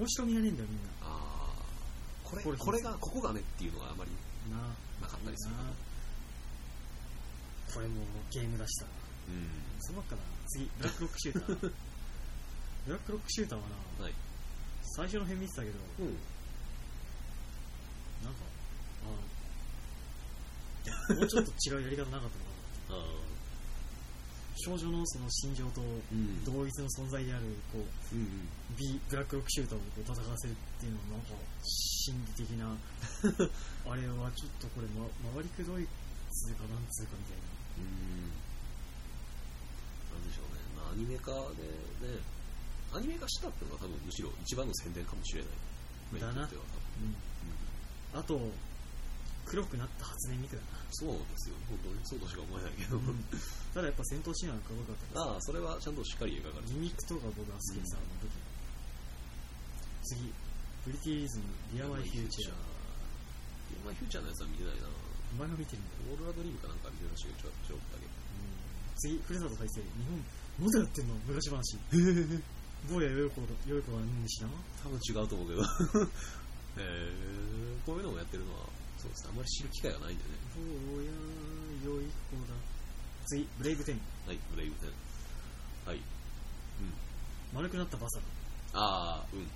[0.00, 0.88] 面白みがねえんだよ、みんな。
[0.88, 1.12] な。
[1.12, 2.30] あー。
[2.30, 4.10] これ、これが、ここがねっていうのがあまり
[4.48, 4.56] な
[5.02, 5.70] なかったりするかな。
[7.74, 9.03] これもゲームだしさ。
[9.28, 9.48] うん。
[9.80, 10.22] そっかだな。
[10.48, 11.56] 次、ブラックロックシューター。
[12.86, 13.68] ブラックロックシューターは
[13.98, 14.14] な、はい。
[14.96, 16.06] 最初の辺見てたけど、うん。
[18.24, 18.40] なんか、
[19.04, 19.10] あ
[21.10, 22.30] あ、もうちょっと違うやり方なかっ
[22.88, 23.10] たのかな。
[23.10, 23.34] あ
[24.56, 25.82] 少女のその心情と。
[26.46, 28.48] 同一の存在である、こう、うんうん。
[28.76, 32.70] B、ブラックロックシューターをこう戦わせるっていうのはなんか心理的な
[33.90, 35.86] あれはちょっとこれ、ま、回りくどい
[36.30, 37.44] つうかなんつうかみたいな
[37.78, 38.43] うん。
[40.14, 40.62] なんでしょうね。
[40.78, 41.66] まあ、アニメ化で
[42.06, 42.22] ね、
[42.94, 46.22] アニメ化したっていうのが多分むしろ一番の宣伝かもしれない。
[46.22, 47.14] だなうん
[48.14, 48.38] あと
[49.44, 51.56] 黒くなった初音ミクだなそうですよ。
[51.68, 52.96] 本当にそうとしか思えないけど。
[53.74, 58.30] ただやっぱ戦闘シーンはかっこよかったああ、それはちゃんとしっかり描かれてギミックとか僕は好きでさ、うんあの時
[60.04, 60.30] 次
[60.84, 61.44] プリティリズム
[61.74, 64.86] ディアマイフューチャーディアマイフューチャーのやつは見てないな。
[65.34, 68.03] お前が見てるんだよ、オーロラドリームかなんか見てたし、ちょちょっとだけ。
[68.96, 69.88] 次ふるさと再生日
[70.58, 71.78] 本まだやってんの昔話
[72.90, 74.48] 坊やよい子よい子がうんしな
[74.82, 75.62] 多分違うと思うけど。
[76.76, 77.44] へえ
[77.86, 78.66] こういうのもやってるのは、
[78.98, 79.30] そうですね。
[79.30, 80.30] あんまり知る機会がないんでね。
[80.56, 81.06] 坊や
[81.94, 82.54] よい子だ
[83.26, 84.90] 次ブレイブ10はい、ブレイブ10。
[85.88, 86.00] はい。
[87.54, 88.24] 丸くなったバサラ
[88.80, 89.48] ああ、うん。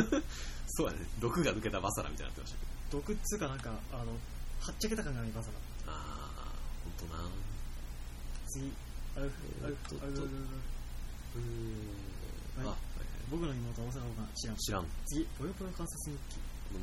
[0.68, 1.06] そうやね。
[1.20, 2.98] 毒が抜けたバサラみたいになってましたけど。
[2.98, 4.12] 毒っつうかなんかあの
[4.60, 6.52] はっちゃけた感がないバサラああ、
[6.82, 7.28] ほんとな。
[8.54, 8.70] 次
[9.18, 10.30] アウフアウフアウフアウフ
[11.34, 12.62] うん。
[12.62, 12.78] はいあ、はい
[13.30, 14.86] 僕の妹大阪が知らん知らん。
[15.06, 16.38] 次ぽよぽよ観察日記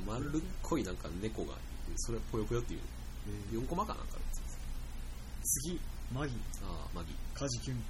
[0.06, 1.56] 丸っこいなんか猫が、
[1.96, 2.82] それぽよぽよっていう、
[3.56, 4.18] 4コマかなんか
[5.44, 5.80] 次
[6.12, 6.34] マギ
[6.64, 7.16] ああ、マギ。
[7.34, 7.84] カジキュン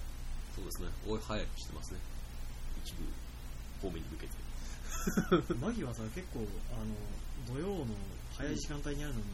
[0.55, 0.89] そうですね。
[1.07, 1.99] 大流行りしてますね。
[2.85, 3.03] 一部
[3.81, 4.33] 方面に向けて。
[5.55, 6.45] マギはさ結構
[6.77, 6.93] あの
[7.55, 7.95] 土曜の
[8.37, 9.25] 早い時間帯にあるのに、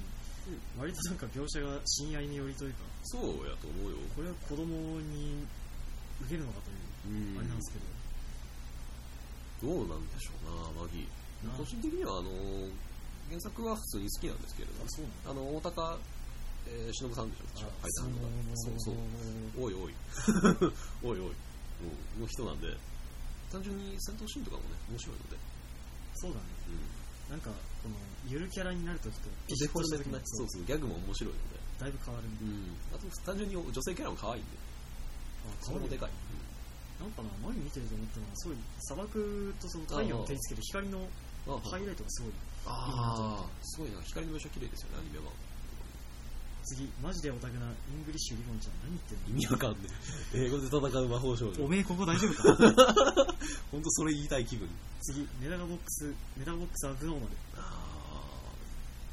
[0.80, 3.98] 割となんか描写が親愛によりというかそうやと思うよ。
[4.16, 5.46] これは子供に
[6.22, 7.80] 受けるのかといううんあれなんですけ
[9.64, 11.08] ど、どうなんでしょうな、マギ。
[11.46, 12.32] な個人的には、あの、
[13.30, 16.00] 原作は普通に好きなんですけれどあ、そうなのあの、大高、
[16.68, 18.28] えー、忍さんでしょ、あ書いたのが。
[18.56, 18.96] そうそう。
[19.56, 19.94] おいおい。
[21.04, 21.36] おいおい。
[22.18, 22.76] うん、の人なんで、
[23.52, 25.38] 単純に戦闘シーンとかもね、面白いので。
[26.16, 26.44] そうだね
[27.30, 27.32] うん。
[27.32, 27.52] なんか
[27.84, 27.96] この
[28.28, 31.67] ゆるキャラになるときとデフォルメとね、にそうそう、ギャグも面白いので。
[31.80, 32.96] だいぶ変わるねうん。
[32.96, 34.58] あと、単純に女性キャラも可愛いんで、
[35.62, 36.10] あそれもでかい。
[37.00, 41.08] なんかな、前見てると思ったのは、すごい砂漠とその太陽の照りつける光の
[41.48, 42.32] あハイライトがすごい。
[42.66, 43.66] あー。
[43.66, 44.02] すごいな。
[44.02, 44.90] 光の描写綺麗ですよ。
[44.98, 45.32] ねアニメは
[46.66, 49.40] 次、マジでオタクなイングリッシュリボンちゃん、何言ってんの？
[49.40, 49.78] 意味わかんね
[50.36, 50.46] え。
[50.46, 51.64] 英語で戦う魔法少女。
[51.64, 52.58] おめえここ大丈夫か？
[53.72, 54.68] 本当それ言いたい気分。
[55.02, 57.32] 次、メダカボックス、メダカボックスアブノーマル。
[57.56, 57.84] あ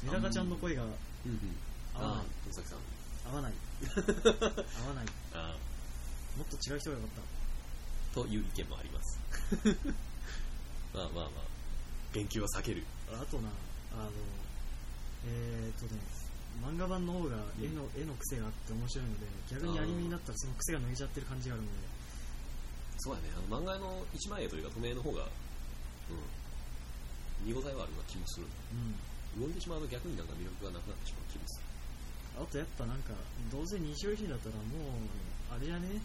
[0.03, 1.39] メダカちゃんの声がーうんうん
[1.97, 2.25] 合わない。
[2.47, 2.79] 豊崎さん
[3.31, 3.53] 合わない。
[3.53, 5.05] 合わない。
[5.33, 5.55] あ
[6.37, 9.19] もっと違う人がよかっーという意見もあります。
[10.93, 11.55] まあまあまあ。
[12.13, 12.83] 言及は避ける。
[13.11, 13.21] た。
[13.21, 13.49] あとな、
[13.93, 14.11] あの、
[15.27, 16.01] えーっとね、
[16.63, 21.87] 漫画版の方が絵の,、絵の癖があって面白いので、逆にアニメになったらその癖が抜けちゃってる感じがあるので、
[22.99, 23.29] そうだね。
[23.35, 25.27] あの漫画の一枚絵というか透明の方が
[26.09, 26.45] うん。
[27.43, 28.47] 見応えはあるような気もする。
[29.35, 29.41] うん。
[29.41, 31.64] 動いてしまうと逆になんか魅力がなくなってしまう気もする
[32.37, 33.13] あとやっぱなんか、
[33.51, 36.01] どうせ日曜日だったらもう、あれじゃね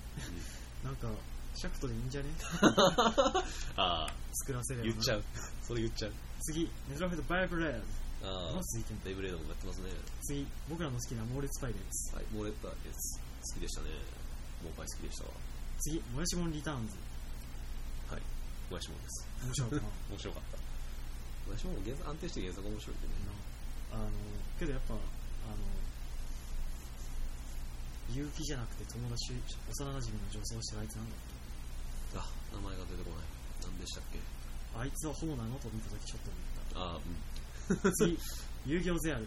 [0.84, 1.08] なんか、
[1.56, 2.30] シャクトでいいんじゃね？
[3.76, 4.86] ああ作らせれば。
[4.86, 5.24] な言っちゃう。
[5.62, 6.12] それ言っちゃう。
[6.42, 7.72] 次、メトロフェッドバイブレー
[8.22, 8.28] ド。
[8.28, 9.90] ああまずいてんだベイブレードもやってますね。
[10.22, 12.14] 次、僕らの好きな猛烈パイレーツ。
[12.16, 13.18] はいモーレッタです。
[13.54, 13.88] 好きでしたね。
[14.62, 15.30] モーパイ好きでしたわ。
[15.80, 16.94] 次、もやしもんリターンズ。
[18.12, 18.22] はい。
[18.70, 19.26] もやしもんです。
[19.42, 19.86] 面白かった。
[19.86, 19.92] な。
[20.12, 20.56] 面白かった。
[21.48, 23.14] もやしもん原作安定して原作面白いんでね。
[23.92, 24.10] あの、
[24.60, 25.02] けどやっぱ、あの、
[28.14, 29.38] 勇気じゃなくて友達、幼
[29.70, 30.00] 馴染の
[30.30, 33.26] 女装してるあいつなんだっあ名前が出てこない
[33.62, 34.18] 何でしたっけ？
[34.18, 34.24] け
[34.78, 37.00] あいつはホモなのと見たときちょっと思っああう
[37.74, 37.92] んた。
[37.92, 38.18] 次、
[38.66, 39.26] 遊戯王ゼアル。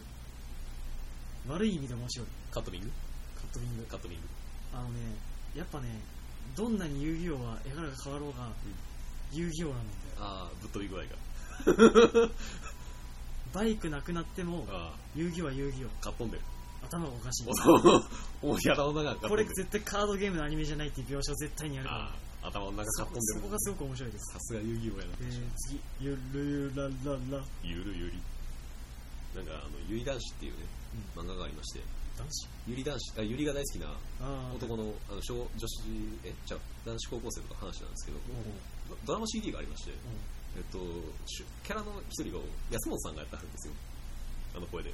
[1.48, 2.28] 悪い意味で面白い。
[2.52, 2.92] カットミング？
[3.36, 3.84] カットビング。
[3.84, 4.28] カットミング
[4.74, 5.00] あのね、
[5.56, 6.00] やっぱね、
[6.56, 8.50] どんなに遊戯王は絵柄が変わろうが、
[9.32, 9.90] 遊戯王なんだよ。
[10.20, 12.30] ああぶっ飛び具合が
[13.54, 15.88] バイクなくなっても、あ遊戯王は遊戯王。
[16.02, 16.44] あかっ飛んでる
[16.86, 17.48] 頭がおかしい。
[18.44, 21.90] おおやらの中これ絶対カードゲームのアニメじゃないっていう描写を絶対にやる。
[21.90, 22.02] から。
[22.06, 24.34] ああ頭の中かっ飛んでるそこがすごく面白いです。
[24.34, 25.14] さすが遊戯王やな。
[25.22, 27.46] えー、次、ゆるゆららら。
[27.64, 28.22] ゆるゆり。
[29.36, 30.66] なんかあのゆり男子っていうね、
[31.16, 31.80] 漫画がありまして。
[32.18, 32.48] 男子？
[32.68, 33.20] ゆり男子？
[33.20, 34.54] あゆりが大好きなああ。
[34.54, 35.82] 男のあの小女子
[36.24, 38.20] えじゃ男子高校生とか話なんですけど。
[38.90, 39.92] ドドラマ CD がありまして、
[40.58, 40.78] えっと、
[41.26, 42.40] しゅキャラの一人が
[42.70, 43.74] 安本さんがやってはるんですよ。
[44.56, 44.92] あの声で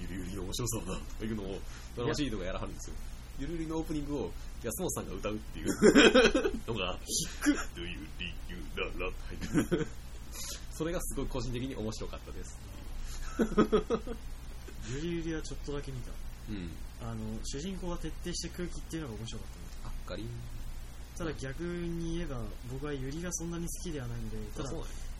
[0.00, 1.60] ゆりゆりの面白そうだ」とかいうのを
[1.96, 2.96] ドラマ CD とかやらはるんですよ。
[3.38, 4.32] ゆるゆりのオープニングを
[4.62, 5.66] 安本さんが歌うっていう。
[6.68, 7.96] のが「ひくゆり
[8.48, 9.86] ゆらら」って入ってる
[10.72, 12.58] それがすごい個人的に面白かったです。
[14.88, 16.10] ゆりゆりはちょっとだけ見た。
[16.50, 16.70] うん。
[17.00, 19.62] あの、主人公が徹底して空気っていうのが面白かったね。
[19.84, 20.24] あっかり。
[20.24, 20.28] ん
[21.16, 22.40] ただ逆に言えば、
[22.72, 24.70] 僕はゆりがそんなに好きではないので、ただ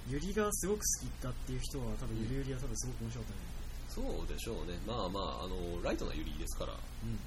[0.09, 3.52] ゆりがすごく好きだっていう人は、多分ゆりゆりは多分すごく面白かったね。
[3.95, 4.79] そうでしょうね。
[4.87, 6.73] まあまああのライトなゆりですから。
[6.73, 7.19] うん。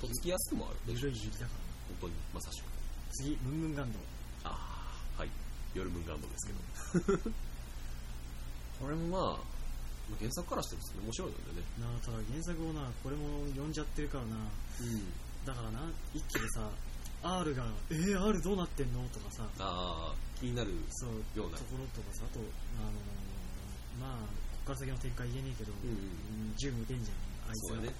[0.00, 0.76] とっつきやすくもある。
[0.88, 1.48] ゆでしょるいゆりだから。
[1.48, 1.54] な。
[1.88, 2.14] 本当に。
[2.32, 2.64] まさしく
[3.12, 3.98] 次、ムンムンガンド。
[4.44, 4.56] あ
[5.16, 5.28] あはい。
[5.74, 7.18] 夜ムンガンドですけど。
[8.80, 9.22] これもまあ
[10.08, 11.66] まあ原作からしても面白いのでね。
[11.80, 14.36] なあ、ただ原作をな、これも読んじゃってるからな。
[14.36, 15.12] うん。
[15.44, 16.70] だからな、一気でさ、
[17.22, 19.06] R が、えー、R どうなってんの？
[19.10, 21.58] とかさ、ああ気になるそう、ような。
[21.58, 27.00] ところとかさ、あと、あのーまあ、から先の展開言えねえけど、うん銃向けん。
[27.00, 27.80] じゃん、あいつが。
[27.80, 27.96] そうやね。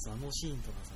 [0.00, 0.92] あのシーンとかさ、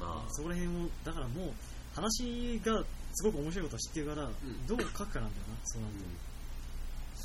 [0.00, 0.32] まあ。
[0.34, 1.54] そこら辺を、だからもう、
[1.94, 2.82] 話が
[3.14, 4.34] すごく面白いことは知ってるから、ん。
[4.66, 6.30] どう書くかなんだよな、そうなると。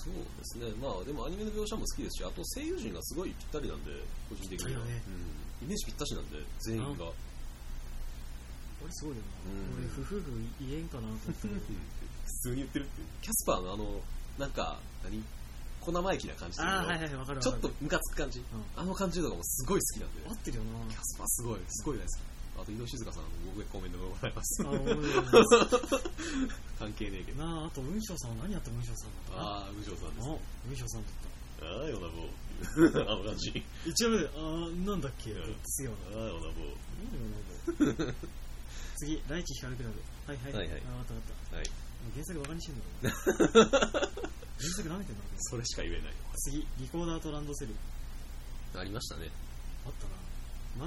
[0.06, 0.69] そうですね。
[0.77, 3.89] まあでもアニメの描写も好きですしあと声優陣がすごいぴったりなんで
[4.30, 7.14] 個人的には、イメージぴったしなんで全員が、こ
[8.85, 9.49] れすごいよな。
[9.49, 9.81] うん。
[9.81, 10.22] 俺、夫婦
[10.61, 11.57] 言えんかなと思ったけど、
[12.22, 13.07] 普通に言ってるっていう。
[13.22, 14.02] キャスパーのあの
[14.38, 15.23] なんか何？
[15.86, 17.40] 小生意気な感じああ、はいはい、わかる。
[17.41, 18.44] ちょっとムカつく感じ、う
[18.76, 20.70] あの感じとかもすごい好きなんで合ってるよな。
[20.90, 22.12] キャスパーすごいすごい大好き
[22.57, 23.24] あと井戸静香さん
[23.56, 24.64] ごコメントがございます
[26.80, 28.70] 関係ねえけどなあ、あと、雲翔さんは何やった？
[28.72, 29.41] 雲翔さんだった？
[29.44, 31.12] ああ、無常さんですあ、雲翔さんだっ
[31.60, 31.66] た。
[31.68, 32.30] ああ、よなぼう。
[33.12, 33.62] あの感じ。
[33.86, 35.32] 一応目で、あー、なんだっけ？
[35.32, 35.91] うんですよ。
[36.14, 36.52] ああ、よなぼう。
[37.76, 38.14] 何よ、なんだ
[38.98, 40.02] 次、ライチ光クラブ。
[40.32, 40.53] はいはい。
[40.53, 41.57] はいはいあ、わかったわかった。
[41.57, 41.68] はい。
[41.68, 41.74] も
[42.10, 42.86] う原作バカにしてんだ
[44.24, 44.32] ろ。
[44.60, 45.30] 原作舐めてんだろ。
[45.38, 46.14] それしか言えない。
[46.48, 47.76] 次、リコーダーとランドセル。
[48.76, 49.30] ありましたね。
[49.86, 50.15] あったな。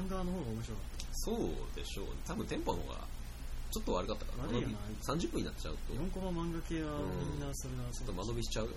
[0.01, 1.39] 漫画の方が面白かっそう
[1.75, 2.07] でしょう。
[2.27, 3.01] 多分テンポの方が
[3.73, 4.45] ちょっと悪かったかな。
[4.45, 6.01] 悪いよな間延び30分になっちゃうと、た。
[6.01, 8.77] 4コマ漫画系はうんみんなそれはちょっとそうだ間延びしちゃうよね。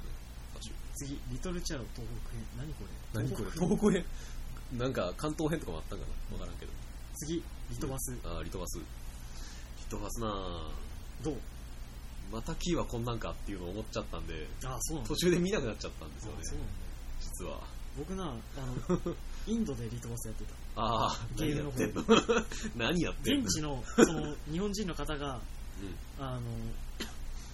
[0.95, 2.43] 次、リトルチャロ東北編。
[2.59, 3.23] 何これ？
[3.23, 3.51] 何これ？
[3.51, 4.05] 東北編
[4.77, 6.71] なんか関東編とかもあったんかなわからんけど。
[7.15, 8.15] 次、リトバス。
[8.23, 8.79] ああ、リトバス。
[8.79, 8.85] リ
[9.89, 10.71] トバスなあ
[11.23, 11.35] どう？
[12.31, 15.09] またキーはこんなんかっていうのを思っちゃったんで、あ、そうなんだ。
[15.09, 16.57] 途中で見なくなっちゃったんですよねあそう。
[16.59, 16.73] なんだ。
[17.19, 17.59] 実は。
[17.97, 19.15] 僕な、あの、
[19.47, 20.53] インドでリトバスやってた。
[20.81, 22.43] ああ、ゲームの方何やってんの？
[22.77, 25.41] 何やってんの現地の、その、日本人の方が、
[26.19, 26.25] うん。
[26.25, 26.41] あの、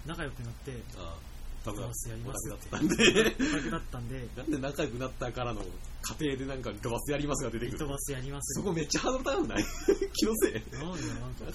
[0.06, 1.16] 仲良くなって、ああ、
[1.66, 1.84] 多分。
[1.86, 2.94] オタクだったんで。
[2.96, 3.24] オ
[3.58, 5.62] タクだったんで、なんで仲良くなったからの
[6.02, 7.72] 過程でなんかリトマスやりますが出てくる。
[7.74, 9.64] リトマスやりますそこめっちゃハードル高くない？
[10.14, 10.54] 気のせい。
[10.54, 11.52] なんでなんか普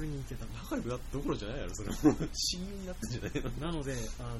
[0.00, 0.52] 通にいけたの。
[0.54, 1.88] 仲良くなったどころじゃないやろ、それ。
[1.90, 1.96] も。
[2.32, 3.72] 親友になったんじゃないの。
[3.72, 4.38] なので、あの、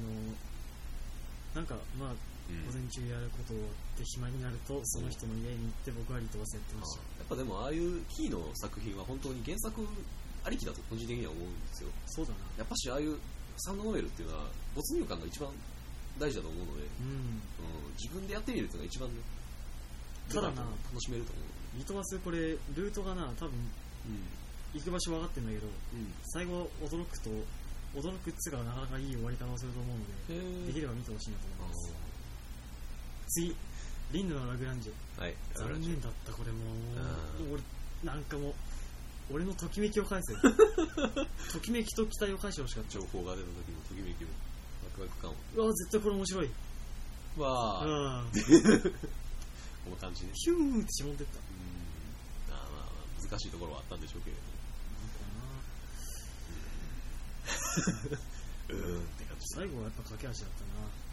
[1.55, 2.15] なんか、まあ、
[2.47, 2.65] うん。
[2.67, 6.99] 午前中やることを終わって暇になると、その人の家に行って僕はリトマスやってました。
[7.01, 9.81] やっぱでもああいうキーの作品は本当に原作
[10.43, 11.89] ありきだと個人的には思うんですよ。
[12.05, 12.37] そうだな。
[12.59, 13.17] やっぱしああいう
[13.57, 15.49] サウンドノベルっていうのは没入感が一番
[16.19, 17.07] 大事だと思うので、うん。
[17.07, 19.15] うん、自分でやってみるっていうのが一番ね、
[20.31, 20.61] ただな
[20.91, 21.45] 楽しめると思う。
[21.77, 23.51] リトマスこれ、ルートがな、多分
[24.73, 26.13] 行く場所分かってんだけど、うん。
[26.31, 27.29] 最後驚くと、
[27.95, 31.93] 驚くっつうかなかなかいい終わり方をすると思うので、へできれば見てほしいなと思います。
[33.27, 33.55] 次、
[34.11, 35.21] リンドのラグランジェ。
[35.21, 35.35] はい。
[35.55, 36.59] 残念だった、これも。
[37.51, 37.61] 俺、
[38.03, 38.53] なんかもう、
[39.31, 40.35] 俺のときめきを返せ。
[41.51, 42.91] ときめきと期待を返してほしかった。
[42.91, 44.27] 情報が出た時のときめきを、
[44.83, 45.35] ワクワク感を。
[45.55, 46.49] うわ、絶対これ面白い。
[47.37, 48.31] わあ、うん。
[49.85, 50.31] この感じね。
[50.33, 51.37] ヒューンってしぼんでった。
[51.37, 51.45] うん。
[52.49, 54.41] まあまあ、難しいところはあったんでしょうけれど。
[58.69, 59.03] うん。
[59.03, 61.05] って感じ最後はやっぱ駆け足だったな。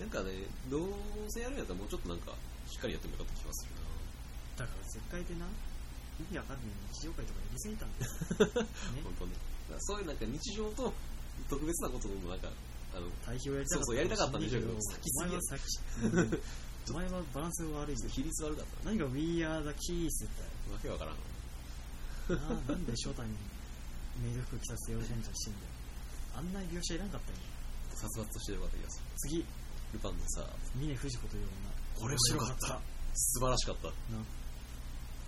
[0.00, 0.92] なんかね、どう
[1.28, 2.32] せやるんやったらもうちょっとなんか、
[2.68, 3.80] しっかりやってもよかった気がするな。
[4.64, 5.46] だから絶対でな、
[6.18, 8.62] 意味わかんない日常会とかやりすぎたんだよ。
[8.94, 9.02] ね。
[9.04, 9.32] 本当ね。
[9.78, 10.92] そういうなんか日常と
[11.48, 12.48] 特別なことのなんか、
[12.94, 13.86] あの、対比をやりたかった。
[13.86, 15.62] そうそうやりたかったんでしょうけどお先すぎや前は先、
[16.02, 16.42] うん
[16.88, 18.08] お前はバランスが悪いぞ。
[18.08, 18.96] 比率悪かったな。
[18.96, 20.72] 何が We Are the Keys だよ。
[20.72, 21.16] わけわからん。
[22.32, 23.36] なあなんで翔太に
[24.22, 25.66] メイド服着させて喜んじゃしてんだよ。
[26.36, 27.38] あんな描写いらんかったよ。
[27.94, 29.04] 殺伐としてよかった気がする。
[29.16, 29.46] 次、
[29.92, 32.00] ルパンのさ、峰不二子という女。
[32.00, 32.80] これ面白かった。
[33.14, 33.88] 素晴らしかった。
[33.88, 33.92] な。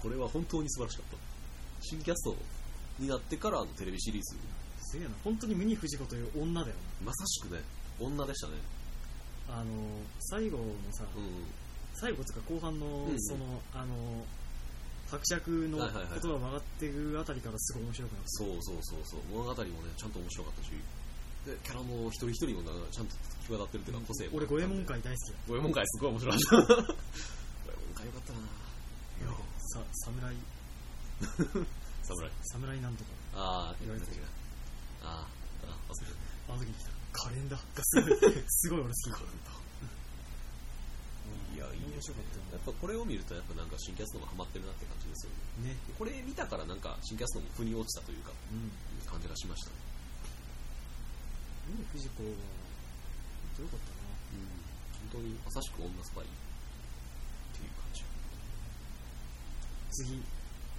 [0.03, 1.17] これは本当に素晴らしかった。
[1.81, 2.37] 新キャスト
[2.99, 4.37] になってからのテレビシリーズ、
[4.81, 5.15] すげえな。
[5.25, 6.75] 本当に峰不二子という女だよ
[7.05, 7.61] まさしくね、
[7.99, 8.55] 女でしたね。
[9.49, 9.61] な。
[9.61, 9.71] あの、
[10.21, 11.47] 最後のさ、うん。
[11.95, 14.25] 最後とか後半の、うんうんその、あの、
[15.11, 18.29] 伯爵のはいはいはい言葉が曲がっていくあたりからすごい面白くなった。
[18.29, 19.21] そうそうそうそう。
[19.33, 20.71] 物語もね、ちゃんと面白かったし、
[21.47, 23.17] で、キャラも一人一人もなちゃんと
[23.49, 24.37] 際立ってるっていうか、個性も。
[24.37, 24.85] 俺、五右衛門。
[24.85, 25.39] 会大好きだ。
[25.49, 26.47] 五右衛門会すごい面白かった。
[26.55, 26.87] 五右衛
[27.91, 28.39] 門会よかったな。
[29.71, 30.35] さ、侍、
[32.03, 32.31] 侍。
[32.43, 33.11] 侍なんとか。
[33.35, 34.23] ああ、言われてる
[35.03, 36.19] ああ、ああ、忘れて
[36.49, 36.91] あの時に来た。
[37.13, 38.19] カレンダーがすごい、
[38.51, 39.51] すごい俺好き。
[41.55, 45.33] いや、いい面白かったよやっぱこれを見ると、やっぱなんか新キャストもハマってるなって感じですよ
[45.63, 45.71] ね。
[45.71, 45.77] ね。
[45.99, 48.73] これ見たからなんか新キャストも腑に落ちたというか、うん。
[49.07, 49.71] 感じがしました。
[51.71, 54.01] 峰不二子は、よかったな。
[55.11, 56.29] 本当にまさしく女スパイっ
[57.55, 58.03] ていう感じ。
[59.91, 60.23] 次、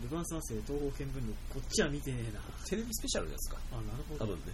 [0.01, 1.33] ルヴァン三世東方見聞録。
[1.53, 2.39] こっちは見てねえな。
[2.65, 3.57] テレビスペシャルのやつか？
[3.71, 4.25] あ、なるほど。
[4.25, 4.53] 多分ね。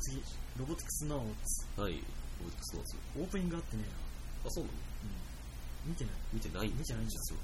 [0.00, 0.22] 次、
[0.58, 1.80] ロボティクスノーツ。
[1.80, 1.94] はい。
[1.94, 2.00] ロ
[2.44, 2.96] ボティクスノーツ。
[3.20, 4.48] オープニングあってねえな。
[4.48, 4.78] あ、そうなの？
[5.84, 6.14] 見てない。
[6.32, 7.42] 見てないん見てないんだ実は。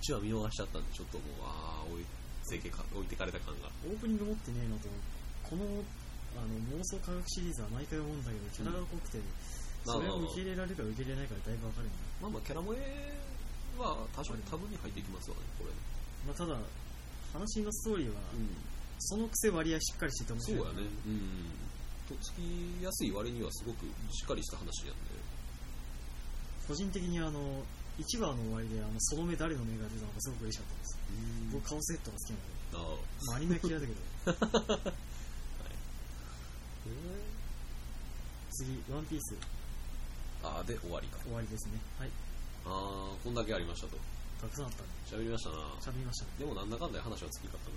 [0.00, 2.04] 1話見逃しちゃったんで、ちょっともう、ああ、置い
[2.48, 3.68] 整形か置いてかれた感が。
[3.84, 4.88] オープニング持ってねえのと、
[5.44, 5.64] この
[6.36, 9.18] あの妄想科学シリーズは毎回思うんだけど、キャラが濃くて、
[9.84, 11.96] まあそれを受け入れられるか受け入れないかでだいぶ分かるんだ。
[12.20, 13.16] まあまあ、キャラ萌え
[13.78, 15.70] は多少多分に入ってきますわね、これ。
[16.26, 16.58] まあ、ただ、
[17.32, 18.48] 話のストーリーは、うん。
[18.98, 20.58] そのくせ割合しっかりしてて面白い。
[20.58, 20.88] そうやね。
[21.06, 21.20] うん。
[22.08, 25.18] とっつきやすい割にはすごくしっかりした話やんで。
[26.66, 27.62] 個人的にあの、
[27.98, 30.98] 1話の終わりで、あの、その目誰の目が出たのかすごく嬉しかったです。
[31.52, 32.96] 僕、カオセットが好きなので、ああ。
[33.26, 34.92] まあ、アニメは嫌いだけど、
[38.58, 39.36] 次、ワンピース、
[40.42, 41.18] ああ、で終わりか。
[41.22, 41.78] 終わりですね。
[41.98, 42.10] はい。
[42.68, 43.96] ああ、こんだけありましたと。
[44.40, 45.56] たくさんあったんで、喋りましたな。
[45.80, 46.30] 喋りましたね。
[46.38, 47.76] でもなんだかんだで話は尽きかったな。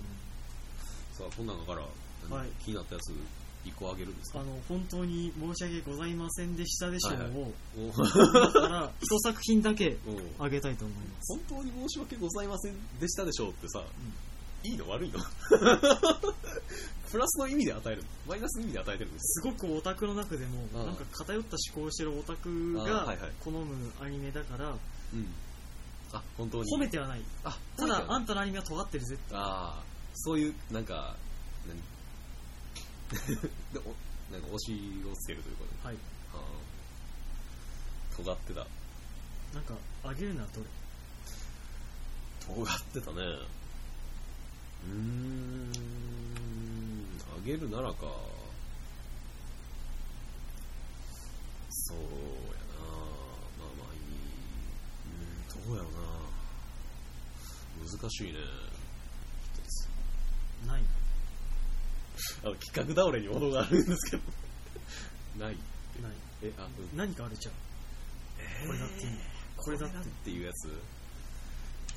[1.17, 3.11] さあ、こん中から、はい気になったやつ
[3.65, 4.41] 1個あげるんですか？
[4.41, 7.53] あの、本当に申し訳ございませんでしたでしょうを、
[7.89, 9.97] おだから、一作品だけ
[10.39, 11.33] おあげたいと思います。
[11.49, 13.83] 本当に申し訳ございませんでしたでしょうってさ、
[14.63, 14.87] いいの？
[14.89, 15.19] 悪いの？
[17.11, 25.27] プラスの意味で与えるのマイナスの意味で与えてるんですすごくオタクの中でも、ああなんか偏った思考をしてるオタクああがはいはい好むアニメだから、うん。
[26.13, 26.71] あ、本当に。
[26.71, 27.21] 褒めてはない。
[27.43, 29.35] あ、ただ、ああんたのアニメは尖ってるぜって。
[29.35, 29.83] あー、
[30.15, 31.15] そういう、なんか、
[31.67, 31.77] 何
[33.73, 35.87] でおなんか推しをつけるということで。
[35.87, 35.97] はい。
[36.33, 38.67] あー尖ってた。
[39.53, 40.67] なんか、あげるのはどれ
[42.65, 43.15] 尖ってたね。
[44.83, 45.71] うーん、
[47.43, 47.95] あげるならか。
[51.69, 52.85] そうやな。
[53.57, 54.01] まあまあいい。
[55.07, 55.99] うん、どうやろうな。
[57.99, 58.39] 難しいね。
[60.67, 60.83] ない。
[62.43, 64.23] あの企画倒れにも程があるんですけど。
[65.39, 65.55] ない。
[65.99, 66.11] ない
[66.43, 66.97] え、あ、うん。
[66.97, 67.53] 何かあるじゃん
[68.67, 69.11] これだっていい
[69.57, 70.67] これだってっていうやつ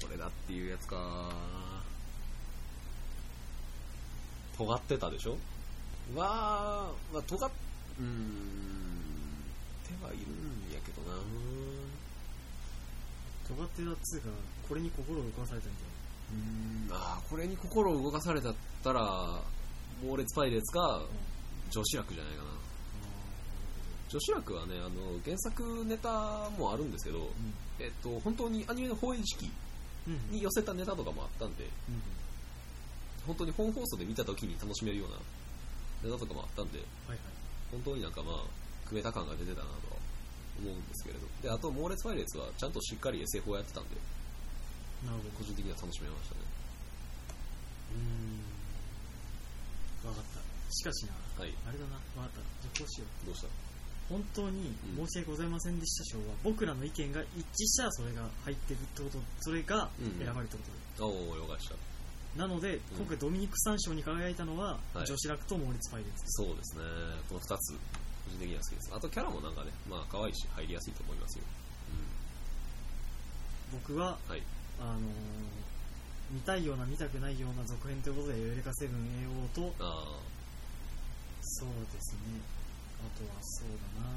[0.02, 0.96] これだっていうやつか
[4.56, 5.36] 尖ってたでしょ？
[6.14, 7.50] わー、まあ、尖っ、
[7.98, 8.10] うーん、
[9.86, 11.18] 手はいるんやけどな。
[13.48, 14.28] 尖ってたっつうか
[14.68, 15.90] これに心を動かされたみたいな
[16.32, 19.40] うーん、あーこれに心を動かされたったら、
[20.04, 21.02] 猛烈パイレーツか、
[21.70, 22.50] 女子楽じゃないかな。
[24.08, 27.30] 女子楽はね、あの、原作ネタもあるんですけど、
[27.80, 29.50] えっと、本当にアニメの放映時期
[30.06, 32.02] うんうんに寄せたネタとかもあったんで、うん
[33.26, 35.16] 本当に本放送で見た時に楽しめるような
[36.04, 37.18] ネタとかもあったんで、はいはい。
[37.72, 38.44] 本当になんかまあ、
[38.88, 39.96] 組めた感が出てたなとは
[40.60, 41.26] 思うんですけれど。
[41.42, 43.96] で、あと、猛烈パイレーツはちゃんとしっかり SF をやってたんで、
[45.04, 45.30] なるほど。
[45.38, 46.40] 個人的には楽しめましたね。
[50.04, 50.12] うーん。
[50.12, 50.40] 分かった。
[50.74, 51.52] しかしなはい。
[51.68, 51.96] あれだな。
[52.16, 52.40] 分かった。
[52.62, 53.26] じゃあこうしよう。
[53.26, 53.48] どうした？
[54.08, 56.04] 本当に申し訳ございませんでした。
[56.04, 60.62] 賞は、僕らの意見が一致したらそれが入ってるってことそれがうん選ばれたこ
[60.98, 61.74] と、おー、了解した。
[62.36, 66.82] なので、今回ドミニク三賞に輝いたのは、はい女子楽と猛烈パイレーツですそうですね。
[67.28, 67.78] この二つ、個
[68.30, 68.90] 人的には好きです。
[68.94, 71.44] あと、キャラもなんかね、まあ、可愛いし、入りやすいと思いますよ。
[73.72, 74.42] 僕は、はい
[74.80, 75.02] あのー
[76.30, 79.00] 見たいような見たくないような続編ということでエウレカセブン
[79.54, 79.86] AO とうん。
[79.86, 80.18] あ
[81.42, 82.18] そうですね
[83.04, 84.08] あとはそうだな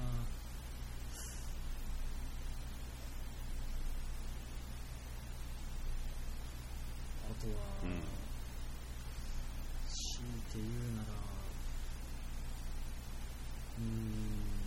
[7.28, 8.02] あとは、うん。
[9.88, 11.12] 強いて言うなら
[13.78, 14.58] うーん。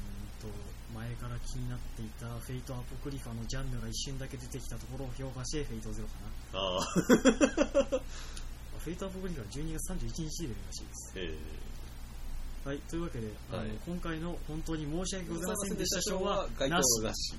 [0.40, 0.48] と
[0.94, 6.78] 前から気になっていたフェイトアポクリファのジャンヌが一瞬だけ出てきたところを評価してフェイトゼロかなあ。
[6.78, 6.84] あ。
[8.80, 11.70] フェイトアポクリファは12月31日で出るらしいですえ
[12.64, 15.78] はい、というわけで、あの今回の本当に申し訳、ございません。
[15.78, 17.34] でした賞はなしなし。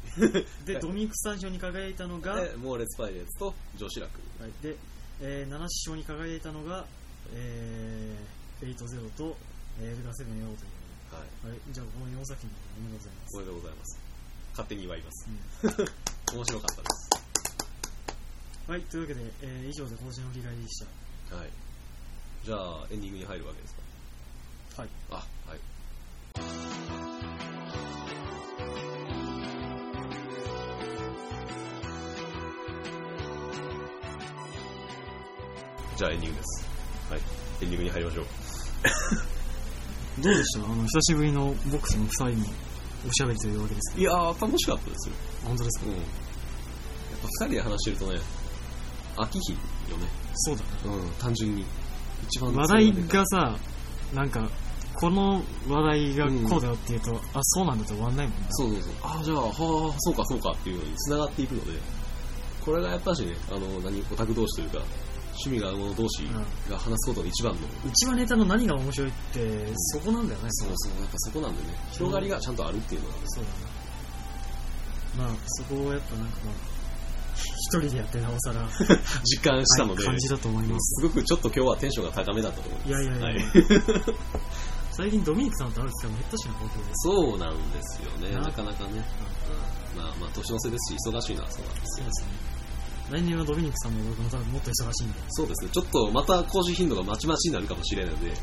[0.66, 4.20] で、ドミニクス3賞に輝いたのが、はいで、猛烈パイレーツと女子楽。
[4.64, 4.76] で、
[5.20, 6.86] えー、7賞に輝いたのが、
[7.34, 9.36] えー、フェイトゼロと、
[9.82, 10.48] えー、エルガセブンという
[11.12, 11.50] はい。
[11.50, 14.00] はい、じゃあこの4作品おめでとうございますおめでとうございます。
[14.52, 15.28] 勝手に祝います。
[15.28, 15.76] うん
[16.32, 17.10] 面白かったです。
[18.68, 20.86] はい、というわけで、えー、以上で今年の振り返りでし
[21.32, 21.50] はい。
[22.46, 23.82] じゃあ、エンディングに入るわけですか？
[24.78, 24.82] た。
[24.84, 24.92] はい。
[25.12, 25.16] あ、
[25.50, 25.60] はい。
[36.02, 36.68] じゃあエンディングです。
[37.12, 37.20] はい。
[37.62, 38.26] エンディングに入りましょう。
[40.24, 40.66] どうでした？
[40.66, 42.46] あの、久しぶりの僕との2人の
[43.08, 45.16] おしゃべりというわけですけいやー、楽しかったですよ。
[45.44, 45.94] ど、本当ですか、うん。
[45.94, 46.02] やっ
[47.22, 48.20] ぱ二人で話してるとね、
[49.16, 49.56] 飽きひん
[49.92, 50.08] よね。
[50.34, 50.70] そうだね。
[50.86, 51.66] うん、単純に。
[52.24, 53.56] 一番話題がさ、
[54.16, 54.50] なんか、
[54.96, 58.46] この話題がこうだよって言うと、あ、そうなんだって終わんないもんな。
[58.50, 58.94] そうそうそう。
[59.04, 59.54] ああ、じゃあ、はあ、
[60.00, 61.80] そうかそうかっていうのに繋がっていくので、
[62.66, 64.84] これがやっぱしね、あの、何、オタク同士というか、
[65.32, 66.24] 趣味が合う者同士
[66.70, 70.48] が話すことの一番の、うちはネタの何が面白いって、そこなんだよね。
[70.52, 73.44] そうそう、やっぱそこなんでね、広がりがちゃんとあるっていうのは、そう
[75.18, 75.28] だな。
[75.28, 76.72] まあ、そこをやっぱなんかまあ、
[77.36, 78.68] 一人でやってなおさら、
[79.26, 81.02] 実感したので、感じだと思います。
[81.02, 82.90] すごくちょっと今日はテンションが高めだったと思います。
[82.90, 83.42] いやいやいや、はい
[84.94, 86.86] 最近ドミニクさんと会う機会も減ったしな、東京で。
[86.96, 88.90] そうなんですよね、ななかなかね。
[89.96, 92.04] うんまあまあ、年の瀬ですし、忙しいのはそうなんですよ。
[92.04, 92.51] そうですね。
[93.12, 95.20] 来年はドミニクさんの僕も多分もっと忙しいんで。
[95.30, 98.36] そうですね、ちょっとまた更新頻度がまちまちになるかもしれないので、で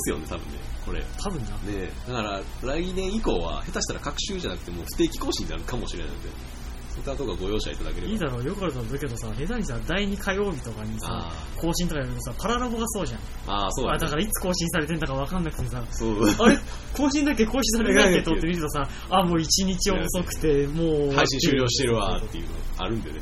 [0.00, 1.04] すよね、多分ね、これ。
[1.22, 1.50] 多分な。
[1.58, 6.28] ねだから来年以降は下手したら各週じゃなくてもう不定期更新になるかもしれないので、
[6.90, 8.12] そういったところご容赦いただければ。
[8.12, 13.20] いいだろう、よくあるだけどさ、下手にさ、第2火曜日とかにさ、あ更新とかやるとさ、パララボがそうじゃん。
[13.20, 14.10] ーあー、そうだ、あだね。
[14.10, 16.24] からいつ更新されてんだかわかんなくてさ、そう。
[16.24, 16.58] あれ？
[16.96, 21.12] 更新だっけ更新されてないっけと思って見るとさ、あ、もう1日遅くて、もう。
[21.12, 23.20] 配信終了してるわっていうのあるんでね。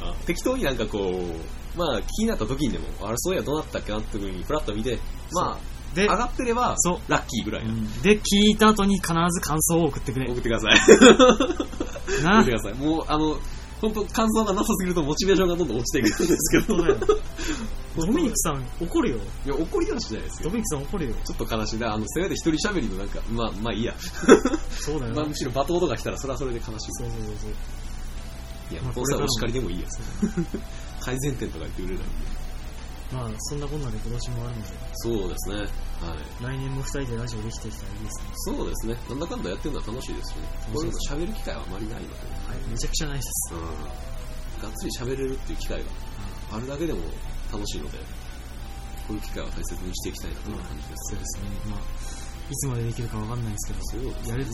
[0.00, 4.98] あ 適当になんかこう、まあ気になった時にでも、あれそういやどうなったっけなって時にフラッと見て、
[5.32, 7.72] まあ、で上、がってればそうラッキーぐらいな。
[7.72, 10.38] うんで、聞いた後に必ず感想を送ってくれ送。
[10.38, 10.78] ってください。
[12.18, 12.74] 送なってください。
[12.74, 13.38] もう、あの、
[13.80, 16.76] 本当感想がなさすぎるとモチベーションがどんどん落ちていくんですけど。
[16.76, 17.20] 本当だよ。
[17.96, 19.18] ドミニクさん怒るよ。
[19.46, 20.44] いや、怒りはしないですよ。
[20.44, 21.14] ドミニクさん怒るよ。
[21.24, 21.94] ちょっと悲しいな。
[21.94, 23.94] あの、せめて一人喋りのなんか、まあ、まあいいや。
[24.80, 25.14] そうだよ。
[25.14, 26.92] まあむしろ罵倒とか来たらそれはそれで悲しい。
[26.92, 27.50] そうそうそうそう。
[28.74, 29.88] いや、まあどうせはお叱りでもいいや。
[31.00, 32.44] 改善点とか言ってくれないんで。
[33.12, 35.56] まあ、そんなこんなで今年もあるので、そうですね。
[35.56, 35.68] はい。
[36.42, 38.30] 来年も二人でラジオできていきたらいいですね。
[38.34, 38.96] そうですね。
[39.08, 40.48] なんだかんだやってるのは楽しいですしね。
[40.72, 42.14] こういうの喋る機会はあまりないので。
[42.48, 43.54] はい、めちゃくちゃないです。
[43.54, 44.62] うん。
[44.62, 45.84] がっつり喋れるっていう機会が
[46.52, 47.00] あるだけでも
[47.52, 47.98] 楽しいので。
[49.06, 51.12] こういう機会は大切にしていきたいなという感じです。
[51.12, 51.48] そうですね。
[51.68, 51.80] まあ、
[52.50, 54.44] いつまでできるかわかんないですけど、やれ、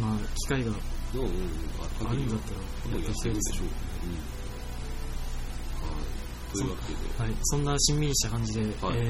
[0.00, 0.70] まあ、機会が
[1.14, 2.08] うんうんうん。
[2.08, 3.66] あるんだったら、やってるんでしょう。
[3.66, 4.16] うん。
[5.86, 6.52] はい。
[6.52, 9.00] というわけで、はい、そんなしんみりした感じで、はいえ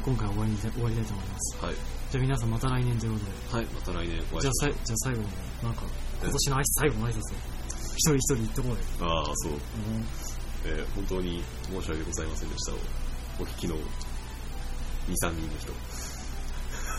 [0.00, 1.64] ー、今回は終わりに終わりたいと思います。
[1.64, 1.74] はい。
[2.10, 3.66] じゃあ皆さんまた来年ということで、はい。
[3.66, 5.28] また来年じゃあさじゃあ最後に、
[5.62, 5.82] なんか、
[6.22, 7.20] 今年の挨拶最後の挨拶を、
[7.94, 8.72] 一人一人言ってこい。
[8.72, 8.76] う。
[9.04, 9.52] ああ、そう。
[10.66, 12.76] えー本当に申し訳ございませんでしたを
[13.40, 15.72] お聞きの2、3人の人。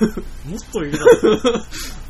[0.02, 1.12] もっといるだろ。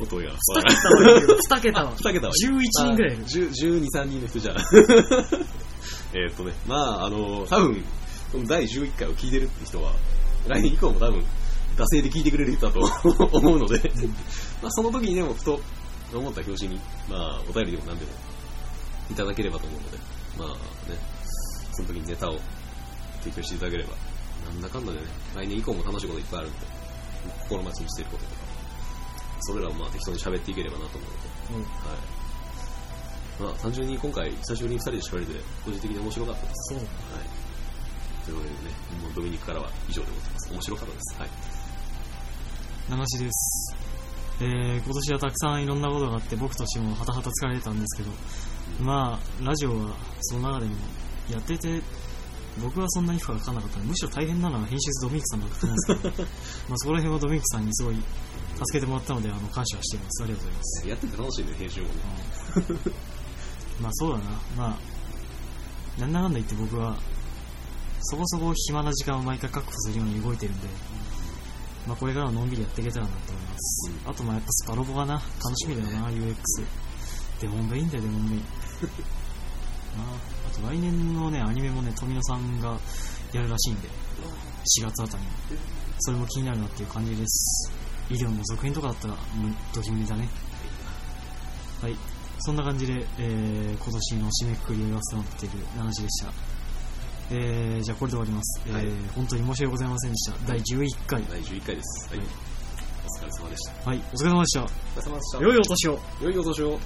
[0.00, 0.22] 音が。
[0.22, 1.38] 2桁はいるよ。
[1.50, 1.96] 2桁は。
[1.96, 3.24] 2桁は11人ぐらいいる。
[3.24, 4.56] 10 12、3人の人じゃん。
[6.14, 7.84] えーっとね、まあ、あの、多分、
[8.32, 9.94] この第11回を聞いてるって人は、
[10.46, 11.24] 来年以降も多分、
[11.76, 12.80] 惰性で聞いてくれる人だと
[13.32, 13.92] 思うので、
[14.62, 15.60] まあ、その時にでもふと
[16.12, 18.12] 思った表紙に、まあ、お便りでも何でも
[19.10, 19.98] いただければと思うので、
[20.38, 20.48] まあ
[20.90, 20.98] ね、
[21.72, 22.38] その時にネタを
[23.20, 23.94] 提供していただければ、
[24.46, 26.58] なんだかんだでね、来年以降も楽しいこといっぱいあるんで、
[27.48, 28.36] 心待ちにしていることとか、
[29.40, 32.22] それらをまあ適当に喋っていければなと思うので、はい。
[33.40, 36.74] まあ、単純に今回、久しぶりに2人で喋れて、個人的に面白かったです。
[36.74, 36.78] そう。
[36.78, 37.42] はい。
[38.24, 40.52] ということでね、もうドミニクからは以上でございます。
[40.52, 41.20] 面白かったです。
[41.20, 41.28] はい。
[42.90, 43.76] 流しです。
[44.40, 48.10] えー、今年はたくさんいろんなことがあって、僕としてもはたはた疲れてたんですけど、
[48.80, 50.76] まあ、ラジオはその中でも
[51.30, 51.80] やってて、
[52.60, 56.10] 僕はそんなに負荷がかかんなかったので、むしろ大変なのは編集ドミニクさんだったんですけど、
[56.68, 58.04] まあそこら辺はドミニクさんにすごい助
[58.72, 60.22] けてもらったので、あの感謝はしています。
[60.22, 60.88] ありがとうございます。
[60.88, 61.94] やってて楽しいね、編集もね。
[63.80, 64.24] まあそうだな、
[64.56, 64.78] ま
[65.98, 66.98] あ、なんだかんだ言って僕は、
[68.02, 70.68] そこそこ暇な時間を毎回確保するように動いてるんで、
[71.86, 73.90] まあこれからはのんびりやっていけたらなと思います。
[73.90, 76.36] うんあとまあやっぱスパロボがな、楽しみだよな、UX。
[77.40, 78.38] デモンがいいんだよ、デモンがい
[79.98, 82.78] あ、あと来年のね、アニメもね、富野さんが
[83.32, 83.88] やるらしいんで、
[84.80, 85.30] 4月あたりに。
[86.00, 87.72] それも気になるなっていう感じです。
[88.10, 90.28] 医療の続編とかだったら、もうドキュメンだね。
[91.80, 91.96] はい。
[92.40, 96.32] そんな感じで、えー今年の締めくくりを言わせてもらっている話でした。
[97.30, 98.70] えー、じゃあこれで終わります。
[98.70, 100.36] はいえー、本当に申し訳ございませんでした。
[100.46, 101.24] 第11回。
[101.30, 102.08] 第11回です。
[102.10, 102.18] はい。
[102.18, 102.28] はい
[103.04, 103.90] お疲れ様でした。
[103.90, 104.62] はい、お疲れ様でした。
[104.62, 105.42] お疲れ様でした。
[105.42, 105.98] 良いお年を。
[106.22, 106.80] 良いお年を。